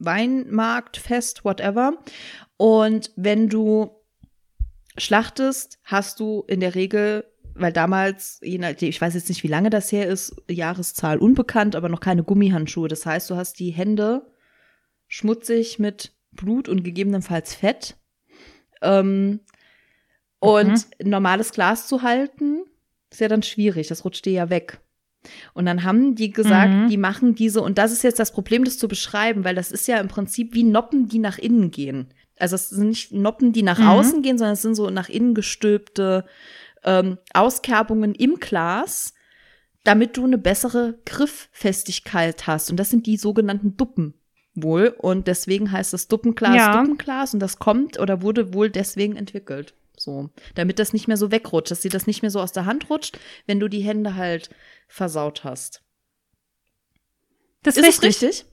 Weinmarkt, 0.03 0.97
Fest, 0.97 1.45
whatever. 1.45 1.93
Und 2.57 3.11
wenn 3.15 3.49
du 3.49 3.91
schlachtest, 4.97 5.79
hast 5.83 6.19
du 6.19 6.43
in 6.47 6.59
der 6.59 6.75
Regel, 6.75 7.25
weil 7.53 7.73
damals, 7.73 8.39
je 8.43 8.57
nachdem, 8.57 8.89
ich 8.89 9.01
weiß 9.01 9.13
jetzt 9.13 9.29
nicht, 9.29 9.43
wie 9.43 9.47
lange 9.47 9.69
das 9.69 9.91
her 9.91 10.07
ist, 10.07 10.35
Jahreszahl 10.49 11.17
unbekannt, 11.17 11.75
aber 11.75 11.89
noch 11.89 11.99
keine 11.99 12.23
Gummihandschuhe. 12.23 12.87
Das 12.87 13.05
heißt, 13.05 13.29
du 13.29 13.35
hast 13.35 13.59
die 13.59 13.71
Hände 13.71 14.31
schmutzig 15.07 15.79
mit 15.79 16.13
Blut 16.31 16.69
und 16.69 16.83
gegebenenfalls 16.83 17.53
Fett. 17.53 17.97
Ähm, 18.81 19.41
und 20.39 20.87
ein 20.99 21.09
normales 21.09 21.51
Glas 21.51 21.87
zu 21.87 22.01
halten, 22.01 22.63
ist 23.11 23.21
ja 23.21 23.27
dann 23.27 23.43
schwierig, 23.43 23.87
das 23.87 24.05
rutscht 24.05 24.25
dir 24.25 24.33
ja 24.33 24.49
weg. 24.49 24.79
Und 25.53 25.65
dann 25.65 25.83
haben 25.83 26.15
die 26.15 26.31
gesagt, 26.31 26.71
Mhm. 26.71 26.89
die 26.89 26.97
machen 26.97 27.35
diese, 27.35 27.61
und 27.61 27.77
das 27.77 27.91
ist 27.91 28.03
jetzt 28.03 28.19
das 28.19 28.31
Problem, 28.33 28.63
das 28.63 28.77
zu 28.77 28.87
beschreiben, 28.87 29.43
weil 29.43 29.55
das 29.55 29.71
ist 29.71 29.87
ja 29.87 29.97
im 29.99 30.07
Prinzip 30.07 30.53
wie 30.53 30.63
Noppen, 30.63 31.07
die 31.07 31.19
nach 31.19 31.37
innen 31.37 31.69
gehen. 31.71 32.07
Also 32.39 32.55
es 32.55 32.69
sind 32.69 32.87
nicht 32.89 33.11
Noppen, 33.11 33.53
die 33.53 33.61
nach 33.63 33.77
Mhm. 33.79 33.87
außen 33.87 34.21
gehen, 34.23 34.37
sondern 34.37 34.53
es 34.53 34.61
sind 34.63 34.75
so 34.75 34.89
nach 34.89 35.09
innen 35.09 35.35
gestülpte 35.35 36.25
ähm, 36.83 37.19
Auskerbungen 37.35 38.15
im 38.15 38.39
Glas, 38.39 39.13
damit 39.83 40.17
du 40.17 40.23
eine 40.25 40.39
bessere 40.39 40.97
Grifffestigkeit 41.05 42.47
hast. 42.47 42.71
Und 42.71 42.77
das 42.77 42.89
sind 42.89 43.05
die 43.05 43.17
sogenannten 43.17 43.77
Duppen 43.77 44.15
wohl. 44.55 44.87
Und 44.97 45.27
deswegen 45.27 45.71
heißt 45.71 45.93
das 45.93 46.07
Duppenglas 46.07 46.55
Ja. 46.55 46.81
Duppenglas 46.81 47.33
und 47.33 47.39
das 47.39 47.59
kommt 47.59 47.99
oder 47.99 48.21
wurde 48.21 48.53
wohl 48.53 48.69
deswegen 48.69 49.15
entwickelt. 49.15 49.73
So, 49.97 50.29
damit 50.55 50.79
das 50.79 50.93
nicht 50.93 51.07
mehr 51.07 51.17
so 51.17 51.31
wegrutscht, 51.31 51.71
dass 51.71 51.81
dir 51.81 51.91
das 51.91 52.07
nicht 52.07 52.21
mehr 52.21 52.31
so 52.31 52.39
aus 52.39 52.51
der 52.51 52.65
Hand 52.65 52.89
rutscht, 52.89 53.19
wenn 53.45 53.59
du 53.59 53.67
die 53.67 53.81
Hände 53.81 54.15
halt 54.15 54.49
versaut 54.87 55.43
hast. 55.43 55.83
Das 57.63 57.77
Ist 57.77 57.85
richtig. 57.85 58.21
richtig? 58.21 58.45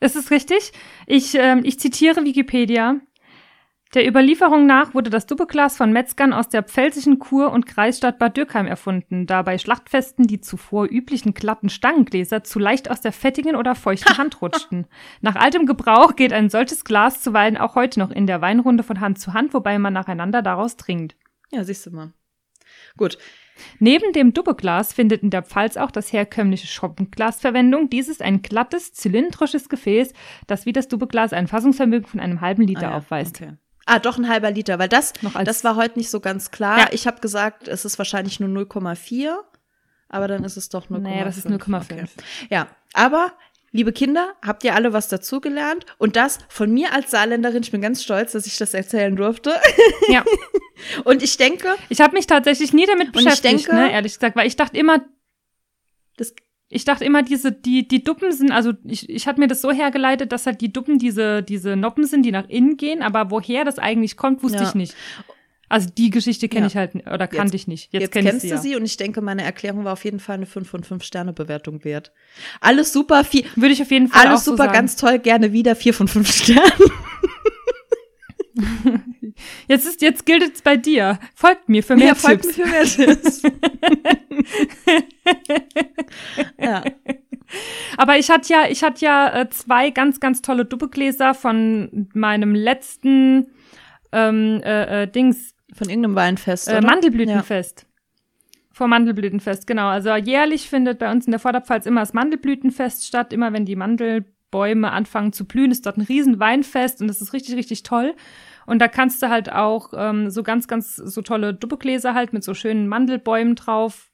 Es 0.00 0.16
ist 0.16 0.30
richtig. 0.30 0.72
Ich, 1.06 1.34
ähm, 1.34 1.60
ich 1.64 1.78
zitiere 1.78 2.24
Wikipedia. 2.24 3.00
Der 3.94 4.08
Überlieferung 4.08 4.64
nach 4.64 4.94
wurde 4.94 5.10
das 5.10 5.26
Duppeglas 5.26 5.76
von 5.76 5.92
Metzgern 5.92 6.32
aus 6.32 6.48
der 6.48 6.62
pfälzischen 6.62 7.18
Kur- 7.18 7.52
und 7.52 7.66
Kreisstadt 7.66 8.18
Bad 8.18 8.38
Dürkheim 8.38 8.66
erfunden, 8.66 9.26
da 9.26 9.42
bei 9.42 9.58
Schlachtfesten 9.58 10.26
die 10.26 10.40
zuvor 10.40 10.86
üblichen 10.86 11.34
glatten 11.34 11.68
Stangengläser 11.68 12.42
zu 12.42 12.58
leicht 12.58 12.90
aus 12.90 13.02
der 13.02 13.12
fettigen 13.12 13.54
oder 13.54 13.74
feuchten 13.74 14.16
Hand 14.18 14.40
rutschten. 14.40 14.86
Nach 15.20 15.36
altem 15.36 15.66
Gebrauch 15.66 16.16
geht 16.16 16.32
ein 16.32 16.48
solches 16.48 16.84
Glas 16.84 17.20
zuweilen 17.22 17.58
auch 17.58 17.74
heute 17.74 18.00
noch 18.00 18.10
in 18.10 18.26
der 18.26 18.40
Weinrunde 18.40 18.82
von 18.82 19.00
Hand 19.00 19.18
zu 19.18 19.34
Hand, 19.34 19.52
wobei 19.52 19.78
man 19.78 19.92
nacheinander 19.92 20.40
daraus 20.40 20.78
trinkt. 20.78 21.14
Ja, 21.50 21.62
siehst 21.62 21.84
du 21.84 21.90
mal. 21.90 22.14
Gut. 22.96 23.18
Neben 23.78 24.14
dem 24.14 24.32
Duppeglas 24.32 24.94
findet 24.94 25.22
in 25.22 25.28
der 25.28 25.42
Pfalz 25.42 25.76
auch 25.76 25.90
das 25.90 26.10
herkömmliche 26.14 26.66
Schoppenglas 26.66 27.40
Verwendung. 27.40 27.90
Dies 27.90 28.08
ist 28.08 28.22
ein 28.22 28.40
glattes, 28.40 28.94
zylindrisches 28.94 29.68
Gefäß, 29.68 30.14
das 30.46 30.64
wie 30.64 30.72
das 30.72 30.88
Duppeglas 30.88 31.34
ein 31.34 31.46
Fassungsvermögen 31.46 32.06
von 32.06 32.20
einem 32.20 32.40
halben 32.40 32.62
Liter 32.62 32.88
Ah, 32.88 32.90
ja. 32.92 32.96
aufweist. 32.96 33.42
Okay. 33.42 33.52
Ah, 33.86 33.98
doch 33.98 34.16
ein 34.18 34.28
halber 34.28 34.50
Liter, 34.50 34.78
weil 34.78 34.88
das, 34.88 35.12
das 35.44 35.64
war 35.64 35.76
heute 35.76 35.98
nicht 35.98 36.10
so 36.10 36.20
ganz 36.20 36.50
klar. 36.50 36.78
Ja. 36.78 36.88
Ich 36.92 37.06
habe 37.06 37.20
gesagt, 37.20 37.66
es 37.68 37.84
ist 37.84 37.98
wahrscheinlich 37.98 38.38
nur 38.40 38.48
0,4, 38.48 39.34
aber 40.08 40.28
dann 40.28 40.44
ist 40.44 40.56
es 40.56 40.68
doch 40.68 40.88
0,5. 40.88 40.98
Naja, 40.98 41.24
das 41.24 41.36
ist 41.38 41.46
0,5. 41.46 41.82
Okay. 41.82 42.04
Ja, 42.50 42.68
aber 42.92 43.32
liebe 43.72 43.92
Kinder, 43.92 44.34
habt 44.44 44.62
ihr 44.64 44.74
alle 44.74 44.92
was 44.92 45.08
dazugelernt? 45.08 45.86
Und 45.98 46.14
das 46.16 46.38
von 46.48 46.70
mir 46.72 46.92
als 46.92 47.10
Saarländerin, 47.10 47.62
ich 47.62 47.70
bin 47.70 47.80
ganz 47.80 48.02
stolz, 48.04 48.32
dass 48.32 48.46
ich 48.46 48.56
das 48.58 48.74
erzählen 48.74 49.16
durfte. 49.16 49.54
Ja. 50.08 50.24
Und 51.04 51.22
ich 51.22 51.36
denke, 51.36 51.74
Ich 51.88 52.00
habe 52.00 52.14
mich 52.14 52.26
tatsächlich 52.26 52.72
nie 52.72 52.86
damit 52.86 53.12
beschäftigt, 53.12 53.44
denke- 53.68 53.74
ne, 53.74 53.92
ehrlich 53.92 54.14
gesagt, 54.14 54.36
weil 54.36 54.46
ich 54.46 54.56
dachte 54.56 54.76
immer, 54.76 55.00
das, 56.16 56.34
ich 56.72 56.84
dachte 56.84 57.04
immer, 57.04 57.22
diese, 57.22 57.52
die, 57.52 57.86
die 57.86 58.02
Duppen 58.02 58.32
sind, 58.32 58.50
also 58.50 58.72
ich, 58.84 59.08
ich 59.10 59.26
hatte 59.26 59.38
mir 59.40 59.46
das 59.48 59.60
so 59.60 59.70
hergeleitet, 59.70 60.32
dass 60.32 60.46
halt 60.46 60.60
die 60.60 60.72
Duppen 60.72 60.98
diese, 60.98 61.42
diese 61.42 61.76
Noppen 61.76 62.04
sind, 62.06 62.22
die 62.24 62.32
nach 62.32 62.48
innen 62.48 62.76
gehen, 62.76 63.02
aber 63.02 63.30
woher 63.30 63.64
das 63.64 63.78
eigentlich 63.78 64.16
kommt, 64.16 64.42
wusste 64.42 64.58
Ja. 64.62 64.68
ich 64.68 64.74
nicht. 64.74 64.94
Also 65.68 65.88
die 65.96 66.10
Geschichte 66.10 66.48
kenne 66.48 66.62
Ja. 66.62 66.66
ich 66.68 66.76
halt, 66.76 66.94
oder 67.06 67.26
kannte 67.28 67.56
ich 67.56 67.66
nicht. 67.66 67.92
Jetzt, 67.92 68.02
jetzt, 68.02 68.12
kenn 68.12 68.24
ich 68.24 68.30
kennst 68.30 68.42
sie 68.42 68.48
du 68.48 68.54
ja. 68.54 68.60
sie 68.60 68.76
und 68.76 68.84
ich 68.84 68.96
denke, 68.96 69.20
meine 69.22 69.42
Erklärung 69.42 69.84
war 69.84 69.92
auf 69.94 70.04
jeden 70.04 70.18
Fall 70.20 70.36
eine 70.36 70.46
5 70.46 70.68
von 70.68 70.82
5 70.84 71.02
Sterne 71.02 71.32
Bewertung 71.32 71.84
wert. 71.84 72.12
Alles 72.60 72.92
super, 72.92 73.24
viel, 73.24 73.44
Würde 73.56 73.72
ich 73.72 73.80
auf 73.82 73.90
jeden 73.90 74.08
Fall 74.08 74.26
auch 74.26 74.30
alles 74.30 74.44
so 74.44 74.50
super, 74.52 74.64
sagen. 74.64 74.74
ganz 74.74 74.96
toll, 74.96 75.18
gerne 75.18 75.52
wieder 75.52 75.74
4 75.76 75.94
von 75.94 76.08
5 76.08 76.30
Sternen. 76.30 76.62
Jetzt 79.68 79.86
ist, 79.86 80.02
jetzt 80.02 80.26
gilt 80.26 80.54
es 80.54 80.62
bei 80.62 80.76
dir. 80.76 81.18
Folgt 81.34 81.68
mir 81.68 81.82
für 81.82 81.96
mehr 81.96 82.14
folgt 82.14 82.44
Tipps. 82.44 82.58
mir 82.58 82.64
für 82.64 82.70
mehr 82.70 82.84
Tipps. 82.84 83.42
ja. 86.58 86.84
Aber 87.96 88.18
ich 88.18 88.30
hatte 88.30 88.52
ja, 88.52 88.64
ich 88.68 88.82
hatte 88.82 89.04
ja 89.04 89.40
äh, 89.40 89.48
zwei 89.50 89.90
ganz, 89.90 90.20
ganz 90.20 90.42
tolle 90.42 90.64
Duppegläser 90.64 91.34
von 91.34 92.08
meinem 92.14 92.54
letzten 92.54 93.48
ähm, 94.12 94.60
äh, 94.64 95.02
äh, 95.02 95.06
Dings. 95.06 95.54
Von 95.74 95.88
irgendeinem 95.88 96.14
Weinfest. 96.16 96.68
Äh? 96.68 96.80
Mandelblütenfest. 96.82 97.86
Vor 98.72 98.88
Mandelblütenfest, 98.88 99.66
genau. 99.66 99.88
Also 99.88 100.14
jährlich 100.14 100.68
findet 100.68 100.98
bei 100.98 101.10
uns 101.10 101.26
in 101.26 101.30
der 101.30 101.40
Vorderpfalz 101.40 101.86
immer 101.86 102.00
das 102.00 102.14
Mandelblütenfest 102.14 103.06
statt. 103.06 103.32
Immer 103.32 103.52
wenn 103.52 103.64
die 103.64 103.76
Mandelbäume 103.76 104.90
anfangen 104.90 105.32
zu 105.32 105.46
blühen, 105.46 105.70
ist 105.70 105.86
dort 105.86 105.98
ein 105.98 106.02
riesen 106.02 106.40
Weinfest 106.40 107.00
und 107.00 107.08
das 107.08 107.20
ist 107.20 107.32
richtig, 107.32 107.56
richtig 107.56 107.82
toll. 107.82 108.14
Und 108.66 108.78
da 108.80 108.88
kannst 108.88 109.22
du 109.22 109.28
halt 109.28 109.52
auch 109.52 109.90
ähm, 109.96 110.30
so 110.30 110.42
ganz, 110.42 110.68
ganz 110.68 110.96
so 110.96 111.22
tolle 111.22 111.54
Duppegläser 111.54 112.14
halt 112.14 112.32
mit 112.32 112.44
so 112.44 112.54
schönen 112.54 112.88
Mandelbäumen 112.88 113.54
drauf. 113.56 114.08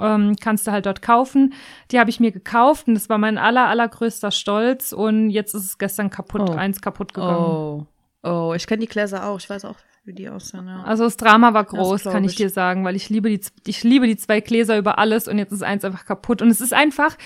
Ähm, 0.00 0.36
kannst 0.40 0.66
du 0.66 0.70
halt 0.72 0.86
dort 0.86 1.02
kaufen. 1.02 1.52
Die 1.90 2.00
habe 2.00 2.08
ich 2.08 2.20
mir 2.20 2.32
gekauft 2.32 2.88
und 2.88 2.94
das 2.94 3.10
war 3.10 3.18
mein 3.18 3.36
aller, 3.36 3.66
allergrößter 3.68 4.30
Stolz. 4.30 4.92
Und 4.92 5.28
jetzt 5.30 5.54
ist 5.54 5.64
es 5.64 5.78
gestern 5.78 6.08
kaputt, 6.08 6.48
Oh. 6.48 6.52
eins 6.54 6.80
kaputt 6.80 7.12
gegangen. 7.12 7.36
Oh. 7.36 7.86
Oh, 8.22 8.52
ich 8.56 8.66
kenne 8.66 8.80
die 8.80 8.86
Gläser 8.86 9.26
auch. 9.26 9.38
Ich 9.38 9.48
weiß 9.50 9.64
auch, 9.66 9.76
wie 10.04 10.14
die 10.14 10.28
aussehen. 10.30 10.66
Ja. 10.66 10.82
Also 10.84 11.04
das 11.04 11.16
Drama 11.18 11.52
war 11.52 11.64
groß, 11.64 12.04
kann 12.04 12.24
ich 12.24 12.32
ich. 12.32 12.36
dir 12.36 12.48
sagen, 12.50 12.84
weil 12.84 12.96
ich 12.96 13.10
liebe 13.10 13.28
die, 13.28 13.40
ich 13.66 13.82
liebe 13.84 14.06
die 14.06 14.16
zwei 14.16 14.40
Gläser 14.40 14.78
über 14.78 14.98
alles 14.98 15.28
und 15.28 15.36
jetzt 15.38 15.52
ist 15.52 15.62
eins 15.62 15.84
einfach 15.84 16.06
kaputt. 16.06 16.40
Und 16.40 16.48
es 16.48 16.60
ist 16.62 16.72
einfach, 16.72 17.16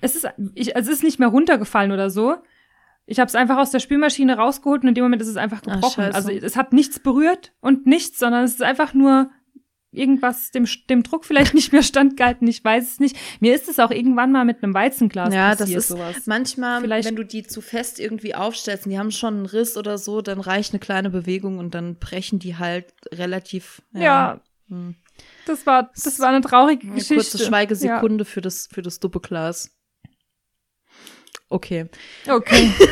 es 0.00 0.16
ist, 0.16 0.26
ich, 0.54 0.74
es 0.74 0.88
ist 0.88 1.02
nicht 1.04 1.18
mehr 1.20 1.28
runtergefallen 1.28 1.92
oder 1.92 2.10
so. 2.10 2.36
Ich 3.06 3.20
habe 3.20 3.28
es 3.28 3.34
einfach 3.34 3.58
aus 3.58 3.70
der 3.70 3.80
Spülmaschine 3.80 4.36
rausgeholt 4.36 4.82
und 4.82 4.88
in 4.88 4.94
dem 4.94 5.04
Moment 5.04 5.20
ist 5.22 5.28
es 5.28 5.36
einfach 5.36 5.60
Ah, 5.66 5.74
gebrochen. 5.74 6.04
scheiße. 6.04 6.14
also 6.16 6.30
es 6.30 6.56
hat 6.56 6.72
nichts 6.72 6.98
berührt 7.00 7.52
und 7.60 7.86
nichts, 7.86 8.18
sondern 8.18 8.44
es 8.44 8.52
ist 8.52 8.62
einfach 8.62 8.94
nur 8.94 9.30
irgendwas 9.90 10.50
dem, 10.50 10.66
dem 10.90 11.02
Druck 11.04 11.24
vielleicht 11.24 11.54
nicht 11.54 11.70
mehr 11.72 11.82
standgehalten. 11.82 12.48
Ich 12.48 12.64
weiß 12.64 12.92
es 12.94 13.00
nicht. 13.00 13.16
Mir 13.40 13.54
ist 13.54 13.68
es 13.68 13.78
auch 13.78 13.90
irgendwann 13.90 14.32
mal 14.32 14.44
mit 14.44 14.62
einem 14.62 14.74
Weizenglas 14.74 15.32
Ja, 15.32 15.50
das 15.50 15.58
passiert, 15.60 15.78
ist 15.78 15.88
sowas. 15.88 16.16
manchmal, 16.26 16.80
Vielleicht- 16.80 17.06
wenn 17.08 17.14
du 17.16 17.24
die 17.24 17.44
zu 17.44 17.60
fest 17.60 18.00
irgendwie 18.00 18.34
aufstellst, 18.34 18.86
und 18.86 18.90
die 18.92 18.98
haben 18.98 19.10
schon 19.12 19.34
einen 19.34 19.46
Riss 19.46 19.76
oder 19.76 19.98
so, 19.98 20.20
dann 20.20 20.40
reicht 20.40 20.72
eine 20.72 20.80
kleine 20.80 21.10
Bewegung 21.10 21.58
und 21.58 21.74
dann 21.74 21.96
brechen 21.98 22.38
die 22.38 22.56
halt 22.56 22.86
relativ. 23.12 23.82
Ja, 23.92 24.40
Hm. 24.68 24.96
das 25.46 25.64
war, 25.66 25.90
das 25.94 26.18
war 26.18 26.30
eine 26.30 26.40
traurige 26.40 26.86
Eine 26.86 26.94
Geschichte. 26.96 27.14
kurze 27.16 27.38
Schweigesekunde 27.44 28.24
für 28.24 28.40
das 28.40 28.66
für 28.72 28.82
das 28.82 28.98
Duppeglas. 28.98 29.73
Okay. 31.48 31.86
Ja. 32.26 32.34
Okay. 32.36 32.70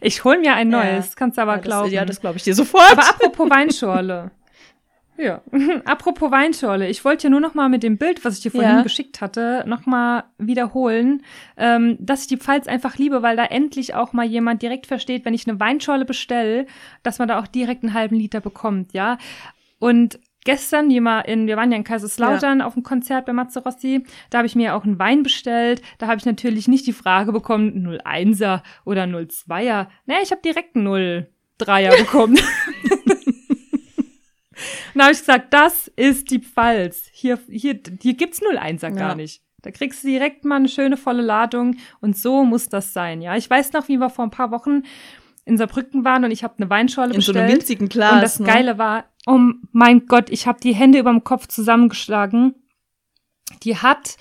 ich 0.00 0.24
hol 0.24 0.38
mir 0.38 0.54
ein 0.54 0.70
Ja. 0.70 0.82
neues, 0.84 1.16
kannst 1.16 1.38
du 1.38 1.42
aber 1.42 1.52
ja, 1.52 1.56
das, 1.58 1.64
glauben. 1.64 1.90
ja, 1.92 2.04
das 2.04 2.20
glaube 2.20 2.36
ich 2.38 2.44
dir 2.44 2.54
sofort. 2.54 2.90
Aber 2.92 3.08
apropos 3.08 3.50
Weinschorle. 3.50 4.30
Ja, 5.18 5.40
apropos 5.86 6.30
Weinschorle. 6.30 6.90
Ich 6.90 7.02
wollte 7.02 7.24
ja 7.24 7.30
nur 7.30 7.40
noch 7.40 7.54
mal 7.54 7.70
mit 7.70 7.82
dem 7.82 7.96
Bild, 7.96 8.22
was 8.22 8.34
ich 8.36 8.42
dir 8.42 8.50
vorhin 8.50 8.70
Ja. 8.76 8.82
geschickt 8.82 9.22
hatte, 9.22 9.64
noch 9.66 9.86
mal 9.86 10.24
wiederholen, 10.36 11.22
ähm, 11.56 11.96
dass 11.98 12.20
ich 12.20 12.26
die 12.26 12.36
Pfalz 12.36 12.66
einfach 12.68 12.98
liebe, 12.98 13.22
weil 13.22 13.34
da 13.34 13.46
endlich 13.46 13.94
auch 13.94 14.12
mal 14.12 14.26
jemand 14.26 14.60
direkt 14.60 14.86
versteht, 14.86 15.24
wenn 15.24 15.32
ich 15.32 15.48
eine 15.48 15.58
Weinschorle 15.58 16.04
bestelle, 16.04 16.66
dass 17.02 17.18
man 17.18 17.28
da 17.28 17.38
auch 17.40 17.46
direkt 17.46 17.82
einen 17.82 17.94
halben 17.94 18.16
Liter 18.16 18.40
bekommt, 18.42 18.92
ja. 18.92 19.16
Und 19.78 20.18
gestern, 20.46 20.88
wie 20.88 21.00
mal 21.00 21.20
in, 21.20 21.46
wir 21.46 21.56
waren 21.58 21.70
ja 21.70 21.76
in 21.76 21.84
Kaiserslautern 21.84 22.62
auf 22.62 22.72
dem 22.72 22.82
Konzert 22.82 23.26
bei 23.26 23.34
Matze 23.34 23.62
Rossi, 23.62 24.04
da 24.30 24.38
habe 24.38 24.46
ich 24.46 24.56
mir 24.56 24.74
auch 24.74 24.84
einen 24.84 24.98
Wein 24.98 25.22
bestellt. 25.22 25.82
Da 25.98 26.06
habe 26.06 26.16
ich 26.18 26.24
natürlich 26.24 26.68
nicht 26.68 26.86
die 26.86 26.94
Frage 26.94 27.32
bekommen, 27.32 27.86
01er 28.02 28.62
oder 28.86 29.04
02er. 29.04 29.88
Nee, 30.06 30.14
ich 30.22 30.30
habe 30.30 30.40
direkt 30.40 30.74
einen 30.76 31.26
03er 31.58 31.98
bekommen. 31.98 32.38
Und 34.94 35.00
da 35.00 35.02
habe 35.04 35.12
ich 35.12 35.18
gesagt, 35.18 35.52
das 35.52 35.88
ist 35.96 36.30
die 36.30 36.38
Pfalz. 36.38 37.10
Hier, 37.12 37.38
hier, 37.50 37.78
hier 38.00 38.14
gibt's 38.14 38.40
01er 38.40 38.90
gar 38.92 39.10
Ja. 39.10 39.14
nicht. 39.14 39.42
Da 39.62 39.70
kriegst 39.72 40.04
du 40.04 40.08
direkt 40.08 40.44
mal 40.44 40.56
eine 40.56 40.68
schöne 40.68 40.96
volle 40.96 41.22
Ladung 41.22 41.76
und 42.00 42.16
so 42.16 42.44
muss 42.44 42.68
das 42.68 42.92
sein, 42.92 43.20
ja. 43.20 43.36
Ich 43.36 43.50
weiß 43.50 43.72
noch, 43.72 43.88
wie 43.88 43.98
wir 43.98 44.10
vor 44.10 44.24
ein 44.24 44.30
paar 44.30 44.52
Wochen 44.52 44.84
in 45.46 45.56
Saarbrücken 45.56 46.04
waren 46.04 46.24
und 46.24 46.30
ich 46.32 46.44
habe 46.44 46.54
eine 46.58 46.68
Weinschorle 46.68 47.14
in 47.14 47.20
so 47.22 47.32
bestellt. 47.32 47.48
einem 47.50 47.52
winzigen 47.60 47.88
Glas. 47.88 48.12
und 48.12 48.20
das 48.20 48.40
ne? 48.40 48.46
Geile 48.46 48.78
war, 48.78 49.04
oh 49.26 49.38
mein 49.72 50.06
Gott, 50.06 50.28
ich 50.28 50.46
habe 50.46 50.60
die 50.60 50.74
Hände 50.74 50.98
überm 50.98 51.24
Kopf 51.24 51.46
zusammengeschlagen. 51.46 52.54
Die 53.62 53.76
hat 53.76 54.16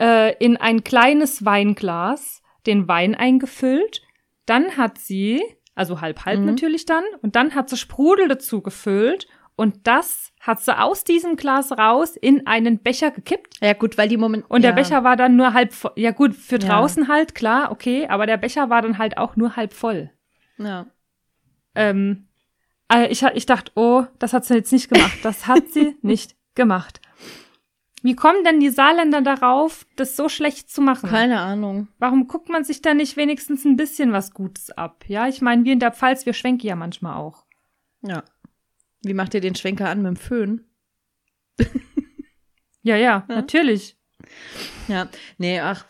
äh, 0.00 0.34
in 0.42 0.56
ein 0.56 0.82
kleines 0.84 1.44
Weinglas 1.44 2.42
den 2.66 2.88
Wein 2.88 3.14
eingefüllt. 3.14 4.02
Dann 4.46 4.76
hat 4.76 4.98
sie, 4.98 5.42
also 5.74 6.00
halb 6.00 6.24
halb 6.24 6.40
Mhm. 6.40 6.46
natürlich 6.46 6.86
dann, 6.86 7.04
und 7.22 7.36
dann 7.36 7.54
hat 7.54 7.68
sie 7.68 7.76
Sprudel 7.76 8.28
dazu 8.28 8.62
gefüllt 8.62 9.26
und 9.56 9.86
das 9.86 10.32
hat 10.40 10.60
sie 10.62 10.78
aus 10.78 11.04
diesem 11.04 11.36
Glas 11.36 11.72
raus 11.72 12.16
in 12.16 12.46
einen 12.46 12.78
Becher 12.78 13.10
gekippt. 13.10 13.56
Ja, 13.60 13.74
gut, 13.74 13.98
weil 13.98 14.08
die 14.08 14.16
Moment. 14.16 14.44
Und 14.48 14.62
ja. 14.64 14.70
der 14.70 14.80
Becher 14.80 15.04
war 15.04 15.16
dann 15.16 15.36
nur 15.36 15.52
halb 15.52 15.72
voll. 15.74 15.92
Ja 15.96 16.12
gut, 16.12 16.34
für 16.34 16.58
Ja. 16.58 16.68
draußen 16.68 17.08
halt, 17.08 17.34
klar, 17.34 17.70
okay, 17.72 18.06
aber 18.08 18.26
der 18.26 18.36
Becher 18.38 18.70
war 18.70 18.80
dann 18.80 18.96
halt 18.96 19.18
auch 19.18 19.36
nur 19.36 19.56
halb 19.56 19.72
voll. 19.74 20.10
Ja. 20.60 20.86
Ähm, 21.74 22.28
äh, 22.92 23.08
ich, 23.08 23.22
ich 23.22 23.46
dachte, 23.46 23.72
oh, 23.74 24.04
das 24.18 24.32
hat 24.32 24.44
sie 24.44 24.54
jetzt 24.54 24.72
nicht 24.72 24.90
gemacht. 24.90 25.18
Das 25.22 25.46
hat 25.46 25.68
sie 25.72 25.96
nicht 26.02 26.36
gemacht. 26.54 27.00
Wie 28.02 28.16
kommen 28.16 28.44
denn 28.44 28.60
die 28.60 28.70
Saarländer 28.70 29.20
darauf, 29.20 29.84
das 29.96 30.16
so 30.16 30.28
schlecht 30.30 30.70
zu 30.70 30.80
machen? 30.80 31.10
Keine 31.10 31.40
Ahnung. 31.40 31.88
Warum 31.98 32.28
guckt 32.28 32.48
man 32.48 32.64
sich 32.64 32.80
da 32.80 32.94
nicht 32.94 33.16
wenigstens 33.16 33.64
ein 33.64 33.76
bisschen 33.76 34.12
was 34.12 34.32
Gutes 34.32 34.70
ab? 34.70 35.04
Ja, 35.06 35.28
ich 35.28 35.42
meine, 35.42 35.64
wir 35.64 35.72
in 35.74 35.80
der 35.80 35.92
Pfalz, 35.92 36.24
wir 36.24 36.32
schwenken 36.32 36.66
ja 36.66 36.76
manchmal 36.76 37.16
auch. 37.16 37.44
Ja. 38.02 38.24
Wie 39.02 39.12
macht 39.14 39.34
ihr 39.34 39.40
den 39.42 39.54
Schwenker 39.54 39.88
an 39.88 40.02
mit 40.02 40.08
dem 40.08 40.16
Föhn? 40.16 40.64
Ja, 42.82 42.96
ja, 42.96 43.26
Ja. 43.28 43.34
natürlich. 43.34 43.98
Ja, 44.88 45.08
nee, 45.36 45.60
ach, 45.60 45.84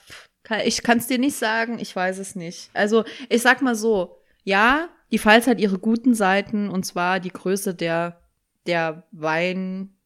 ich 0.64 0.82
kann 0.82 0.98
es 0.98 1.06
dir 1.06 1.18
nicht 1.18 1.36
sagen, 1.36 1.78
ich 1.78 1.94
weiß 1.94 2.18
es 2.18 2.34
nicht. 2.34 2.70
Also, 2.74 3.04
ich 3.28 3.42
sag 3.42 3.62
mal 3.62 3.76
so, 3.76 4.19
ja, 4.44 4.88
die 5.12 5.18
Pfalz 5.18 5.46
hat 5.46 5.60
ihre 5.60 5.78
guten 5.78 6.14
Seiten, 6.14 6.68
und 6.70 6.84
zwar 6.84 7.20
die 7.20 7.30
Größe 7.30 7.74
der, 7.74 8.20
der 8.66 9.04
Wein, 9.10 9.96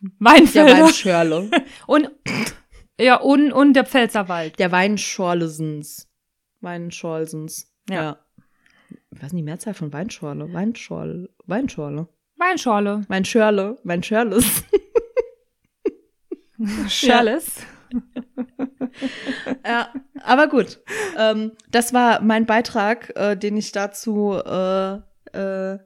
der 0.00 0.10
Weinfelder. 0.20 0.84
Weinschörle, 0.84 1.50
Und, 1.86 2.10
ja, 3.00 3.16
und, 3.20 3.52
und 3.52 3.74
der 3.74 3.84
Pfälzerwald. 3.84 4.58
der 4.58 4.72
Weinschorlesens. 4.72 6.08
Weinschorlesens. 6.60 7.72
Ja. 7.88 7.94
Ja. 8.02 8.18
Was 9.10 9.24
ist 9.28 9.36
die 9.36 9.42
Mehrzahl 9.42 9.74
von 9.74 9.92
Weinschorle? 9.92 10.52
Weinschorle, 10.52 11.28
Weinschorle. 11.46 12.08
Weinschorle. 12.36 13.04
Weinschörle, 13.08 13.76
Weinschörles. 13.82 14.44
Schörles. 16.88 17.60
Ja, 17.92 18.65
aber 20.22 20.48
gut. 20.48 20.80
Ähm, 21.16 21.52
das 21.70 21.92
war 21.92 22.20
mein 22.22 22.46
Beitrag, 22.46 23.12
äh, 23.16 23.36
den 23.36 23.56
ich 23.56 23.72
dazu, 23.72 24.32
äh, 24.34 24.94
äh, 25.32 25.78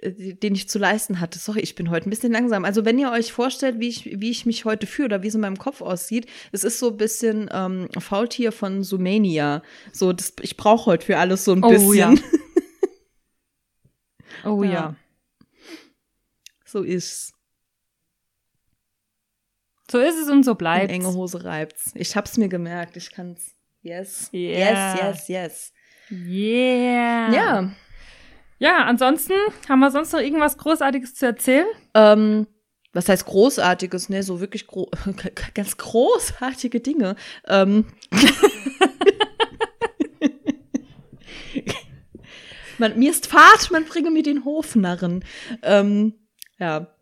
den 0.00 0.54
ich 0.54 0.68
zu 0.68 0.78
leisten 0.78 1.18
hatte. 1.20 1.40
Sorry, 1.40 1.58
ich 1.60 1.74
bin 1.74 1.90
heute 1.90 2.08
ein 2.08 2.10
bisschen 2.10 2.32
langsam. 2.32 2.64
Also 2.64 2.84
wenn 2.84 2.98
ihr 3.00 3.10
euch 3.10 3.32
vorstellt, 3.32 3.80
wie 3.80 3.88
ich, 3.88 4.04
wie 4.20 4.30
ich 4.30 4.46
mich 4.46 4.64
heute 4.64 4.86
fühle 4.86 5.06
oder 5.06 5.22
wie 5.24 5.26
es 5.28 5.34
in 5.34 5.40
meinem 5.40 5.58
Kopf 5.58 5.80
aussieht, 5.80 6.26
es 6.52 6.62
ist 6.62 6.78
so 6.78 6.90
ein 6.90 6.96
bisschen 6.96 7.50
ähm, 7.52 7.88
Faultier 7.98 8.52
von 8.52 8.84
Sumania. 8.84 9.62
So, 9.92 10.12
das, 10.12 10.34
ich 10.42 10.56
brauche 10.56 10.86
heute 10.86 11.04
für 11.06 11.18
alles 11.18 11.44
so 11.44 11.52
ein 11.52 11.64
Oh, 11.64 11.68
bisschen. 11.70 11.96
ja. 11.96 12.14
Oh 14.44 14.62
ja. 14.62 14.70
Ja. 14.72 14.96
So 16.64 16.82
ist's. 16.82 17.32
So 19.90 19.98
ist 19.98 20.16
es 20.18 20.28
und 20.28 20.44
so 20.44 20.54
bleibt. 20.54 20.92
enge 20.92 21.12
Hose 21.14 21.44
reibt's. 21.44 21.92
Ich 21.94 22.14
hab's 22.14 22.36
mir 22.36 22.48
gemerkt. 22.48 22.96
Ich 22.96 23.10
kann's. 23.10 23.54
Yes. 23.80 24.30
Yeah. 24.34 24.94
Yes, 24.94 25.28
yes, 25.28 25.28
yes. 25.28 25.72
Yeah. 26.10 27.32
Ja. 27.32 27.70
Ja, 28.58 28.84
ansonsten 28.84 29.34
haben 29.68 29.78
wir 29.78 29.90
sonst 29.90 30.12
noch 30.12 30.20
irgendwas 30.20 30.58
Großartiges 30.58 31.14
zu 31.14 31.26
erzählen? 31.26 31.66
Ähm, 31.94 32.48
was 32.92 33.08
heißt 33.08 33.24
großartiges, 33.24 34.08
ne? 34.08 34.22
So 34.22 34.40
wirklich 34.40 34.66
gro 34.66 34.90
ganz 35.54 35.76
großartige 35.76 36.80
Dinge. 36.80 37.14
Ähm, 37.46 37.86
man, 42.78 42.98
mir 42.98 43.12
ist 43.12 43.28
Fahrt, 43.28 43.70
man 43.70 43.84
bringe 43.84 44.10
mir 44.10 44.24
den 44.24 44.44
Hofnarren. 44.44 45.24
Ähm, 45.62 46.14
ja. 46.58 46.92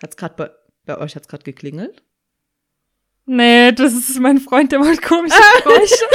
Hat's 0.00 0.16
gerade 0.16 0.34
bei, 0.36 0.50
bei 0.86 0.98
euch 0.98 1.16
hat's 1.16 1.28
gerade 1.28 1.42
geklingelt? 1.44 2.04
Nee, 3.24 3.72
das 3.72 3.92
ist 3.94 4.18
mein 4.18 4.38
Freund, 4.38 4.72
der 4.72 4.80
macht 4.80 5.02
komische 5.02 5.36
Geräusche. 5.62 6.04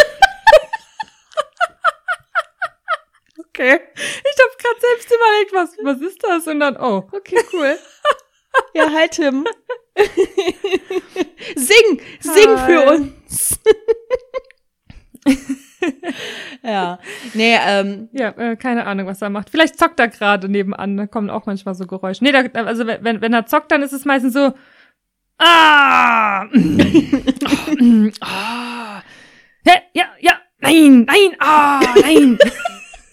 Okay. 3.59 3.79
Ich 3.95 4.37
hab 4.39 4.57
grad 4.59 4.81
selbst 4.81 5.11
überlegt, 5.11 5.51
was, 5.51 5.77
was 5.83 6.01
ist 6.07 6.23
das? 6.23 6.45
Und 6.45 6.59
dann, 6.59 6.77
oh. 6.77 7.09
Okay, 7.11 7.39
cool. 7.51 7.75
ja, 8.75 8.87
hi 8.91 9.07
Tim. 9.09 9.47
sing, 11.55 12.01
sing 12.19 12.49
Hi. 12.55 12.65
für 12.67 12.91
uns. 12.91 13.59
ja. 16.61 16.99
Nee, 17.33 17.57
ähm, 17.65 18.09
Ja, 18.11 18.29
äh, 18.37 18.55
keine 18.57 18.85
Ahnung, 18.85 19.07
was 19.07 19.23
er 19.23 19.31
macht. 19.31 19.49
Vielleicht 19.49 19.79
zockt 19.79 19.99
er 19.99 20.09
gerade 20.09 20.49
nebenan, 20.49 20.95
da 20.95 21.07
kommen 21.07 21.31
auch 21.31 21.47
manchmal 21.47 21.73
so 21.73 21.87
Geräusche. 21.87 22.23
Nee, 22.23 22.31
da, 22.31 22.43
also 22.61 22.85
wenn, 22.85 23.21
wenn 23.21 23.33
er 23.33 23.47
zockt, 23.47 23.71
dann 23.71 23.81
ist 23.81 23.93
es 23.93 24.05
meistens 24.05 24.33
so, 24.33 24.53
Ah! 25.39 26.45
oh, 26.45 28.09
ah. 28.21 29.03
Ja, 29.65 29.73
ja, 29.93 30.05
ja, 30.19 30.39
nein, 30.59 31.03
nein, 31.05 31.35
ah, 31.39 31.79
nein. 32.01 32.37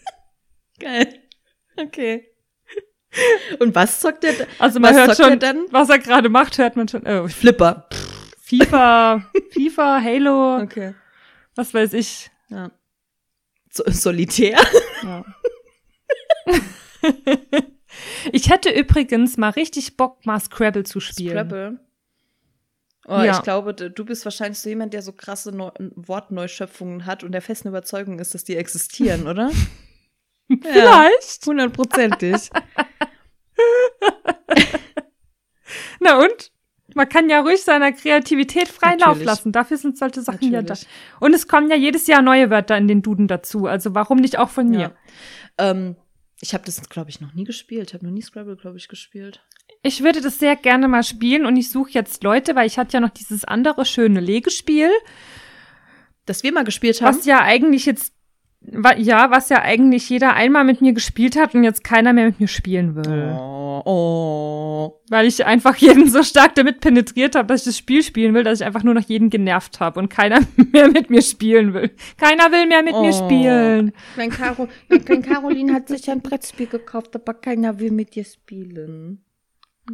Geil. 0.79 1.21
Okay. 1.77 2.29
Und 3.59 3.75
was 3.75 4.01
zockt 4.01 4.23
der? 4.23 4.33
da- 4.35 4.45
Also 4.59 4.81
man 4.81 4.95
was 4.95 5.01
hört 5.01 5.17
zockt 5.17 5.29
schon, 5.31 5.39
dann? 5.39 5.67
was 5.71 5.89
er 5.91 5.99
gerade 5.99 6.29
macht, 6.29 6.57
hört 6.59 6.77
man 6.77 6.89
schon. 6.89 7.07
Oh, 7.07 7.29
Flipper. 7.29 7.89
FIFA, 8.41 9.25
FIFA, 9.51 10.01
Halo, 10.03 10.59
Okay. 10.63 10.95
was 11.57 11.73
weiß 11.75 11.93
ich. 11.95 12.31
Ja. 12.49 12.71
So, 13.71 13.83
Solitär. 13.87 14.59
Ja. 15.03 15.25
ich 18.33 18.51
hätte 18.51 18.71
übrigens 18.71 19.37
mal 19.37 19.51
richtig 19.51 19.97
Bock, 19.97 20.25
mal 20.27 20.39
Scrabble 20.41 20.85
zu 20.85 21.01
spielen. 21.01 21.33
Scrabble. 21.33 21.81
Oh, 23.07 23.21
Ja. 23.21 23.37
ich 23.37 23.43
glaube, 23.43 23.75
du 23.75 24.05
bist 24.05 24.25
wahrscheinlich 24.25 24.59
so 24.59 24.69
jemand, 24.69 24.95
der 24.95 25.03
so 25.03 25.13
krasse 25.13 25.53
Neu 25.55 25.71
Wortneuschöpfungen 25.95 27.07
hat 27.07 27.23
und 27.25 27.33
der 27.33 27.43
festen 27.43 27.69
Überzeugung 27.69 28.19
ist, 28.19 28.35
dass 28.35 28.45
die 28.45 28.57
existieren, 28.57 29.27
oder? 29.29 29.51
Vielleicht. 30.49 31.47
Hundertprozentig. 31.47 32.51
Na 36.01 36.19
und? 36.23 36.51
Man 36.95 37.09
kann 37.09 37.29
ja 37.29 37.41
ruhig 37.41 37.63
seiner 37.63 37.93
Kreativität 37.93 38.69
freien 38.69 38.99
Lauf 39.01 39.09
Natürlich. 39.09 39.27
lassen. 39.27 39.53
Dafür 39.53 39.77
sind 39.79 39.99
solche 39.99 40.21
Sachen 40.23 40.53
ja 40.53 40.63
da. 40.63 40.75
Natürlich. 40.75 40.89
Und 41.19 41.35
es 41.35 41.49
kommen 41.49 41.69
ja 41.71 41.77
jedes 41.77 42.07
Jahr 42.07 42.23
neue 42.23 42.51
Wörter 42.51 42.77
in 42.77 42.87
den 42.87 43.03
Duden 43.03 43.27
dazu. 43.27 43.67
Also 43.67 43.95
warum 43.95 44.19
nicht 44.19 44.39
auch 44.39 44.51
von 44.51 44.69
mir? 44.69 44.95
Ja. 45.59 45.71
Ähm, 45.71 45.97
ich 46.41 46.55
habe 46.55 46.65
das, 46.65 46.81
glaube 46.89 47.11
ich, 47.11 47.21
noch 47.21 47.33
nie 47.35 47.45
gespielt. 47.45 47.89
Ich 47.89 47.95
habe 47.95 48.05
noch 48.05 48.13
nie 48.13 48.23
Scrabble, 48.23 48.57
glaube 48.57 48.77
ich, 48.77 48.89
gespielt. 48.89 49.43
Ich 49.87 50.03
würde 50.03 50.21
das 50.23 50.39
sehr 50.39 50.57
gerne 50.57 50.89
mal 50.89 51.03
spielen 51.03 51.45
und 51.45 51.57
ich 51.57 51.71
suche 51.71 51.91
jetzt 51.93 52.25
Leute, 52.25 52.57
weil 52.57 52.67
ich 52.67 52.79
hatte 52.79 52.95
ja 52.95 53.01
noch 53.01 53.11
dieses 53.11 53.45
andere 53.45 53.85
schöne 53.85 54.19
Legespiel, 54.21 54.89
Dass 56.27 56.43
wir 56.43 56.53
mal 56.53 56.65
gespielt 56.65 57.03
haben. 57.03 57.15
was 57.19 57.27
ja 57.27 57.43
eigentlich 57.43 57.85
jetzt, 57.85 58.15
wa- 58.63 58.97
ja, 58.97 59.31
was 59.31 59.51
ja 59.51 59.61
eigentlich 59.61 60.09
jeder 60.09 60.33
einmal 60.33 60.65
mit 60.65 60.81
mir 60.81 60.95
gespielt 60.95 61.37
hat 61.37 61.55
und 61.55 61.65
jetzt 61.65 61.85
keiner 61.85 62.15
mehr 62.15 62.25
mit 62.27 62.41
mir 62.41 62.49
spielen 62.49 62.97
will. 62.97 63.37
Oh, 63.39 63.83
oh. 63.85 65.01
Weil 65.11 65.27
ich 65.27 65.45
einfach 65.45 65.77
jeden 65.77 66.09
so 66.09 66.23
stark 66.23 66.55
damit 66.55 66.81
penetriert 66.81 67.35
habe, 67.37 67.49
dass 67.49 67.61
ich 67.61 67.67
das 67.67 67.77
Spiel 67.77 68.03
spielen 68.03 68.33
will, 68.33 68.43
dass 68.43 68.61
ich 68.61 68.67
einfach 68.67 68.85
nur 68.85 68.95
noch 68.95 69.03
jeden 69.07 69.29
genervt 69.29 69.81
habe 69.81 70.01
und 70.01 70.09
keiner 70.09 70.41
mehr 70.73 70.89
mit 70.89 71.11
mir 71.11 71.21
spielen 71.21 71.75
will. 71.75 71.91
Keiner 72.17 72.51
will 72.53 72.67
mehr 72.67 72.83
mit 72.83 72.95
mir 72.95 73.11
Oh. 73.13 73.25
spielen. 73.27 73.93
Mein 74.17 74.31
Caro, 74.31 74.67
klein 75.05 75.21
Caroline 75.21 75.75
hat 75.75 75.89
sich 75.89 76.11
ein 76.11 76.23
Brettspiel 76.23 76.69
gekauft, 76.69 77.15
aber 77.15 77.35
keiner 77.35 77.79
will 77.81 77.91
mit 77.91 78.15
dir 78.15 78.25
spielen. 78.25 79.21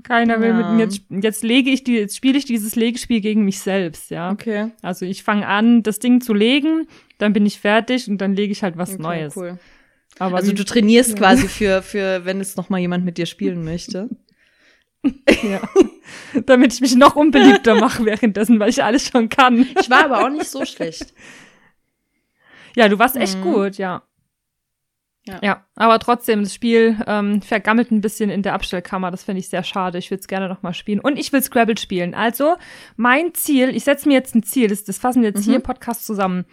Keiner 0.05 0.41
will 0.41 0.51
Ja. 0.51 0.55
mit 0.57 0.71
mir 0.71 0.85
jetzt, 0.85 1.01
jetzt 1.11 1.43
lege 1.43 1.71
ich 1.71 1.83
die, 1.83 1.97
jetzt 1.97 2.17
spiele 2.17 2.39
ich 2.39 2.45
dieses 2.45 2.77
Legespiel 2.77 3.21
gegen 3.21 3.45
mich 3.45 3.59
selbst, 3.59 4.11
ja. 4.11 4.31
Okay. 4.31 4.71
Also 4.83 5.05
ich 5.05 5.23
fange 5.25 5.47
an, 5.47 5.83
das 5.83 5.99
Ding 5.99 6.21
zu 6.21 6.33
legen, 6.33 6.87
dann 7.19 7.33
bin 7.33 7.45
ich 7.45 7.59
fertig 7.59 8.09
und 8.09 8.19
dann 8.19 8.35
lege 8.35 8.53
ich 8.53 8.63
halt 8.63 8.77
was 8.79 8.91
okay 8.95 9.03
Neues. 9.03 9.37
Cool. 9.37 9.59
Aber 10.19 10.37
Also 10.37 10.53
du 10.53 10.65
trainierst 10.65 11.17
quasi 11.17 11.49
für, 11.49 11.83
für, 11.83 12.25
wenn 12.25 12.41
es 12.41 12.57
noch 12.57 12.69
mal 12.69 12.79
jemand 12.79 13.05
mit 13.05 13.19
dir 13.19 13.27
spielen 13.27 13.65
möchte. 13.65 14.09
ja. 15.43 15.61
damit 16.47 16.75
ich 16.75 16.81
mich 16.83 16.95
noch 16.95 17.17
unbeliebter 17.17 17.75
mache 17.75 18.05
währenddessen, 18.05 18.61
weil 18.61 18.69
ich 18.69 18.85
alles 18.85 19.09
schon 19.09 19.29
kann. 19.31 19.67
Ich 19.81 19.89
war 19.89 20.05
aber 20.05 20.25
auch 20.25 20.31
nicht 20.31 20.47
so 20.49 20.65
schlecht. 20.65 21.15
Ja, 22.77 22.89
du 22.89 23.01
warst 23.01 23.17
echt 23.17 23.37
Mhm. 23.39 23.43
gut, 23.43 23.79
ja. 23.79 24.05
Ja. 25.31 25.39
Ja, 25.43 25.67
aber 25.77 25.99
trotzdem, 25.99 26.43
das 26.43 26.53
Spiel 26.55 26.97
ähm, 27.07 27.41
vergammelt 27.43 27.91
ein 27.91 28.01
bisschen 28.01 28.31
in 28.31 28.43
der 28.43 28.55
Abstellkammer. 28.55 29.11
Das 29.11 29.25
finde 29.25 29.41
ich 29.41 29.49
sehr 29.49 29.63
schade. 29.63 29.99
Ich 29.99 30.11
würde 30.11 30.21
es 30.21 30.29
gerne 30.29 30.49
noch 30.49 30.63
mal 30.63 30.75
spielen. 30.75 31.01
Und 31.01 31.19
ich 31.19 31.33
will 31.33 31.43
Scrabble 31.43 31.79
spielen. 31.79 32.15
Also, 32.15 32.57
mein 32.97 33.35
Ziel, 33.35 33.69
ich 33.75 33.85
setze 33.85 34.09
mir 34.09 34.15
jetzt 34.15 34.35
ein 34.35 34.43
Ziel, 34.43 34.69
das, 34.69 34.85
das 34.85 34.99
fassen 34.99 35.23
wir 35.23 35.29
jetzt 35.31 35.45
hier 35.45 35.53
Mhm. 35.53 35.57
im 35.57 35.63
Podcast 35.63 36.05
zusammen. 36.07 36.45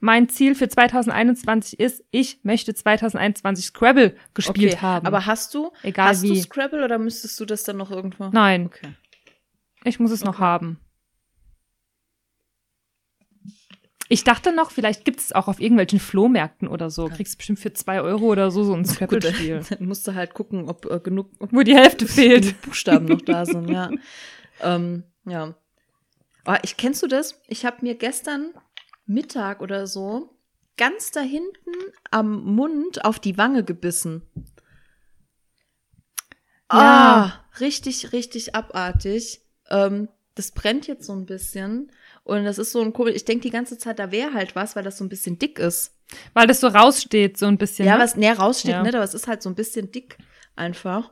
Mein 0.00 0.28
Ziel 0.28 0.54
für 0.54 0.68
2021 0.68 1.80
ist, 1.80 2.04
ich 2.10 2.40
möchte 2.42 2.74
2021 2.74 3.64
Scrabble 3.66 4.14
gespielt 4.34 4.74
Okay, 4.74 4.82
haben. 4.82 5.06
Aber 5.06 5.24
hast 5.24 5.54
du, 5.54 5.72
Egal 5.82 6.08
hast 6.08 6.22
du 6.24 6.28
wie. 6.28 6.40
Scrabble 6.42 6.84
oder 6.84 6.98
müsstest 6.98 7.38
du 7.40 7.44
das 7.46 7.64
dann 7.64 7.78
noch 7.78 7.90
irgendwo? 7.90 8.28
Nein, 8.30 8.66
Okay. 8.66 8.88
ich 9.84 9.98
muss 10.00 10.10
es 10.10 10.22
noch 10.22 10.34
Okay. 10.34 10.42
haben. 10.42 10.80
Ich 14.08 14.22
dachte 14.22 14.54
noch, 14.54 14.70
vielleicht 14.70 15.04
gibt 15.04 15.20
es 15.20 15.32
auch 15.32 15.48
auf 15.48 15.60
irgendwelchen 15.60 15.98
Flohmärkten 15.98 16.68
oder 16.68 16.90
so. 16.90 17.08
Kriegst 17.08 17.38
bestimmt 17.38 17.58
für 17.58 17.72
zwei 17.72 18.00
Euro 18.02 18.26
oder 18.26 18.50
so 18.50 18.62
so 18.64 18.74
ein 18.74 18.84
Scrabble-Spiel. 18.84 19.62
dann 19.70 19.86
musst 19.86 20.06
du 20.06 20.14
halt 20.14 20.34
gucken, 20.34 20.68
ob 20.68 20.84
äh, 20.90 21.00
genug, 21.00 21.30
ob 21.38 21.52
Wo 21.52 21.62
die 21.62 21.74
Hälfte 21.74 22.06
fehlt. 22.06 22.60
Buchstaben 22.62 23.06
noch 23.06 23.22
da 23.22 23.46
sind, 23.46 23.70
ja. 23.70 23.90
ähm, 24.60 25.04
ja. 25.24 25.54
Oh, 26.46 26.56
ich 26.62 26.76
kennst 26.76 27.02
du 27.02 27.06
das? 27.06 27.40
Ich 27.48 27.64
habe 27.64 27.78
mir 27.80 27.94
gestern 27.94 28.52
Mittag 29.06 29.62
oder 29.62 29.86
so 29.86 30.34
ganz 30.76 31.10
da 31.10 31.20
hinten 31.20 31.72
am 32.10 32.44
Mund 32.44 33.04
auf 33.04 33.18
die 33.18 33.38
Wange 33.38 33.64
gebissen. 33.64 34.22
Ja. 36.72 36.80
Ah, 36.80 37.44
richtig, 37.60 38.12
richtig 38.12 38.54
abartig. 38.54 39.40
Ähm, 39.70 40.08
das 40.34 40.52
brennt 40.52 40.86
jetzt 40.86 41.06
so 41.06 41.12
ein 41.12 41.26
bisschen. 41.26 41.92
Und 42.24 42.44
das 42.44 42.58
ist 42.58 42.72
so 42.72 42.80
ein 42.80 42.92
komisch. 42.92 43.14
Ich 43.16 43.24
denke 43.26 43.42
die 43.42 43.50
ganze 43.50 43.76
Zeit, 43.78 43.98
da 43.98 44.10
wäre 44.10 44.32
halt 44.34 44.56
was, 44.56 44.74
weil 44.76 44.82
das 44.82 44.96
so 44.98 45.04
ein 45.04 45.08
bisschen 45.10 45.38
dick 45.38 45.58
ist. 45.58 45.94
Weil 46.32 46.46
das 46.46 46.60
so 46.60 46.68
raussteht, 46.68 47.36
so 47.38 47.46
ein 47.46 47.58
bisschen. 47.58 47.86
Ja, 47.86 47.96
ne? 47.96 48.02
was 48.02 48.16
näher 48.16 48.38
raussteht, 48.38 48.72
Ja. 48.72 48.82
nicht, 48.82 48.94
aber 48.94 49.04
es 49.04 49.14
ist 49.14 49.28
halt 49.28 49.42
so 49.42 49.50
ein 49.50 49.54
bisschen 49.54 49.92
dick 49.92 50.16
einfach. 50.56 51.10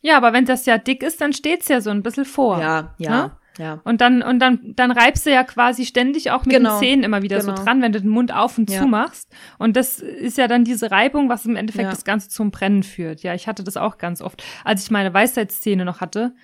ja, 0.00 0.16
aber 0.16 0.32
wenn 0.32 0.44
das 0.44 0.66
ja 0.66 0.78
dick 0.78 1.02
ist, 1.04 1.20
dann 1.20 1.32
steht's 1.32 1.68
ja 1.68 1.80
so 1.80 1.90
ein 1.90 2.02
bisschen 2.02 2.24
vor. 2.24 2.58
Ja, 2.60 2.94
ja, 2.98 3.38
ja. 3.58 3.80
Und 3.84 4.00
dann, 4.00 4.22
und 4.22 4.40
dann, 4.40 4.72
dann 4.74 4.90
reibst 4.90 5.26
du 5.26 5.30
ja 5.30 5.44
quasi 5.44 5.84
ständig 5.86 6.30
auch 6.32 6.44
mit 6.44 6.56
Genau. 6.56 6.70
den 6.76 6.78
Zähnen 6.80 7.04
immer 7.04 7.22
wieder 7.22 7.38
Genau. 7.38 7.54
so 7.54 7.62
dran, 7.64 7.82
wenn 7.82 7.92
du 7.92 8.00
den 8.00 8.10
Mund 8.10 8.34
auf 8.34 8.58
und 8.58 8.68
Ja. 8.70 8.80
zu 8.80 8.86
machst. 8.88 9.28
Und 9.58 9.76
das 9.76 10.00
ist 10.00 10.38
ja 10.38 10.48
dann 10.48 10.64
diese 10.64 10.90
Reibung, 10.90 11.28
was 11.28 11.44
im 11.46 11.54
Endeffekt 11.54 11.84
Ja. 11.84 11.90
das 11.90 12.04
Ganze 12.04 12.28
zum 12.30 12.50
Brennen 12.50 12.82
führt. 12.82 13.22
Ja, 13.22 13.34
ich 13.34 13.46
hatte 13.46 13.62
das 13.62 13.76
auch 13.76 13.98
ganz 13.98 14.20
oft. 14.22 14.42
Als 14.64 14.82
ich 14.82 14.90
meine 14.90 15.12
Weisheitszähne 15.14 15.84
noch 15.84 16.00
hatte 16.00 16.34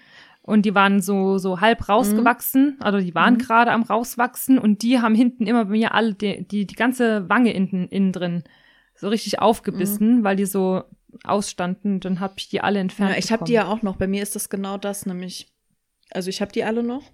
und 0.48 0.64
die 0.64 0.74
waren 0.74 1.02
so, 1.02 1.36
so 1.36 1.60
halb 1.60 1.88
rausgewachsen, 1.90 2.78
also 2.80 2.98
die 2.98 3.14
waren 3.14 3.34
Mhm. 3.34 3.38
gerade 3.38 3.70
am 3.70 3.82
rauswachsen 3.82 4.58
und 4.58 4.82
die 4.82 4.98
haben 4.98 5.14
hinten 5.14 5.46
immer 5.46 5.66
bei 5.66 5.72
mir 5.72 5.94
alle, 5.94 6.14
die, 6.14 6.48
die, 6.48 6.66
die 6.66 6.74
ganze 6.74 7.28
Wange 7.28 7.52
innen, 7.52 7.88
innen 7.88 8.12
drin 8.12 8.44
so 8.94 9.08
richtig 9.08 9.40
aufgebissen, 9.40 10.24
weil 10.24 10.36
die 10.36 10.46
so 10.46 10.82
ausstanden. 11.24 12.00
Dann 12.00 12.18
habe 12.20 12.34
ich 12.38 12.48
die 12.48 12.60
alle 12.60 12.80
entfernt. 12.80 13.10
Mhm. 13.10 13.14
ja 13.14 13.18
ich 13.18 13.30
habe 13.30 13.44
die 13.44 13.52
ja 13.52 13.66
auch 13.66 13.82
noch. 13.82 13.96
Bei 13.96 14.06
mir 14.06 14.22
ist 14.22 14.34
das 14.34 14.48
genau 14.48 14.78
das, 14.78 15.06
nämlich. 15.06 15.52
Also 16.10 16.30
ich 16.30 16.40
habe 16.40 16.50
die 16.50 16.64
alle 16.64 16.82
noch. 16.82 17.04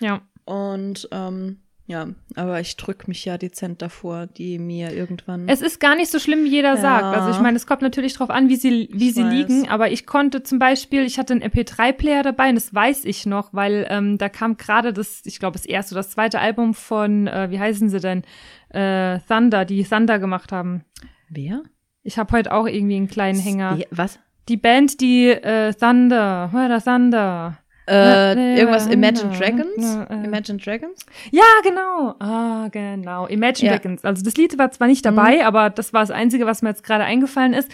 Ja. 0.00 0.20
Und 0.44 1.08
ähm, 1.12 1.61
ja, 1.86 2.08
aber 2.36 2.60
ich 2.60 2.76
drück 2.76 3.08
mich 3.08 3.24
ja 3.24 3.36
dezent 3.38 3.82
davor, 3.82 4.26
die 4.26 4.58
mir 4.58 4.92
irgendwann. 4.92 5.48
Es 5.48 5.60
ist 5.60 5.80
gar 5.80 5.94
nicht 5.96 6.10
so 6.10 6.18
schlimm, 6.18 6.44
wie 6.44 6.48
jeder 6.50 6.74
Ja. 6.74 6.80
sagt. 6.80 7.04
Also 7.16 7.30
ich 7.30 7.40
meine, 7.40 7.56
es 7.56 7.66
kommt 7.66 7.82
natürlich 7.82 8.14
drauf 8.14 8.30
an, 8.30 8.48
wie 8.48 8.56
sie, 8.56 8.88
wie 8.92 9.08
Ich 9.08 9.14
sie 9.14 9.24
weiß. 9.24 9.32
liegen. 9.32 9.68
Aber 9.68 9.90
ich 9.90 10.06
konnte 10.06 10.42
zum 10.42 10.58
Beispiel, 10.58 11.02
ich 11.02 11.18
hatte 11.18 11.32
einen 11.34 11.42
MP3-Player 11.42 12.22
dabei 12.22 12.48
und 12.50 12.54
das 12.54 12.72
weiß 12.72 13.04
ich 13.04 13.26
noch, 13.26 13.52
weil 13.52 13.86
ähm, 13.90 14.16
da 14.16 14.28
kam 14.28 14.56
gerade 14.56 14.92
das, 14.92 15.22
ich 15.24 15.38
glaube, 15.38 15.54
das 15.58 15.66
erste 15.66 15.94
oder 15.94 16.00
das 16.02 16.10
zweite 16.10 16.38
Album 16.40 16.72
von, 16.74 17.26
äh, 17.26 17.50
wie 17.50 17.58
heißen 17.58 17.88
sie 17.88 18.00
denn, 18.00 18.22
äh, 18.70 19.18
Thunder, 19.28 19.64
die 19.64 19.82
Thunder 19.84 20.18
gemacht 20.18 20.52
haben. 20.52 20.84
Wer? 21.28 21.62
Ich 22.04 22.16
habe 22.18 22.32
heute 22.32 22.52
auch 22.52 22.66
irgendwie 22.66 22.96
einen 22.96 23.08
kleinen 23.08 23.38
Hänger. 23.40 23.78
Was? 23.90 24.18
Die 24.48 24.56
Band, 24.56 25.00
die 25.00 25.28
äh, 25.28 25.72
Thunder, 25.74 26.50
oder 26.52 26.80
Thunder. 26.82 27.58
Äh, 27.88 28.58
irgendwas 28.58 28.86
Imagine 28.86 29.32
ja, 29.32 29.38
Dragons? 29.38 30.08
Imagine 30.24 30.58
Dragons? 30.58 31.04
Ja, 31.30 31.42
genau. 31.64 32.14
Ah, 32.20 32.68
genau. 32.70 33.26
Imagine 33.26 33.70
Ja. 33.70 33.76
Dragons. 33.78 34.04
Also 34.04 34.22
das 34.22 34.36
Lied 34.36 34.56
war 34.58 34.70
zwar 34.70 34.86
nicht 34.88 35.04
dabei, 35.04 35.44
aber 35.44 35.70
das 35.70 35.92
war 35.92 36.00
das 36.02 36.10
Einzige, 36.12 36.46
was 36.46 36.62
mir 36.62 36.68
jetzt 36.68 36.84
gerade 36.84 37.04
eingefallen 37.04 37.54
ist. 37.54 37.70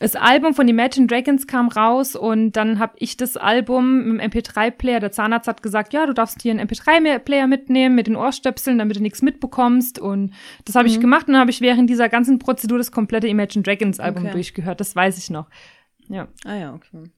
Das 0.00 0.14
Album 0.14 0.54
von 0.54 0.68
Imagine 0.68 1.08
Dragons 1.08 1.48
kam 1.48 1.68
raus 1.68 2.14
und 2.14 2.52
dann 2.52 2.78
habe 2.78 2.92
ich 2.98 3.16
das 3.16 3.36
Album 3.36 4.20
im 4.20 4.30
MP3-Player, 4.30 5.00
der 5.00 5.10
Zahnarzt 5.10 5.48
hat 5.48 5.60
gesagt, 5.60 5.92
ja, 5.92 6.06
du 6.06 6.12
darfst 6.12 6.40
hier 6.40 6.52
einen 6.52 6.68
MP3-Player 6.68 7.48
mitnehmen 7.48 7.96
mit 7.96 8.06
den 8.06 8.14
Ohrstöpseln, 8.14 8.78
damit 8.78 8.96
du 8.96 9.02
nichts 9.02 9.22
mitbekommst 9.22 9.98
und 9.98 10.34
das 10.64 10.76
habe 10.76 10.86
ich 10.86 11.00
gemacht 11.00 11.26
und 11.26 11.32
dann 11.32 11.40
habe 11.40 11.50
ich 11.50 11.60
während 11.60 11.90
dieser 11.90 12.08
ganzen 12.08 12.38
Prozedur 12.38 12.78
das 12.78 12.92
komplette 12.92 13.26
Imagine 13.26 13.64
Dragons 13.64 13.98
Album 13.98 14.24
Okay. 14.24 14.32
durchgehört, 14.34 14.78
das 14.80 14.94
weiß 14.94 15.18
ich 15.18 15.30
noch. 15.30 15.46
Ja, 16.08 16.28
Ah 16.44 16.54
ja, 16.54 16.74
okay. 16.74 17.10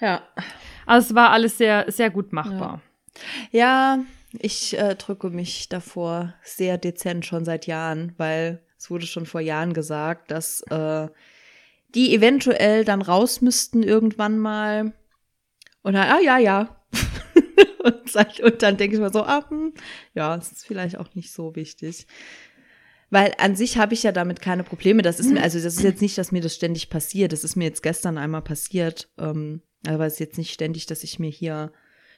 Ja. 0.00 0.22
Also 0.90 1.10
es 1.10 1.14
war 1.14 1.30
alles 1.30 1.56
sehr, 1.56 1.86
sehr 1.88 2.10
gut 2.10 2.32
machbar. 2.32 2.82
Ja, 3.52 4.00
ich 4.32 4.76
äh, 4.76 4.94
drücke 4.96 5.30
mich 5.30 5.68
davor 5.68 6.34
sehr 6.42 6.78
dezent 6.78 7.24
schon 7.24 7.44
seit 7.44 7.66
Jahren, 7.66 8.14
weil 8.16 8.60
es 8.76 8.90
wurde 8.90 9.06
schon 9.06 9.26
vor 9.26 9.40
Jahren 9.40 9.72
gesagt, 9.72 10.30
dass 10.30 10.62
äh, 10.62 11.08
die 11.94 12.14
eventuell 12.14 12.84
dann 12.84 13.02
raus 13.02 13.40
müssten 13.40 13.82
irgendwann 13.82 14.38
mal. 14.38 14.92
Und 15.82 15.94
dann, 15.94 16.08
ah 16.08 16.20
ja, 16.20 16.38
ja. 16.38 16.76
und, 18.42 18.62
dann 18.62 18.76
denke 18.76 18.96
ich 18.96 19.00
mir 19.00 19.10
so, 19.10 19.22
ah, 19.22 19.44
hm, 19.48 19.74
ja, 20.14 20.34
es 20.36 20.50
ist 20.50 20.66
vielleicht 20.66 20.98
auch 20.98 21.14
nicht 21.14 21.32
so 21.32 21.54
wichtig. 21.54 22.06
Weil 23.10 23.32
an 23.38 23.54
sich 23.54 23.78
habe 23.78 23.94
ich 23.94 24.02
ja 24.02 24.12
damit 24.12 24.40
keine 24.40 24.64
Probleme. 24.64 25.02
Das 25.02 25.20
ist 25.20 25.30
mir, 25.30 25.42
also 25.42 25.60
das 25.60 25.76
ist 25.76 25.82
jetzt 25.82 26.02
nicht, 26.02 26.16
dass 26.16 26.32
mir 26.32 26.40
das 26.40 26.54
ständig 26.54 26.90
passiert. 26.90 27.32
Das 27.32 27.42
ist 27.44 27.56
mir 27.56 27.64
jetzt 27.64 27.82
gestern 27.82 28.18
einmal 28.18 28.42
passiert. 28.42 29.08
Ähm, 29.18 29.62
aber 29.86 30.06
es 30.06 30.14
ist 30.14 30.18
jetzt 30.20 30.38
nicht 30.38 30.52
ständig, 30.52 30.86
dass 30.86 31.04
ich 31.04 31.18
mir 31.18 31.30
hier 31.30 31.72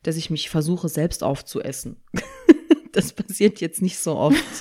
dass 0.05 0.17
ich 0.17 0.31
mich 0.31 0.51
versuche, 0.51 0.89
selbst 0.89 1.23
aufzuessen. 1.23 2.03
das 2.93 3.13
passiert 3.13 3.61
jetzt 3.61 3.83
nicht 3.83 4.01
so 4.01 4.17
oft. 4.17 4.43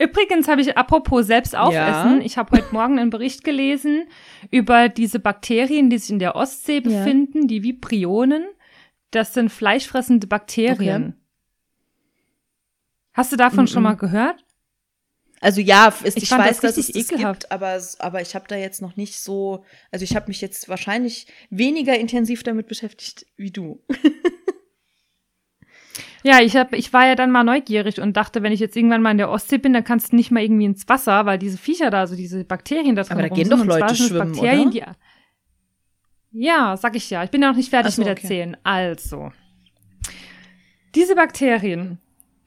Übrigens 0.00 0.48
habe 0.48 0.60
ich 0.60 0.76
apropos 0.76 1.26
selbst 1.26 1.56
aufessen, 1.56 2.18
Ja. 2.20 2.24
ich 2.24 2.38
habe 2.38 2.56
heute 2.56 2.72
Morgen 2.72 2.98
einen 2.98 3.10
Bericht 3.10 3.44
gelesen 3.44 4.04
über 4.50 4.88
diese 4.88 5.18
Bakterien, 5.18 5.90
die 5.90 5.98
sich 5.98 6.10
in 6.10 6.18
der 6.18 6.36
Ostsee 6.36 6.76
Ja. 6.76 6.80
befinden, 6.80 7.48
die 7.48 7.62
Vibrionen. 7.62 8.46
Das 9.10 9.34
sind 9.34 9.50
fleischfressende 9.50 10.26
Bakterien. 10.26 11.14
Hast 13.12 13.32
du 13.32 13.36
davon 13.36 13.66
schon 13.66 13.82
Mhm. 13.82 13.88
mal 13.88 13.96
gehört? 13.96 14.44
Also 15.40 15.60
ja, 15.60 15.88
ist, 16.02 16.16
Ich 16.16 16.24
ich, 16.24 16.30
weiß, 16.30 16.60
das 16.60 16.60
dass 16.60 16.76
es 16.76 16.88
richtig 16.88 17.02
das 17.02 17.12
ekelhaft. 17.12 17.40
gibt, 17.42 17.52
aber, 17.52 17.80
aber 17.98 18.20
ich 18.20 18.34
habe 18.34 18.46
da 18.48 18.56
jetzt 18.56 18.82
noch 18.82 18.96
nicht 18.96 19.18
so, 19.18 19.64
also 19.90 20.02
ich 20.02 20.16
habe 20.16 20.28
mich 20.28 20.40
jetzt 20.40 20.68
wahrscheinlich 20.68 21.26
weniger 21.50 21.98
intensiv 21.98 22.42
damit 22.42 22.66
beschäftigt 22.66 23.26
wie 23.36 23.50
du. 23.50 23.82
Ja, 26.24 26.40
ich 26.40 26.56
hab, 26.56 26.72
ich 26.72 26.92
war 26.92 27.06
ja 27.06 27.14
dann 27.14 27.30
mal 27.30 27.44
neugierig 27.44 28.00
und 28.00 28.16
dachte, 28.16 28.42
wenn 28.42 28.52
ich 28.52 28.60
jetzt 28.60 28.76
irgendwann 28.76 29.02
mal 29.02 29.12
in 29.12 29.18
der 29.18 29.30
Ostsee 29.30 29.58
bin, 29.58 29.72
dann 29.72 29.84
kannst 29.84 30.12
du 30.12 30.16
nicht 30.16 30.30
mal 30.30 30.42
irgendwie 30.42 30.64
ins 30.64 30.88
Wasser, 30.88 31.26
weil 31.26 31.38
diese 31.38 31.58
Viecher 31.58 31.90
da, 31.90 32.00
also 32.00 32.16
diese 32.16 32.44
Bakterien 32.44 32.96
da 32.96 33.04
drin 33.04 33.18
Aber 33.18 33.28
da 33.28 33.34
gehen 33.34 33.48
doch 33.48 33.64
Leute 33.64 33.94
schwimmen, 33.94 34.32
Bakterien, 34.32 34.68
oder? 34.68 34.96
Die, 36.32 36.44
ja, 36.44 36.76
sag 36.76 36.96
ich 36.96 37.08
ja. 37.08 37.22
Ich 37.24 37.30
bin 37.30 37.40
ja 37.40 37.48
noch 37.48 37.56
nicht 37.56 37.70
fertig 37.70 37.94
so, 37.94 38.02
mit 38.02 38.10
okay. 38.10 38.20
erzählen. 38.22 38.56
Also, 38.64 39.32
diese 40.94 41.14
Bakterien 41.14 41.98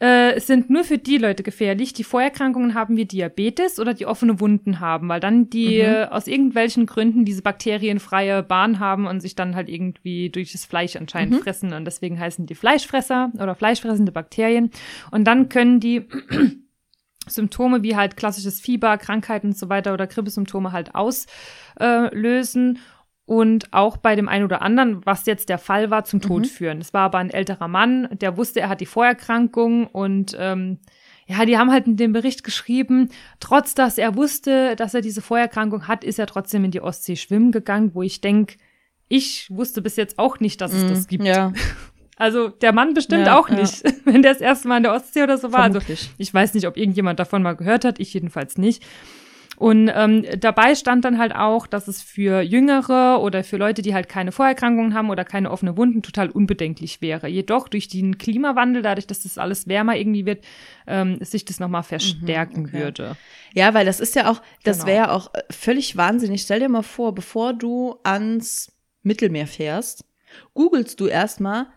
äh, 0.04 0.40
sind 0.40 0.72
nur 0.72 0.84
für 0.84 0.98
die 0.98 1.18
Leute 1.20 1.44
gefährlich, 1.44 1.94
die 1.94 2.04
Vorerkrankungen 2.04 2.74
haben 2.74 2.98
wie 2.98 3.06
Diabetes 3.06 3.80
oder 3.80 3.94
die 3.94 4.08
offene 4.08 4.40
Wunden 4.40 4.80
haben, 4.80 5.08
weil 5.10 5.20
dann 5.20 5.52
die 5.52 5.76
Mhm. 5.78 5.82
äh, 5.82 6.04
aus 6.06 6.26
irgendwelchen 6.26 6.88
Gründen 6.88 7.24
diese 7.24 7.44
Bakterien 7.44 8.00
freie 8.00 8.42
Bahn 8.42 8.80
haben 8.80 9.06
und 9.06 9.20
sich 9.20 9.36
dann 9.36 9.56
halt 9.56 9.70
irgendwie 9.70 10.32
durch 10.32 10.54
das 10.54 10.66
Fleisch 10.66 10.96
anscheinend 10.96 11.36
Mhm. 11.36 11.44
fressen 11.44 11.74
und 11.74 11.86
deswegen 11.86 12.20
heißen 12.20 12.48
die 12.48 12.56
Fleischfresser 12.56 13.32
oder 13.36 13.54
fleischfressende 13.54 14.12
Bakterien 14.12 14.72
und 15.12 15.26
dann 15.26 15.50
können 15.50 15.80
die 15.80 16.08
Symptome 17.28 17.84
wie 17.84 17.96
halt 17.96 18.18
klassisches 18.18 18.60
Fieber, 18.60 18.98
Krankheiten 18.98 19.50
und 19.50 19.58
so 19.58 19.70
weiter 19.70 19.94
oder 19.94 20.08
Grippesymptome 20.08 20.72
halt 20.72 20.96
auslösen 20.96 22.80
und 23.26 23.72
auch 23.72 23.98
bei 23.98 24.16
dem 24.16 24.28
einen 24.28 24.46
oder 24.46 24.62
anderen, 24.62 25.06
was 25.06 25.26
jetzt 25.26 25.50
der 25.50 25.58
Fall 25.58 25.90
war, 25.90 26.04
zum 26.04 26.22
Tod 26.22 26.42
Mhm. 26.44 26.46
führen. 26.50 26.82
Es 26.82 26.94
war 26.94 27.04
aber 27.04 27.20
ein 27.20 27.30
älterer 27.30 27.68
Mann, 27.68 28.08
der 28.20 28.36
wusste, 28.38 28.60
er 28.62 28.70
hat 28.70 28.82
die 28.82 28.86
Vorerkrankung 28.86 29.88
und 29.88 30.36
ähm, 30.40 30.80
ja, 31.28 31.46
die 31.46 31.58
haben 31.58 31.72
halt 31.72 31.88
in 31.88 31.96
dem 31.96 32.12
Bericht 32.14 32.44
geschrieben, 32.44 33.10
trotz 33.40 33.74
dass 33.74 33.98
er 33.98 34.16
wusste, 34.16 34.76
dass 34.76 34.94
er 34.94 35.02
diese 35.02 35.22
Vorerkrankung 35.22 35.88
hat, 35.88 36.04
ist 36.04 36.20
er 36.20 36.28
trotzdem 36.28 36.66
in 36.66 36.72
die 36.72 36.82
Ostsee 36.82 37.16
schwimmen 37.16 37.52
gegangen, 37.52 37.92
wo 37.94 38.02
ich 38.02 38.20
denk, 38.22 38.58
ich 39.08 39.48
wusste 39.50 39.82
bis 39.82 39.96
jetzt 39.96 40.20
auch 40.20 40.40
nicht, 40.40 40.60
dass 40.62 40.74
es 40.74 40.86
das 40.88 41.08
gibt. 41.08 41.22
Mhm. 41.22 41.28
Ja, 41.28 41.54
Also 42.18 42.50
der 42.50 42.72
Mann 42.72 42.94
bestimmt 42.94 43.26
Ja, 43.26 43.40
auch 43.40 43.50
ja. 43.50 43.56
nicht, 43.56 43.84
wenn 44.06 44.22
der 44.22 44.34
das 44.34 44.42
erste 44.42 44.68
Mal 44.68 44.78
in 44.78 44.84
der 44.84 44.94
Ostsee 44.94 45.24
oder 45.24 45.38
so 45.38 45.52
war. 45.54 45.64
Also 45.64 45.80
ich 46.18 46.34
weiß 46.34 46.54
nicht, 46.54 46.68
ob 46.68 46.78
irgendjemand 46.78 47.20
davon 47.20 47.42
mal 47.42 47.56
gehört 47.56 47.84
hat, 47.86 48.00
ich 48.00 48.14
jedenfalls 48.14 48.58
nicht. 48.58 48.84
Und 49.58 49.92
ähm, 49.94 50.26
dabei 50.40 50.74
stand 50.74 51.06
dann 51.06 51.20
halt 51.20 51.36
auch, 51.36 51.68
dass 51.68 51.88
es 51.88 52.02
für 52.02 52.42
Jüngere 52.42 53.22
oder 53.22 53.44
für 53.44 53.58
Leute, 53.58 53.84
die 53.84 53.94
halt 53.94 54.10
keine 54.10 54.32
Vorerkrankungen 54.32 54.96
haben 54.96 55.12
oder 55.12 55.24
keine 55.24 55.52
offene 55.52 55.78
Wunden, 55.78 56.02
total 56.02 56.30
unbedenklich 56.32 57.00
wäre. 57.02 57.28
Jedoch 57.28 57.68
durch 57.68 57.88
den 57.88 58.18
Klimawandel, 58.18 58.82
dadurch, 58.82 59.06
dass 59.06 59.22
das 59.22 59.38
alles 59.38 59.68
wärmer 59.68 59.96
irgendwie 59.98 60.26
wird, 60.26 60.44
ähm, 60.88 61.20
sich 61.24 61.46
das 61.46 61.60
nochmal 61.60 61.84
verstärken 61.84 62.62
Mhm, 62.62 62.66
okay. 62.70 62.78
würde. 62.78 63.18
Ja, 63.54 63.74
weil 63.76 63.86
das 63.86 64.00
ist 64.00 64.16
ja 64.16 64.32
auch, 64.32 64.42
das 64.64 64.78
Genau. 64.80 64.88
wäre 64.88 64.98
ja 64.98 65.12
auch 65.12 65.32
äh, 65.36 65.42
völlig 65.52 65.96
wahnsinnig. 65.96 66.42
Stell 66.42 66.60
dir 66.62 66.70
mal 66.70 66.82
vor, 66.82 67.14
bevor 67.14 67.54
du 67.54 67.98
ans 68.04 68.72
Mittelmeer 69.04 69.48
fährst, 69.48 70.06
googelst 70.56 71.00
du 71.00 71.06
erstmal, 71.08 71.68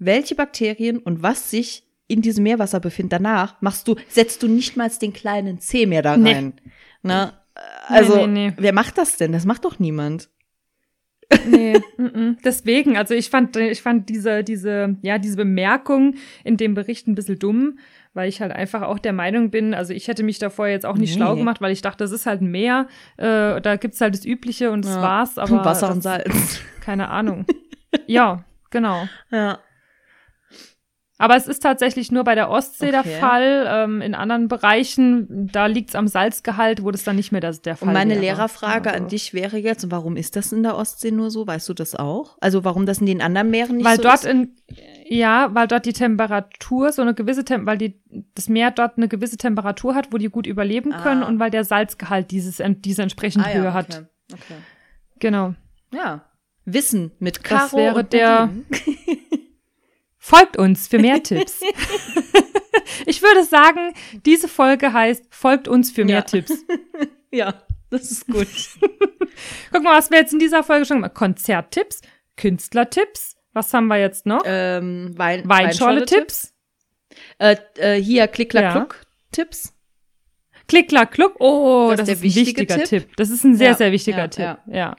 welche 0.00 0.34
Bakterien 0.34 0.98
und 0.98 1.22
was 1.22 1.50
sich 1.50 1.84
in 2.08 2.22
diesem 2.22 2.42
Meerwasser 2.44 2.80
befindet. 2.80 3.12
Danach 3.12 3.60
machst 3.60 3.86
du, 3.86 3.94
setzt 4.08 4.42
du 4.42 4.48
nicht 4.48 4.76
mal 4.76 4.90
den 5.00 5.12
kleinen 5.12 5.60
Zeh 5.60 5.86
mehr 5.86 6.02
da 6.02 6.16
Nee. 6.16 6.52
Ne? 7.02 7.32
Also, 7.88 8.16
Nee, 8.16 8.26
nee, 8.26 8.46
nee. 8.50 8.52
wer 8.58 8.72
macht 8.72 8.98
das 8.98 9.16
denn? 9.16 9.32
Das 9.32 9.44
macht 9.44 9.64
doch 9.64 9.78
niemand. 9.78 10.28
Nee, 11.46 11.74
mm, 11.98 12.02
mm. 12.04 12.36
deswegen, 12.44 12.96
also 12.96 13.12
ich 13.14 13.28
fand, 13.28 13.54
ich 13.56 13.82
fand 13.82 14.08
diese, 14.08 14.42
diese, 14.44 14.96
ja, 15.02 15.18
diese 15.18 15.36
Bemerkung 15.36 16.14
in 16.42 16.56
dem 16.56 16.72
Bericht 16.74 17.06
ein 17.06 17.14
bisschen 17.14 17.38
dumm, 17.38 17.78
weil 18.14 18.28
ich 18.30 18.40
halt 18.40 18.50
einfach 18.52 18.80
auch 18.82 18.98
der 18.98 19.12
Meinung 19.12 19.50
bin, 19.50 19.74
also 19.74 19.92
ich 19.92 20.08
hätte 20.08 20.22
mich 20.22 20.38
davor 20.38 20.68
jetzt 20.68 20.86
auch 20.86 20.96
nicht 20.96 21.10
Nee. 21.10 21.16
schlau 21.16 21.36
gemacht, 21.36 21.60
weil 21.60 21.70
ich 21.72 21.82
dachte, 21.82 22.02
das 22.04 22.12
ist 22.12 22.24
halt 22.24 22.40
ein 22.40 22.50
Meer, 22.50 22.86
äh, 23.18 23.60
da 23.60 23.76
gibt's 23.76 24.00
halt 24.00 24.14
das 24.14 24.24
Übliche 24.24 24.70
und 24.70 24.84
das 24.86 24.94
Ja. 24.94 25.02
war's, 25.02 25.36
aber 25.38 25.64
Wasser 25.66 25.88
das, 25.88 25.96
und 25.96 26.02
Salz. 26.02 26.60
keine 26.80 27.08
Ahnung. 27.10 27.44
ja, 28.06 28.44
genau. 28.70 29.06
Ja. 29.30 29.58
Aber 31.20 31.34
es 31.34 31.48
ist 31.48 31.64
tatsächlich 31.64 32.12
nur 32.12 32.22
bei 32.22 32.36
der 32.36 32.48
Ostsee 32.48 32.92
der 32.92 33.00
Okay. 33.00 33.18
Fall. 33.18 33.66
Ähm, 33.68 34.00
in 34.00 34.14
anderen 34.14 34.46
Bereichen, 34.46 35.48
da 35.52 35.66
liegt's 35.66 35.96
am 35.96 36.06
Salzgehalt, 36.06 36.84
wo 36.84 36.92
das 36.92 37.02
dann 37.02 37.16
nicht 37.16 37.32
mehr 37.32 37.40
das, 37.40 37.60
der 37.60 37.76
Fall 37.76 37.88
Und 37.88 37.94
meine 37.94 38.10
wäre. 38.14 38.20
Lehrerfrage 38.20 38.90
Also. 38.92 39.02
an 39.04 39.08
dich 39.08 39.34
wäre 39.34 39.56
jetzt, 39.58 39.90
warum 39.90 40.16
ist 40.16 40.36
das 40.36 40.52
in 40.52 40.62
der 40.62 40.76
Ostsee 40.76 41.10
nur 41.10 41.30
so? 41.32 41.44
Weißt 41.46 41.68
du 41.68 41.74
das 41.74 41.96
auch? 41.96 42.36
Also 42.40 42.62
warum 42.64 42.86
das 42.86 42.98
in 43.00 43.06
den 43.06 43.20
anderen 43.20 43.50
Meeren 43.50 43.78
nicht 43.78 43.84
weil 43.86 43.96
so 43.96 44.02
dort 44.04 44.20
ist? 44.20 44.26
in 44.26 44.54
ja, 45.10 45.50
weil 45.54 45.66
dort 45.66 45.86
die 45.86 45.92
Temperatur 45.92 46.92
so 46.92 47.02
eine 47.02 47.14
gewisse 47.14 47.44
Tem 47.44 47.66
weil 47.66 47.78
die 47.78 48.00
das 48.34 48.48
Meer 48.48 48.70
dort 48.70 48.96
eine 48.96 49.08
gewisse 49.08 49.38
Temperatur 49.38 49.94
hat, 49.96 50.12
wo 50.12 50.18
die 50.18 50.28
gut 50.28 50.46
überleben 50.46 50.90
können 50.92 51.22
Ah. 51.24 51.26
und 51.26 51.40
weil 51.40 51.50
der 51.50 51.64
Salzgehalt 51.64 52.30
dieses 52.30 52.62
diese 52.84 53.02
entsprechend 53.02 53.44
Ah, 53.44 53.50
Höhe 53.50 53.64
ja, 53.64 53.72
hat. 53.72 53.86
okay. 53.88 54.04
okay. 54.34 54.54
Genau. 55.18 55.54
Ja. 55.92 56.22
Wissen 56.64 57.10
mit 57.18 57.38
Das 57.38 57.42
Caro 57.42 57.76
wäre 57.78 58.04
der-. 58.04 58.50
Folgt 60.28 60.56
uns 60.58 60.88
für 60.88 60.98
mehr 60.98 61.22
Tipps. 61.22 61.60
ich 63.06 63.22
würde 63.22 63.44
sagen, 63.44 63.94
diese 64.26 64.48
Folge 64.48 64.92
heißt 64.92 65.24
Folgt 65.30 65.68
uns 65.68 65.90
für 65.90 66.04
mehr 66.04 66.16
Ja. 66.16 66.22
Tipps. 66.22 66.52
Ja, 67.30 67.62
das 67.90 68.10
ist 68.10 68.26
gut. 68.26 68.48
Guck 69.70 69.82
mal, 69.82 69.98
was 69.98 70.10
wir 70.10 70.16
jetzt 70.16 70.32
in 70.32 70.38
dieser 70.38 70.62
Folge 70.64 70.86
schon 70.86 70.96
gemacht 70.96 71.10
haben. 71.10 71.34
Konzerttipps, 71.34 72.00
Künstlertipps. 72.38 73.36
Was 73.52 73.74
haben 73.74 73.86
wir 73.88 73.98
jetzt 73.98 74.24
noch? 74.24 74.40
ähm, 74.46 75.12
Wein, 75.18 75.46
Weinschorle-Tipps. 75.46 76.54
Äh, 77.38 77.56
äh, 77.76 78.00
hier 78.02 78.28
klick 78.28 78.48
klack 78.50 78.62
Ja. 78.64 78.72
kluck 78.72 79.02
Tipps. 79.30 79.74
Klick, 80.68 80.88
klack, 80.88 81.10
kluck. 81.12 81.36
Oh, 81.38 81.88
Das 81.90 82.00
das, 82.00 82.08
ist 82.08 82.18
ein 82.20 82.22
wichtige 82.22 82.60
wichtiger 82.62 82.76
Tipp. 82.84 83.02
Tipp. 83.02 83.16
Das 83.16 83.28
ist 83.28 83.44
ein 83.44 83.54
sehr, 83.56 83.72
Ja, 83.72 83.74
sehr 83.76 83.92
wichtiger 83.92 84.18
ja, 84.18 84.28
Tipp. 84.28 84.44
ja. 84.44 84.58
Ja. 84.66 84.96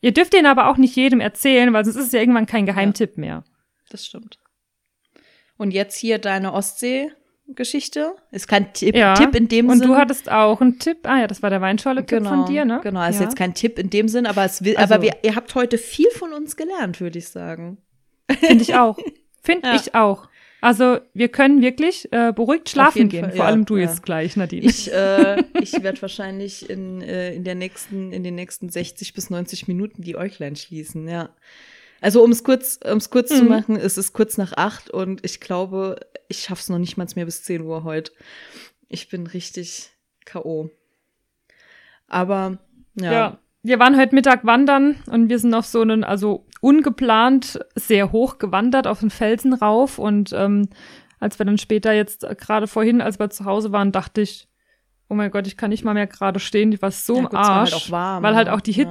Ihr 0.00 0.12
dürft 0.12 0.32
den 0.32 0.46
aber 0.46 0.68
auch 0.68 0.78
nicht 0.78 0.96
jedem 0.96 1.20
erzählen, 1.20 1.70
weil 1.74 1.84
sonst 1.84 1.96
ist 1.96 2.06
es 2.06 2.12
ja 2.12 2.20
irgendwann 2.20 2.46
kein 2.46 2.64
Geheimtipp 2.64 3.18
mehr. 3.18 3.44
Das 3.90 4.06
stimmt. 4.06 4.38
Und 5.62 5.70
jetzt 5.70 5.96
hier 5.96 6.18
deine 6.18 6.52
Ostsee-Geschichte. 6.54 8.16
Ist 8.32 8.48
kein 8.48 8.72
Tipp, 8.72 8.96
Ja. 8.96 9.14
Tipp 9.14 9.32
in 9.36 9.46
dem 9.46 9.68
Und 9.68 9.78
Sinn. 9.78 9.86
du 9.88 9.96
hattest 9.96 10.28
auch 10.28 10.60
einen 10.60 10.80
Tipp. 10.80 10.98
Ah 11.04 11.20
ja, 11.20 11.26
das 11.28 11.40
war 11.40 11.50
der 11.50 11.60
Weinschorle-Tipp 11.60 12.26
von 12.26 12.46
dir, 12.46 12.64
ne? 12.64 12.80
Genau, 12.82 13.06
ist 13.08 13.18
ja. 13.20 13.22
jetzt 13.26 13.36
kein 13.36 13.54
Tipp 13.54 13.78
in 13.78 13.88
dem 13.88 14.08
Sinn, 14.08 14.26
aber 14.26 14.44
es 14.44 14.64
will, 14.64 14.76
Also- 14.76 14.94
aber 14.94 15.04
wir, 15.04 15.14
ihr 15.22 15.36
habt 15.36 15.54
heute 15.54 15.78
viel 15.78 16.10
von 16.10 16.32
uns 16.32 16.56
gelernt, 16.56 17.00
würde 17.00 17.16
ich 17.20 17.28
sagen. 17.28 17.78
Finde 18.28 18.62
ich 18.64 18.74
auch. 18.74 18.98
Finde 19.40 19.68
Ja. 19.68 19.74
ich 19.76 19.94
auch. 19.94 20.28
Also 20.60 20.98
wir 21.14 21.28
können 21.28 21.62
wirklich 21.62 22.12
äh, 22.12 22.32
beruhigt 22.32 22.68
schlafen 22.68 23.08
gehen. 23.08 23.22
Fall, 23.26 23.30
Vor 23.30 23.38
ja, 23.38 23.44
allem 23.46 23.64
du 23.64 23.76
ja. 23.76 23.82
jetzt 23.88 24.02
gleich, 24.02 24.36
Nadine. 24.36 24.66
Ich, 24.66 24.92
äh, 24.92 25.42
ich 25.60 25.80
werde 25.80 26.02
wahrscheinlich 26.02 26.68
in, 26.70 27.02
äh, 27.02 27.34
in 27.34 27.44
der 27.44 27.54
nächsten, 27.54 28.12
in 28.12 28.24
den 28.24 28.34
nächsten 28.34 28.68
60 28.68 29.14
bis 29.14 29.30
90 29.30 29.68
Minuten 29.68 30.02
die 30.02 30.16
Äuglein 30.16 30.56
schließen, 30.56 31.06
ja. 31.08 31.30
Also 32.02 32.22
um 32.22 32.30
es 32.32 32.44
kurz, 32.44 32.78
um's 32.84 33.08
kurz 33.10 33.28
zu 33.30 33.44
Mhm. 33.44 33.48
machen, 33.48 33.76
es 33.76 33.96
ist 33.96 34.12
kurz 34.12 34.36
nach 34.36 34.52
acht 34.56 34.90
und 34.90 35.24
ich 35.24 35.40
glaube, 35.40 36.00
ich 36.28 36.40
schaff's 36.40 36.68
noch 36.68 36.78
nicht 36.78 36.96
mal 36.96 37.06
mehr 37.14 37.24
bis 37.24 37.42
10 37.44 37.62
Uhr 37.62 37.84
heute. 37.84 38.12
Ich 38.88 39.08
bin 39.08 39.26
richtig 39.26 39.90
K.O. 40.26 40.68
Aber 42.08 42.58
ja. 42.94 43.12
Ja. 43.12 43.38
Wir 43.64 43.78
waren 43.78 43.96
heute 43.96 44.12
Mittag 44.14 44.44
wandern 44.44 44.96
und 45.06 45.28
wir 45.28 45.38
sind 45.38 45.54
auf 45.54 45.66
so 45.66 45.80
einen, 45.82 46.02
also 46.02 46.46
ungeplant 46.60 47.60
sehr 47.76 48.10
hoch 48.10 48.38
gewandert 48.38 48.88
auf 48.88 48.98
den 49.00 49.10
Felsen 49.10 49.52
rauf 49.54 49.98
und 50.00 50.32
ähm, 50.32 50.68
als 51.20 51.38
wir 51.38 51.46
dann 51.46 51.58
später 51.58 51.92
jetzt 51.92 52.26
gerade 52.38 52.66
vorhin, 52.66 53.00
als 53.00 53.20
wir 53.20 53.30
zu 53.30 53.44
Hause 53.44 53.70
waren, 53.70 53.92
dachte 53.92 54.20
ich, 54.20 54.48
oh 55.08 55.14
mein 55.14 55.30
Gott, 55.30 55.46
ich 55.46 55.56
kann 55.56 55.70
nicht 55.70 55.84
mal 55.84 55.94
mehr 55.94 56.08
gerade 56.08 56.40
stehen, 56.40 56.72
ich 56.72 56.82
war 56.82 56.90
so 56.90 57.14
Ja, 57.14 57.20
im 57.20 57.24
gut, 57.26 57.34
es 57.34 57.38
war 57.38 57.54
halt 57.60 57.72
Arsch, 57.72 57.86
auch 57.86 57.90
warm, 57.92 58.22
weil 58.24 58.34
halt 58.34 58.48
ne? 58.48 58.54
auch 58.54 58.60
die 58.60 58.72
Ja. 58.72 58.88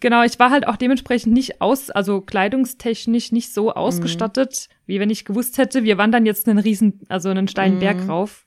Genau, 0.00 0.22
ich 0.22 0.38
war 0.38 0.50
halt 0.50 0.66
auch 0.66 0.76
dementsprechend 0.76 1.32
nicht 1.32 1.60
aus, 1.60 1.90
also 1.90 2.20
kleidungstechnisch 2.20 3.32
nicht 3.32 3.48
Mhm. 3.48 3.52
so 3.54 3.72
ausgestattet, 3.72 4.68
wie 4.86 5.00
wenn 5.00 5.10
ich 5.10 5.24
gewusst 5.24 5.58
hätte, 5.58 5.82
wir 5.84 5.98
wandern 5.98 6.26
jetzt 6.26 6.48
einen 6.48 6.58
riesen, 6.58 7.00
also 7.08 7.28
einen 7.30 7.48
steilen 7.48 7.78
Berg 7.78 8.04
Mhm. 8.04 8.10
rauf. 8.10 8.46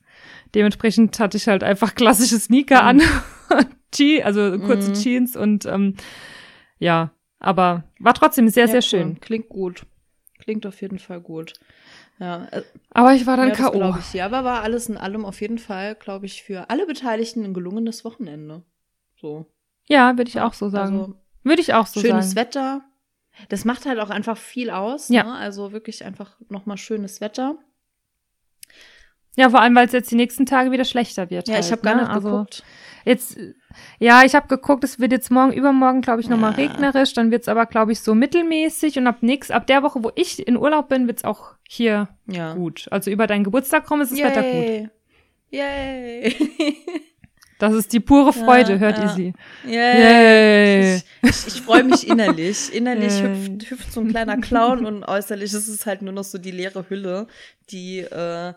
Dementsprechend 0.54 1.18
hatte 1.18 1.36
ich 1.36 1.48
halt 1.48 1.64
einfach 1.64 1.94
klassische 1.94 2.38
Sneaker 2.38 2.84
an, 2.84 3.02
Je 3.94 4.22
also 4.22 4.58
kurze 4.60 4.88
Mhm. 4.90 4.94
Jeans 4.94 5.36
und 5.36 5.66
ähm, 5.66 5.96
ja, 6.78 7.10
aber 7.38 7.84
war 7.98 8.14
trotzdem 8.14 8.48
sehr, 8.48 8.66
Ja, 8.66 8.72
sehr 8.72 8.82
schön. 8.82 9.20
Klingt 9.20 9.48
gut. 9.48 9.84
Klingt 10.38 10.64
auf 10.66 10.80
jeden 10.80 10.98
Fall 10.98 11.20
gut. 11.20 11.54
Ja, 12.18 12.46
äh, 12.50 12.62
Aber 12.90 13.14
ich 13.14 13.26
war 13.26 13.36
dann 13.36 13.48
ja, 13.48 13.54
K.O. 13.54 13.72
glaube 13.72 13.98
ich. 13.98 14.12
Ja, 14.14 14.26
aber 14.26 14.44
war 14.44 14.62
alles 14.62 14.88
in 14.88 14.96
allem 14.96 15.24
auf 15.24 15.40
jeden 15.40 15.58
Fall, 15.58 15.94
glaube 15.94 16.26
ich, 16.26 16.42
für 16.42 16.70
alle 16.70 16.86
Beteiligten 16.86 17.44
ein 17.44 17.54
gelungenes 17.54 18.04
Wochenende. 18.04 18.62
So. 19.20 19.46
Ja, 19.88 20.16
würde 20.16 20.28
ich 20.28 20.40
auch 20.40 20.52
so 20.54 20.68
sagen. 20.68 20.98
Also, 21.00 21.14
würde 21.44 21.62
ich 21.62 21.74
auch 21.74 21.86
so 21.86 22.00
schönes 22.00 22.30
sagen. 22.30 22.36
Wetter. 22.36 22.80
Das 23.48 23.64
macht 23.64 23.86
halt 23.86 23.98
auch 23.98 24.10
einfach 24.10 24.36
viel 24.36 24.70
aus. 24.70 25.08
Ja. 25.08 25.24
Ne? 25.24 25.34
Also 25.34 25.72
wirklich 25.72 26.04
einfach 26.04 26.36
nochmal 26.48 26.76
schönes 26.76 27.20
Wetter. 27.20 27.56
Ja, 29.34 29.48
vor 29.48 29.62
allem, 29.62 29.74
weil 29.74 29.86
es 29.86 29.92
jetzt 29.92 30.10
die 30.10 30.16
nächsten 30.16 30.44
Tage 30.44 30.70
wieder 30.72 30.84
schlechter 30.84 31.30
wird. 31.30 31.48
Ja, 31.48 31.54
halt, 31.54 31.64
ich 31.64 31.72
habe 31.72 31.80
gar 31.80 31.94
ne? 31.94 32.02
nicht 32.02 32.10
also, 32.10 32.30
geguckt. 32.30 32.62
Jetzt, 33.06 33.38
ja, 33.98 34.22
ich 34.24 34.34
habe 34.34 34.46
geguckt, 34.46 34.84
es 34.84 35.00
wird 35.00 35.10
jetzt 35.10 35.30
morgen, 35.30 35.54
übermorgen, 35.54 36.02
glaube 36.02 36.20
ich, 36.20 36.28
nochmal 36.28 36.50
Ja. 36.52 36.68
regnerisch. 36.68 37.14
Dann 37.14 37.30
wird's 37.30 37.48
aber, 37.48 37.64
glaube 37.64 37.92
ich, 37.92 38.00
so 38.00 38.14
mittelmäßig. 38.14 38.98
Und 38.98 39.06
ab 39.06 39.22
nix, 39.22 39.50
ab 39.50 39.66
der 39.66 39.82
Woche, 39.82 40.04
wo 40.04 40.12
ich 40.14 40.46
in 40.46 40.58
Urlaub 40.58 40.90
bin, 40.90 41.06
wird's 41.06 41.24
auch 41.24 41.54
hier 41.66 42.08
Ja. 42.26 42.52
gut. 42.52 42.88
Also 42.90 43.10
über 43.10 43.26
deinen 43.26 43.44
Geburtstag 43.44 43.90
rum 43.90 44.02
ist 44.02 44.12
das 44.12 44.18
Wetter 44.18 44.42
gut. 44.42 44.90
Yay. 45.50 46.36
Das 47.62 47.74
ist 47.74 47.92
die 47.92 48.00
pure 48.00 48.32
Freude, 48.32 48.72
Ja, 48.72 48.78
hört 48.78 48.98
ja. 48.98 49.04
ihr 49.04 49.08
sie. 49.10 49.32
Yay. 49.68 50.96
Ich, 50.96 51.02
ich, 51.30 51.46
ich 51.46 51.62
freue 51.62 51.84
mich 51.84 52.08
innerlich. 52.08 52.74
Innerlich 52.74 53.20
Yay. 53.20 53.22
hüpft, 53.22 53.70
hüpft 53.70 53.92
so 53.92 54.00
ein 54.00 54.08
kleiner 54.08 54.36
Clown 54.38 54.84
und 54.84 55.04
äußerlich 55.04 55.52
ist 55.54 55.68
es 55.68 55.86
halt 55.86 56.02
nur 56.02 56.12
noch 56.12 56.24
so 56.24 56.38
die 56.38 56.50
leere 56.50 56.84
Hülle, 56.88 57.28
die, 57.70 58.00
äh, 58.00 58.52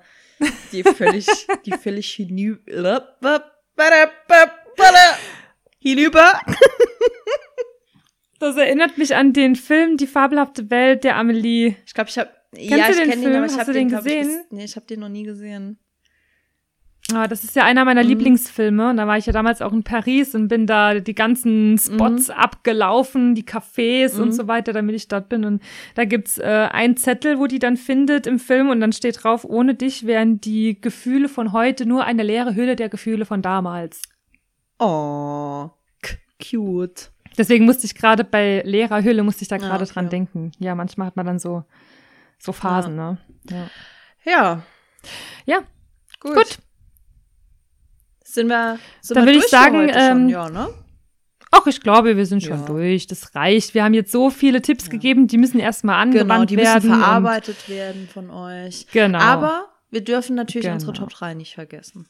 die 0.71 0.81
völlig, 0.81 1.27
die 1.67 1.73
völlig 1.73 2.09
hinüber, 2.13 3.15
hinüber. 5.79 6.31
Das 8.39 8.57
erinnert 8.57 8.97
mich 8.97 9.15
an 9.15 9.31
den 9.33 9.55
Film 9.55 9.97
Die 9.97 10.07
fabelhafte 10.07 10.69
Welt 10.69 11.03
der 11.03 11.15
Amelie. 11.15 11.75
Ich 11.85 11.93
glaube, 11.93 12.09
ich 12.09 12.17
habe, 12.17 12.29
Kennst 12.53 12.69
ja, 12.71 12.85
du 12.87 12.91
ich 12.91 12.97
den 12.97 13.09
kenne 13.09 13.21
den, 13.21 13.23
Film? 13.23 13.35
aber 13.37 13.45
ich 13.45 13.51
Hast 13.53 13.59
habe 13.59 13.71
du 13.73 13.79
den 13.79 13.87
ich, 13.87 13.95
gesehen? 13.95 14.27
ges- 14.27 14.45
nee, 14.49 14.63
ich 14.65 14.75
habe 14.75 14.85
den 14.85 14.99
noch 14.99 15.09
nie 15.09 15.23
gesehen. 15.23 15.79
Ah, 17.13 17.27
das 17.27 17.43
ist 17.43 17.55
ja 17.55 17.63
einer 17.63 17.85
meiner 17.85 18.01
Mhm. 18.01 18.09
Lieblingsfilme. 18.09 18.89
Und 18.89 18.97
da 18.97 19.05
war 19.05 19.15
ich 19.17 19.27
ja 19.27 19.31
damals 19.33 19.61
auch 19.61 19.71
in 19.73 19.83
Paris 19.83 20.33
und 20.33 20.47
bin 20.47 20.65
da 20.65 20.99
die 20.99 21.13
ganzen 21.13 21.77
Spots 21.77 22.31
abgelaufen, 22.31 23.35
die 23.35 23.43
Cafés 23.43 24.15
Mhm. 24.15 24.21
und 24.23 24.31
so 24.31 24.47
weiter, 24.47 24.73
damit 24.73 24.95
ich 24.95 25.07
dort 25.07 25.29
bin. 25.29 25.45
Und 25.45 25.61
da 25.93 26.05
gibt's 26.05 26.39
äh, 26.39 26.67
einen 26.71 26.97
Zettel, 26.97 27.37
wo 27.37 27.45
die 27.45 27.59
dann 27.59 27.77
findet 27.77 28.25
im 28.25 28.39
Film 28.39 28.69
und 28.69 28.79
dann 28.79 28.91
steht 28.91 29.23
drauf, 29.23 29.45
ohne 29.45 29.75
dich 29.75 30.07
wären 30.07 30.41
die 30.41 30.81
Gefühle 30.81 31.29
von 31.29 31.51
heute 31.51 31.85
nur 31.85 32.05
eine 32.05 32.23
leere 32.23 32.55
Hülle 32.55 32.75
der 32.75 32.89
Gefühle 32.89 33.25
von 33.25 33.43
damals. 33.43 34.01
Oh, 34.79 35.69
cute. 36.41 37.11
Deswegen 37.37 37.65
musste 37.65 37.85
ich 37.85 37.95
gerade 37.95 38.23
bei 38.23 38.61
leerer 38.65 39.03
Hülle, 39.03 39.21
musste 39.21 39.43
ich 39.43 39.47
da 39.47 39.57
Ah, 39.57 39.59
gerade 39.59 39.83
okay. 39.83 39.93
dran 39.93 40.09
denken. 40.09 40.51
Ja, 40.57 40.73
manchmal 40.73 41.07
hat 41.07 41.15
man 41.17 41.25
dann 41.25 41.37
so, 41.39 41.65
so 42.39 42.51
Phasen, 42.51 42.95
ne? 42.95 43.17
Ja. 43.49 43.67
Ja, 44.25 44.63
ja, 45.45 45.59
gut. 46.19 46.33
gut. 46.35 46.57
Sind 48.35 48.47
wir, 48.47 48.77
sind 49.01 49.15
Dann 49.17 49.25
wir 49.25 49.33
würde 49.33 49.45
ich 49.45 49.49
sagen, 49.49 49.89
ähm, 49.91 50.29
ja, 50.29 50.49
ne? 50.49 50.67
Ach, 51.51 51.65
ich 51.67 51.79
glaube, 51.79 52.17
wir 52.17 52.25
sind 52.25 52.43
schon 52.43 52.59
Ja. 52.59 52.65
durch. 52.65 53.07
Das 53.07 53.33
reicht. 53.33 53.73
Wir 53.73 53.83
haben 53.85 53.93
jetzt 53.93 54.11
so 54.11 54.29
viele 54.29 54.61
Tipps 54.61 54.89
gegeben, 54.89 55.27
die 55.27 55.37
müssen 55.37 55.59
erstmal 55.59 55.95
angewandt 56.01 56.29
Genau, 56.29 56.45
die 56.45 56.55
müssen 56.57 56.65
werden. 56.67 56.91
und- 56.91 56.97
verarbeitet 56.99 57.69
werden 57.69 58.09
von 58.13 58.29
euch. 58.29 58.87
Genau. 58.91 59.19
Aber 59.19 59.67
wir 59.89 60.03
dürfen 60.03 60.35
natürlich 60.35 60.63
Genau. 60.65 60.75
unsere 60.75 60.93
Top 60.93 61.09
3 61.11 61.33
nicht 61.33 61.55
vergessen. 61.55 62.07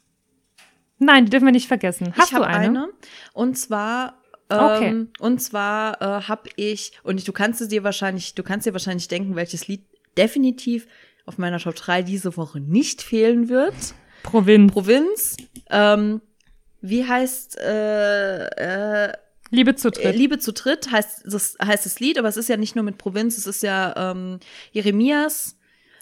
Nein, 0.97 1.25
die 1.25 1.29
dürfen 1.29 1.45
wir 1.45 1.51
nicht 1.51 1.67
vergessen. 1.67 2.13
Hast 2.17 2.31
ich 2.31 2.37
du 2.37 2.43
habe 2.43 2.47
eine? 2.47 2.87
Und 3.33 3.55
zwar, 3.57 4.15
ähm, 4.49 4.57
Okay. 4.59 5.05
und 5.19 5.39
zwar 5.41 6.01
äh, 6.01 6.21
habe 6.23 6.49
ich, 6.55 6.93
und 7.03 7.27
du 7.27 7.31
kannst 7.33 7.61
es 7.61 7.67
dir 7.67 7.83
wahrscheinlich, 7.83 8.33
du 8.33 8.41
kannst 8.43 8.65
dir 8.65 8.73
wahrscheinlich 8.73 9.07
denken, 9.09 9.35
welches 9.35 9.67
Lied 9.67 9.83
definitiv 10.17 10.87
auf 11.25 11.37
meiner 11.37 11.59
Top 11.59 11.75
3 11.75 12.01
diese 12.01 12.35
Woche 12.37 12.59
nicht 12.59 13.01
fehlen 13.03 13.47
wird. 13.49 13.75
Provinz. 14.25 14.71
Provinz. 14.71 15.37
Ähm, 15.69 16.21
wie 16.81 17.05
heißt 17.05 17.57
äh, 17.59 19.05
äh, 19.07 19.13
Liebe 19.49 19.75
zu 19.75 19.87
äh, 19.89 19.91
dritt. 19.91 20.15
Liebe 20.15 20.39
zu 20.39 20.53
dritt 20.53 20.91
heißt 20.91 21.23
das, 21.25 21.55
heißt 21.63 21.85
das 21.85 21.99
Lied, 21.99 22.17
aber 22.19 22.27
es 22.27 22.37
ist 22.37 22.49
ja 22.49 22.57
nicht 22.57 22.75
nur 22.75 22.83
mit 22.83 22.97
Provinz, 22.97 23.37
es 23.37 23.47
ist 23.47 23.63
ja 23.63 24.11
ähm, 24.11 24.39
Jeremias 24.71 25.55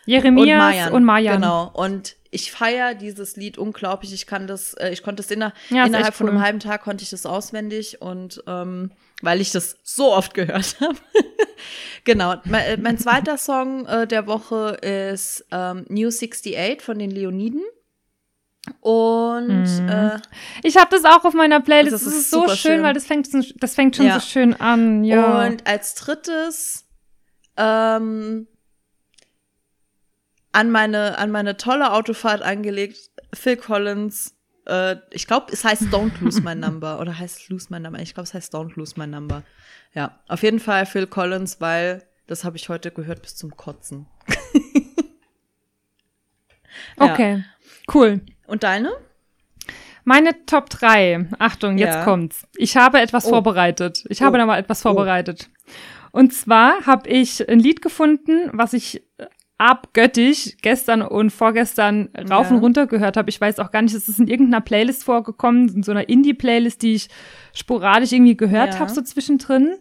Jeremias 0.06 0.42
und 0.42 0.58
Mayan. 0.58 0.94
und 0.94 1.04
Mayan. 1.06 1.42
Genau. 1.42 1.72
Und 1.74 2.16
ich 2.30 2.52
feiere 2.52 2.94
dieses 2.94 3.36
Lied 3.36 3.58
unglaublich. 3.58 4.14
Ich 4.14 4.26
kann 4.26 4.48
das, 4.48 4.74
äh, 4.74 4.90
ich 4.90 5.04
konnte 5.04 5.22
es 5.22 5.32
inner, 5.32 5.54
Ja, 5.70 5.86
innerhalb 5.86 6.14
von 6.14 6.28
cool. 6.28 6.34
einem 6.34 6.44
halben 6.44 6.60
Tag 6.60 6.82
konnte 6.82 7.04
ich 7.04 7.10
das 7.10 7.26
auswendig 7.26 8.02
und 8.02 8.44
ähm, 8.48 8.92
weil 9.22 9.40
ich 9.40 9.52
das 9.52 9.78
so 9.84 10.12
oft 10.12 10.34
gehört 10.34 10.78
habe. 10.82 10.98
genau. 12.04 12.36
Mein, 12.46 12.66
äh, 12.66 12.78
mein 12.78 12.98
zweiter 12.98 13.38
Song 13.38 13.86
äh, 13.86 14.08
der 14.08 14.28
Woche 14.28 14.78
ist 14.82 15.46
ähm, 15.52 15.86
New 15.90 16.10
68 16.10 16.82
von 16.82 17.00
den 17.00 17.12
Leoniden. 17.12 17.62
Und 18.80 19.48
Mhm. 19.66 19.90
äh, 19.90 20.20
Ich 20.64 20.78
habe 20.78 20.90
das 20.92 21.04
auch 21.06 21.26
auf 21.26 21.34
meiner 21.34 21.60
Playlist. 21.62 21.94
Das 21.94 22.04
Das 22.06 22.14
ist 22.14 22.20
ist, 22.22 22.32
so 22.32 22.48
schön, 22.48 22.56
schön. 22.76 22.84
weil 22.84 22.94
das 22.94 23.06
fängt, 23.06 23.28
das 23.62 23.76
fängt 23.76 23.96
schon 23.98 24.06
Ja. 24.06 24.20
so 24.20 24.26
schön 24.26 24.54
an. 24.60 25.04
Ja. 25.04 25.46
Und 25.46 25.68
als 25.68 25.96
drittes 25.96 26.86
ähm, 27.58 28.48
an 30.54 30.72
meine 30.72 31.18
an 31.18 31.32
meine 31.32 31.58
tolle 31.58 31.92
Autofahrt 31.92 32.42
angelegt 32.42 33.12
Phil 33.34 33.58
Collins. 33.58 34.36
Äh, 34.66 34.96
ich 35.12 35.28
glaube, 35.28 35.52
es 35.52 35.66
heißt 35.66 35.84
Don't 35.84 36.14
Lose 36.22 36.42
My 36.42 36.56
Number 36.56 37.00
oder 37.02 37.18
heißt 37.20 37.50
Lose 37.50 37.68
My 37.70 37.80
Number. 37.82 38.00
Ich 38.00 38.14
glaube, 38.14 38.28
es 38.28 38.34
heißt 38.34 38.54
Don't 38.56 38.74
Lose 38.76 38.94
My 38.98 39.08
Number. 39.08 39.44
Ja, 39.94 40.20
auf 40.28 40.42
jeden 40.42 40.60
Fall 40.60 40.86
Phil 40.86 41.06
Collins, 41.08 41.60
weil 41.60 42.04
das 42.28 42.44
habe 42.46 42.56
ich 42.56 42.70
heute 42.70 42.92
gehört 42.92 43.22
bis 43.22 43.36
zum 43.36 43.56
Kotzen. 43.58 44.08
Ja. 46.98 47.14
okay. 47.14 47.44
Cool. 47.94 48.22
Und 48.54 48.62
deine? 48.62 48.92
Meine 50.04 50.46
Top 50.46 50.70
3. 50.70 51.26
Achtung, 51.40 51.80
jetzt 51.80 51.96
Ja. 51.96 52.04
kommt's. 52.04 52.46
Ich 52.56 52.78
habe 52.78 53.00
etwas 53.02 53.26
Oh. 53.26 53.30
vorbereitet. 53.30 54.04
Ich 54.10 54.22
habe 54.22 54.36
Oh. 54.36 54.40
da 54.40 54.46
mal 54.46 54.60
etwas 54.60 54.82
Oh. 54.82 54.94
vorbereitet. 54.94 55.50
Und 56.12 56.34
zwar 56.36 56.86
habe 56.86 57.10
ich 57.10 57.50
ein 57.50 57.58
Lied 57.58 57.82
gefunden, 57.82 58.52
was 58.54 58.74
ich 58.74 59.02
abgöttisch 59.58 60.56
gestern 60.62 61.02
und 61.02 61.32
vorgestern 61.32 62.10
rauf 62.30 62.50
Ja. 62.52 62.56
und 62.56 62.62
runter 62.62 62.86
gehört 62.86 63.18
habe. 63.18 63.32
Ich 63.32 63.42
weiß 63.42 63.58
auch 63.58 63.72
gar 63.72 63.82
nicht, 63.82 63.96
es 63.96 64.08
ist 64.08 64.20
in 64.20 64.28
irgendeiner 64.28 64.62
Playlist 64.62 65.04
vorgekommen, 65.04 65.68
in 65.70 65.82
so 65.82 65.92
einer 65.92 66.08
Indie-Playlist, 66.08 66.84
die 66.84 66.94
ich 66.94 67.08
sporadisch 67.56 68.12
irgendwie 68.12 68.38
gehört 68.38 68.76
Ja. 68.76 68.80
habe, 68.82 68.92
so 68.92 69.02
zwischendrin. 69.02 69.78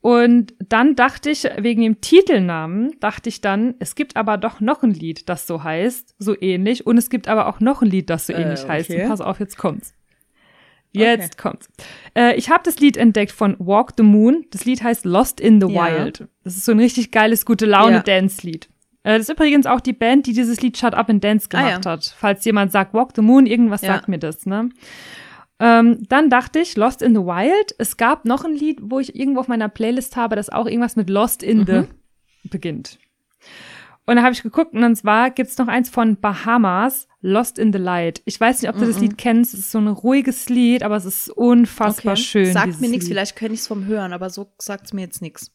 Und 0.00 0.54
dann 0.68 0.94
dachte 0.94 1.30
ich, 1.30 1.44
wegen 1.58 1.82
dem 1.82 2.00
Titelnamen, 2.00 2.92
dachte 3.00 3.28
ich 3.28 3.40
dann, 3.40 3.74
es 3.80 3.94
gibt 3.96 4.16
aber 4.16 4.36
doch 4.36 4.60
noch 4.60 4.82
ein 4.84 4.92
Lied, 4.92 5.28
das 5.28 5.46
so 5.46 5.64
heißt, 5.64 6.14
so 6.18 6.40
ähnlich. 6.40 6.86
Und 6.86 6.98
es 6.98 7.10
gibt 7.10 7.26
aber 7.28 7.48
auch 7.48 7.58
noch 7.60 7.82
ein 7.82 7.88
Lied, 7.90 8.08
das 8.08 8.26
so 8.28 8.32
Äh, 8.32 8.42
ähnlich 8.42 8.66
heißt. 8.66 8.90
okay. 8.90 9.02
Und 9.02 9.08
pass 9.08 9.20
auf, 9.20 9.40
jetzt 9.40 9.58
kommt's. 9.58 9.94
Jetzt 10.92 11.36
kommt's. 11.36 11.68
Äh, 12.16 12.34
ich 12.36 12.48
habe 12.50 12.62
das 12.64 12.78
Lied 12.80 12.96
entdeckt 12.96 13.32
von 13.32 13.56
Walk 13.58 13.92
the 13.96 14.02
Moon. 14.02 14.46
Das 14.50 14.64
Lied 14.64 14.82
heißt 14.82 15.04
Lost 15.04 15.40
in 15.40 15.60
the 15.60 15.66
Ja. 15.72 16.04
Wild. 16.04 16.26
Das 16.44 16.56
ist 16.56 16.64
so 16.64 16.72
ein 16.72 16.78
richtig 16.80 17.10
geiles, 17.10 17.44
gute 17.44 17.66
Laune-Dance-Lied. 17.66 18.68
Äh, 19.02 19.18
das 19.18 19.22
ist 19.28 19.30
übrigens 19.30 19.66
auch 19.66 19.80
die 19.80 19.92
Band, 19.92 20.26
die 20.26 20.32
dieses 20.32 20.60
Lied 20.60 20.78
Shut 20.78 20.94
Up 20.94 21.10
and 21.10 21.22
Dance 21.22 21.48
Ah, 21.52 21.58
ja. 21.60 21.68
gemacht 21.70 21.86
hat. 21.86 22.14
Falls 22.18 22.44
jemand 22.44 22.72
sagt, 22.72 22.94
Walk 22.94 23.10
the 23.14 23.22
Moon, 23.22 23.46
irgendwas 23.46 23.82
Ja. 23.82 23.94
sagt 23.94 24.08
mir 24.08 24.18
das, 24.18 24.46
ne? 24.46 24.70
Ähm, 25.60 25.98
dann 26.08 26.30
dachte 26.30 26.60
ich, 26.60 26.76
Lost 26.76 27.02
in 27.02 27.14
the 27.14 27.20
Wild. 27.22 27.74
Es 27.78 27.96
gab 27.96 28.24
noch 28.24 28.44
ein 28.44 28.54
Lied, 28.54 28.78
wo 28.82 29.00
ich 29.00 29.16
irgendwo 29.16 29.40
auf 29.40 29.48
meiner 29.48 29.68
Playlist 29.68 30.16
habe, 30.16 30.36
das 30.36 30.50
auch 30.50 30.66
irgendwas 30.66 30.94
mit 30.96 31.10
Lost 31.10 31.42
in 31.42 31.66
the 31.66 31.72
Mhm. 31.80 31.88
beginnt. 32.44 32.98
Und 34.06 34.16
da 34.16 34.22
habe 34.22 34.32
ich 34.32 34.42
geguckt 34.42 34.72
und 34.72 34.96
zwar 34.96 35.30
gibt's 35.30 35.58
noch 35.58 35.68
eins 35.68 35.90
von 35.90 36.16
Bahamas, 36.18 37.08
Lost 37.20 37.58
in 37.58 37.72
the 37.72 37.78
Light. 37.78 38.22
Ich 38.24 38.40
weiß 38.40 38.62
nicht, 38.62 38.70
ob 38.70 38.78
du 38.78 38.86
das 38.86 38.96
Mhm. 38.96 39.02
Lied 39.02 39.18
kennst. 39.18 39.52
Es 39.52 39.60
ist 39.60 39.70
so 39.72 39.78
ein 39.78 39.88
ruhiges 39.88 40.48
Lied, 40.48 40.82
aber 40.82 40.96
es 40.96 41.04
ist 41.04 41.28
unfassbar 41.30 42.16
schön. 42.16 42.52
Sagt 42.52 42.80
mir 42.80 42.88
nichts, 42.88 43.08
vielleicht 43.08 43.36
kenne 43.36 43.54
ich 43.54 43.60
es 43.60 43.66
vom 43.66 43.84
Hören, 43.86 44.12
aber 44.12 44.30
so 44.30 44.50
sagt's 44.58 44.92
mir 44.92 45.02
jetzt 45.02 45.20
nichts. 45.20 45.52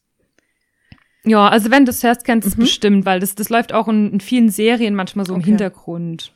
Ja, 1.26 1.48
also 1.48 1.72
wenn 1.72 1.86
du 1.86 1.92
es 1.92 2.04
hörst, 2.04 2.26
kennst 2.26 2.46
du 2.46 2.50
es 2.50 2.58
Mhm. 2.58 2.62
bestimmt, 2.62 3.06
weil 3.06 3.22
das, 3.22 3.34
das 3.34 3.50
läuft 3.50 3.74
auch 3.74 3.88
in, 3.88 4.12
in 4.12 4.20
vielen 4.20 4.50
Serien 4.50 4.94
manchmal 4.94 5.26
so 5.26 5.34
im 5.34 5.40
Okay. 5.40 5.50
Hintergrund. 5.52 6.34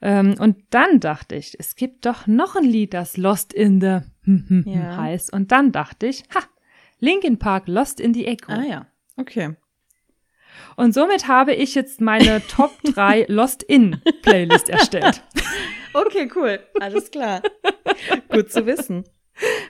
Ähm, 0.00 0.36
und 0.38 0.56
dann 0.70 1.00
dachte 1.00 1.34
ich, 1.34 1.56
es 1.58 1.74
gibt 1.74 2.06
doch 2.06 2.26
noch 2.26 2.54
ein 2.56 2.64
Lied, 2.64 2.94
das 2.94 3.16
Lost 3.16 3.52
in 3.52 3.80
the 3.80 3.98
Ja. 4.70 4.96
heißt. 4.96 5.32
Und 5.32 5.50
dann 5.52 5.72
dachte 5.72 6.06
ich, 6.06 6.22
ha, 6.34 6.40
Linkin 7.00 7.38
Park, 7.38 7.68
Lost 7.68 8.00
in 8.00 8.14
the 8.14 8.26
Echo. 8.26 8.52
Ah 8.52 8.62
ja, 8.62 8.86
okay. 9.16 9.56
Und 10.76 10.92
somit 10.94 11.28
habe 11.28 11.54
ich 11.54 11.74
jetzt 11.74 12.00
meine 12.00 12.42
Top 12.48 12.72
3 12.84 13.26
Lost 13.28 13.62
in 13.62 14.00
Playlist 14.22 14.68
erstellt. 14.68 15.22
Okay, 15.94 16.30
cool. 16.36 16.60
Alles 16.80 17.10
klar. 17.10 17.42
Gut 18.28 18.52
zu 18.52 18.66
wissen. 18.66 19.04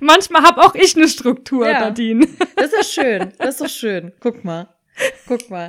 Manchmal 0.00 0.42
habe 0.42 0.60
auch 0.62 0.74
ich 0.74 0.96
eine 0.96 1.08
Struktur, 1.08 1.66
Ja. 1.70 1.78
Nadine. 1.80 2.26
Das 2.56 2.72
ist 2.72 2.92
schön. 2.92 3.32
Das 3.38 3.50
ist 3.50 3.60
doch 3.60 3.68
schön. 3.68 4.12
Guck 4.18 4.44
mal. 4.44 4.68
Guck 5.28 5.48
mal. 5.48 5.68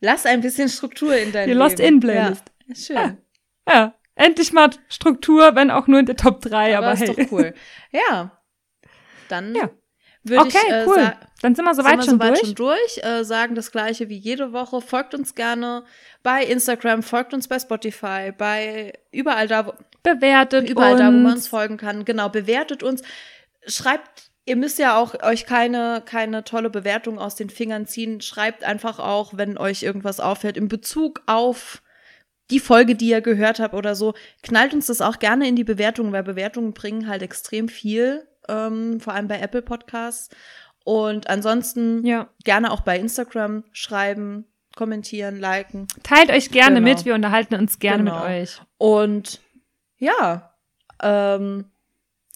Lass 0.00 0.26
ein 0.26 0.42
bisschen 0.42 0.68
Struktur 0.68 1.16
in 1.16 1.32
dein 1.32 1.46
Die 1.48 1.54
Leben. 1.54 1.58
Lost-in-Playlist. 1.58 2.44
Ja, 2.66 2.74
schön. 2.74 3.18
Ja, 3.68 3.94
endlich 4.14 4.52
mal 4.52 4.70
Struktur, 4.88 5.54
wenn 5.54 5.70
auch 5.70 5.86
nur 5.86 6.00
in 6.00 6.06
der 6.06 6.16
Top 6.16 6.40
3, 6.42 6.76
aber, 6.76 6.88
Aber, 6.88 6.96
hey. 6.98 7.08
ist 7.10 7.18
doch 7.18 7.32
cool. 7.32 7.54
Ja. 7.92 8.32
Dann 9.28 9.54
Ja. 9.54 9.70
würde 10.22 10.44
Okay, 10.46 10.58
ich 10.66 10.72
äh, 10.72 10.84
cool. 10.86 11.12
Dann 11.42 11.54
sind 11.54 11.64
wir 11.64 11.74
sind 11.74 11.84
soweit 11.84 11.98
wir 11.98 12.04
schon 12.04 12.14
soweit 12.14 12.28
durch. 12.30 12.40
schon 12.40 12.54
durch. 12.54 12.98
Äh, 13.02 13.24
sagen 13.24 13.54
das 13.54 13.70
gleiche 13.72 14.08
wie 14.08 14.16
jede 14.16 14.52
Woche. 14.52 14.80
Folgt 14.80 15.14
uns 15.14 15.34
gerne 15.34 15.84
bei 16.22 16.44
Instagram, 16.44 17.02
folgt 17.02 17.34
uns 17.34 17.48
bei 17.48 17.58
Spotify, 17.58 18.32
bei 18.36 18.92
überall 19.12 19.48
da, 19.48 19.66
wo, 19.66 19.72
Bewertet 20.02 20.68
überall 20.68 20.92
uns. 20.92 21.00
da, 21.00 21.06
wo 21.08 21.12
man 21.12 21.32
uns 21.32 21.48
folgen 21.48 21.76
kann. 21.78 22.04
Genau, 22.04 22.28
bewertet 22.28 22.82
uns. 22.82 23.02
Schreibt 23.66 24.30
ihr 24.46 24.56
müsst 24.56 24.78
ja 24.78 24.98
auch 24.98 25.22
euch 25.22 25.46
keine, 25.46 26.02
keine 26.04 26.44
tolle 26.44 26.68
Bewertung 26.68 27.18
aus 27.18 27.34
den 27.34 27.48
Fingern 27.48 27.86
ziehen. 27.86 28.20
Schreibt 28.20 28.62
einfach 28.62 28.98
auch, 28.98 29.32
wenn 29.36 29.56
euch 29.56 29.82
irgendwas 29.82 30.20
auffällt, 30.20 30.58
in 30.58 30.68
Bezug 30.68 31.22
auf 31.26 31.82
die 32.50 32.60
Folge, 32.60 32.94
die 32.94 33.08
ihr 33.08 33.20
gehört 33.20 33.58
habt 33.60 33.74
oder 33.74 33.94
so. 33.94 34.14
Knallt 34.42 34.74
uns 34.74 34.86
das 34.86 35.00
auch 35.00 35.18
gerne 35.18 35.48
in 35.48 35.56
die 35.56 35.64
Bewertungen, 35.64 36.12
weil 36.12 36.22
Bewertungen 36.22 36.72
bringen 36.74 37.08
halt 37.08 37.22
extrem 37.22 37.68
viel, 37.68 38.26
ähm, 38.48 39.00
vor 39.00 39.14
allem 39.14 39.28
bei 39.28 39.38
Apple 39.40 39.62
Podcasts. 39.62 40.28
Und 40.84 41.30
ansonsten 41.30 42.04
Ja. 42.06 42.28
gerne 42.44 42.70
auch 42.70 42.82
bei 42.82 42.98
Instagram 42.98 43.64
schreiben, 43.72 44.44
kommentieren, 44.76 45.38
liken. 45.40 45.86
Teilt 46.02 46.30
euch 46.30 46.50
gerne 46.50 46.80
Genau. 46.80 46.88
mit, 46.90 47.04
wir 47.06 47.14
unterhalten 47.14 47.54
uns 47.54 47.78
gerne 47.78 48.04
Genau. 48.04 48.18
mit 48.20 48.28
euch. 48.42 48.60
Und 48.76 49.40
ja, 49.96 50.52
ähm, 51.02 51.66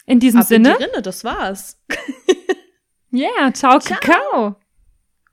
In 0.07 0.21
diesem 0.21 0.41
ab 0.41 0.51
in 0.51 0.65
Sinne, 0.65 0.77
die 0.79 0.85
Rinne, 0.85 1.03
das 1.03 1.25
war's. 1.25 1.79
ja, 3.11 3.29
yeah, 3.41 3.53
ciao, 3.53 3.79
Ciao. 3.79 3.99
Kakao. 4.01 4.57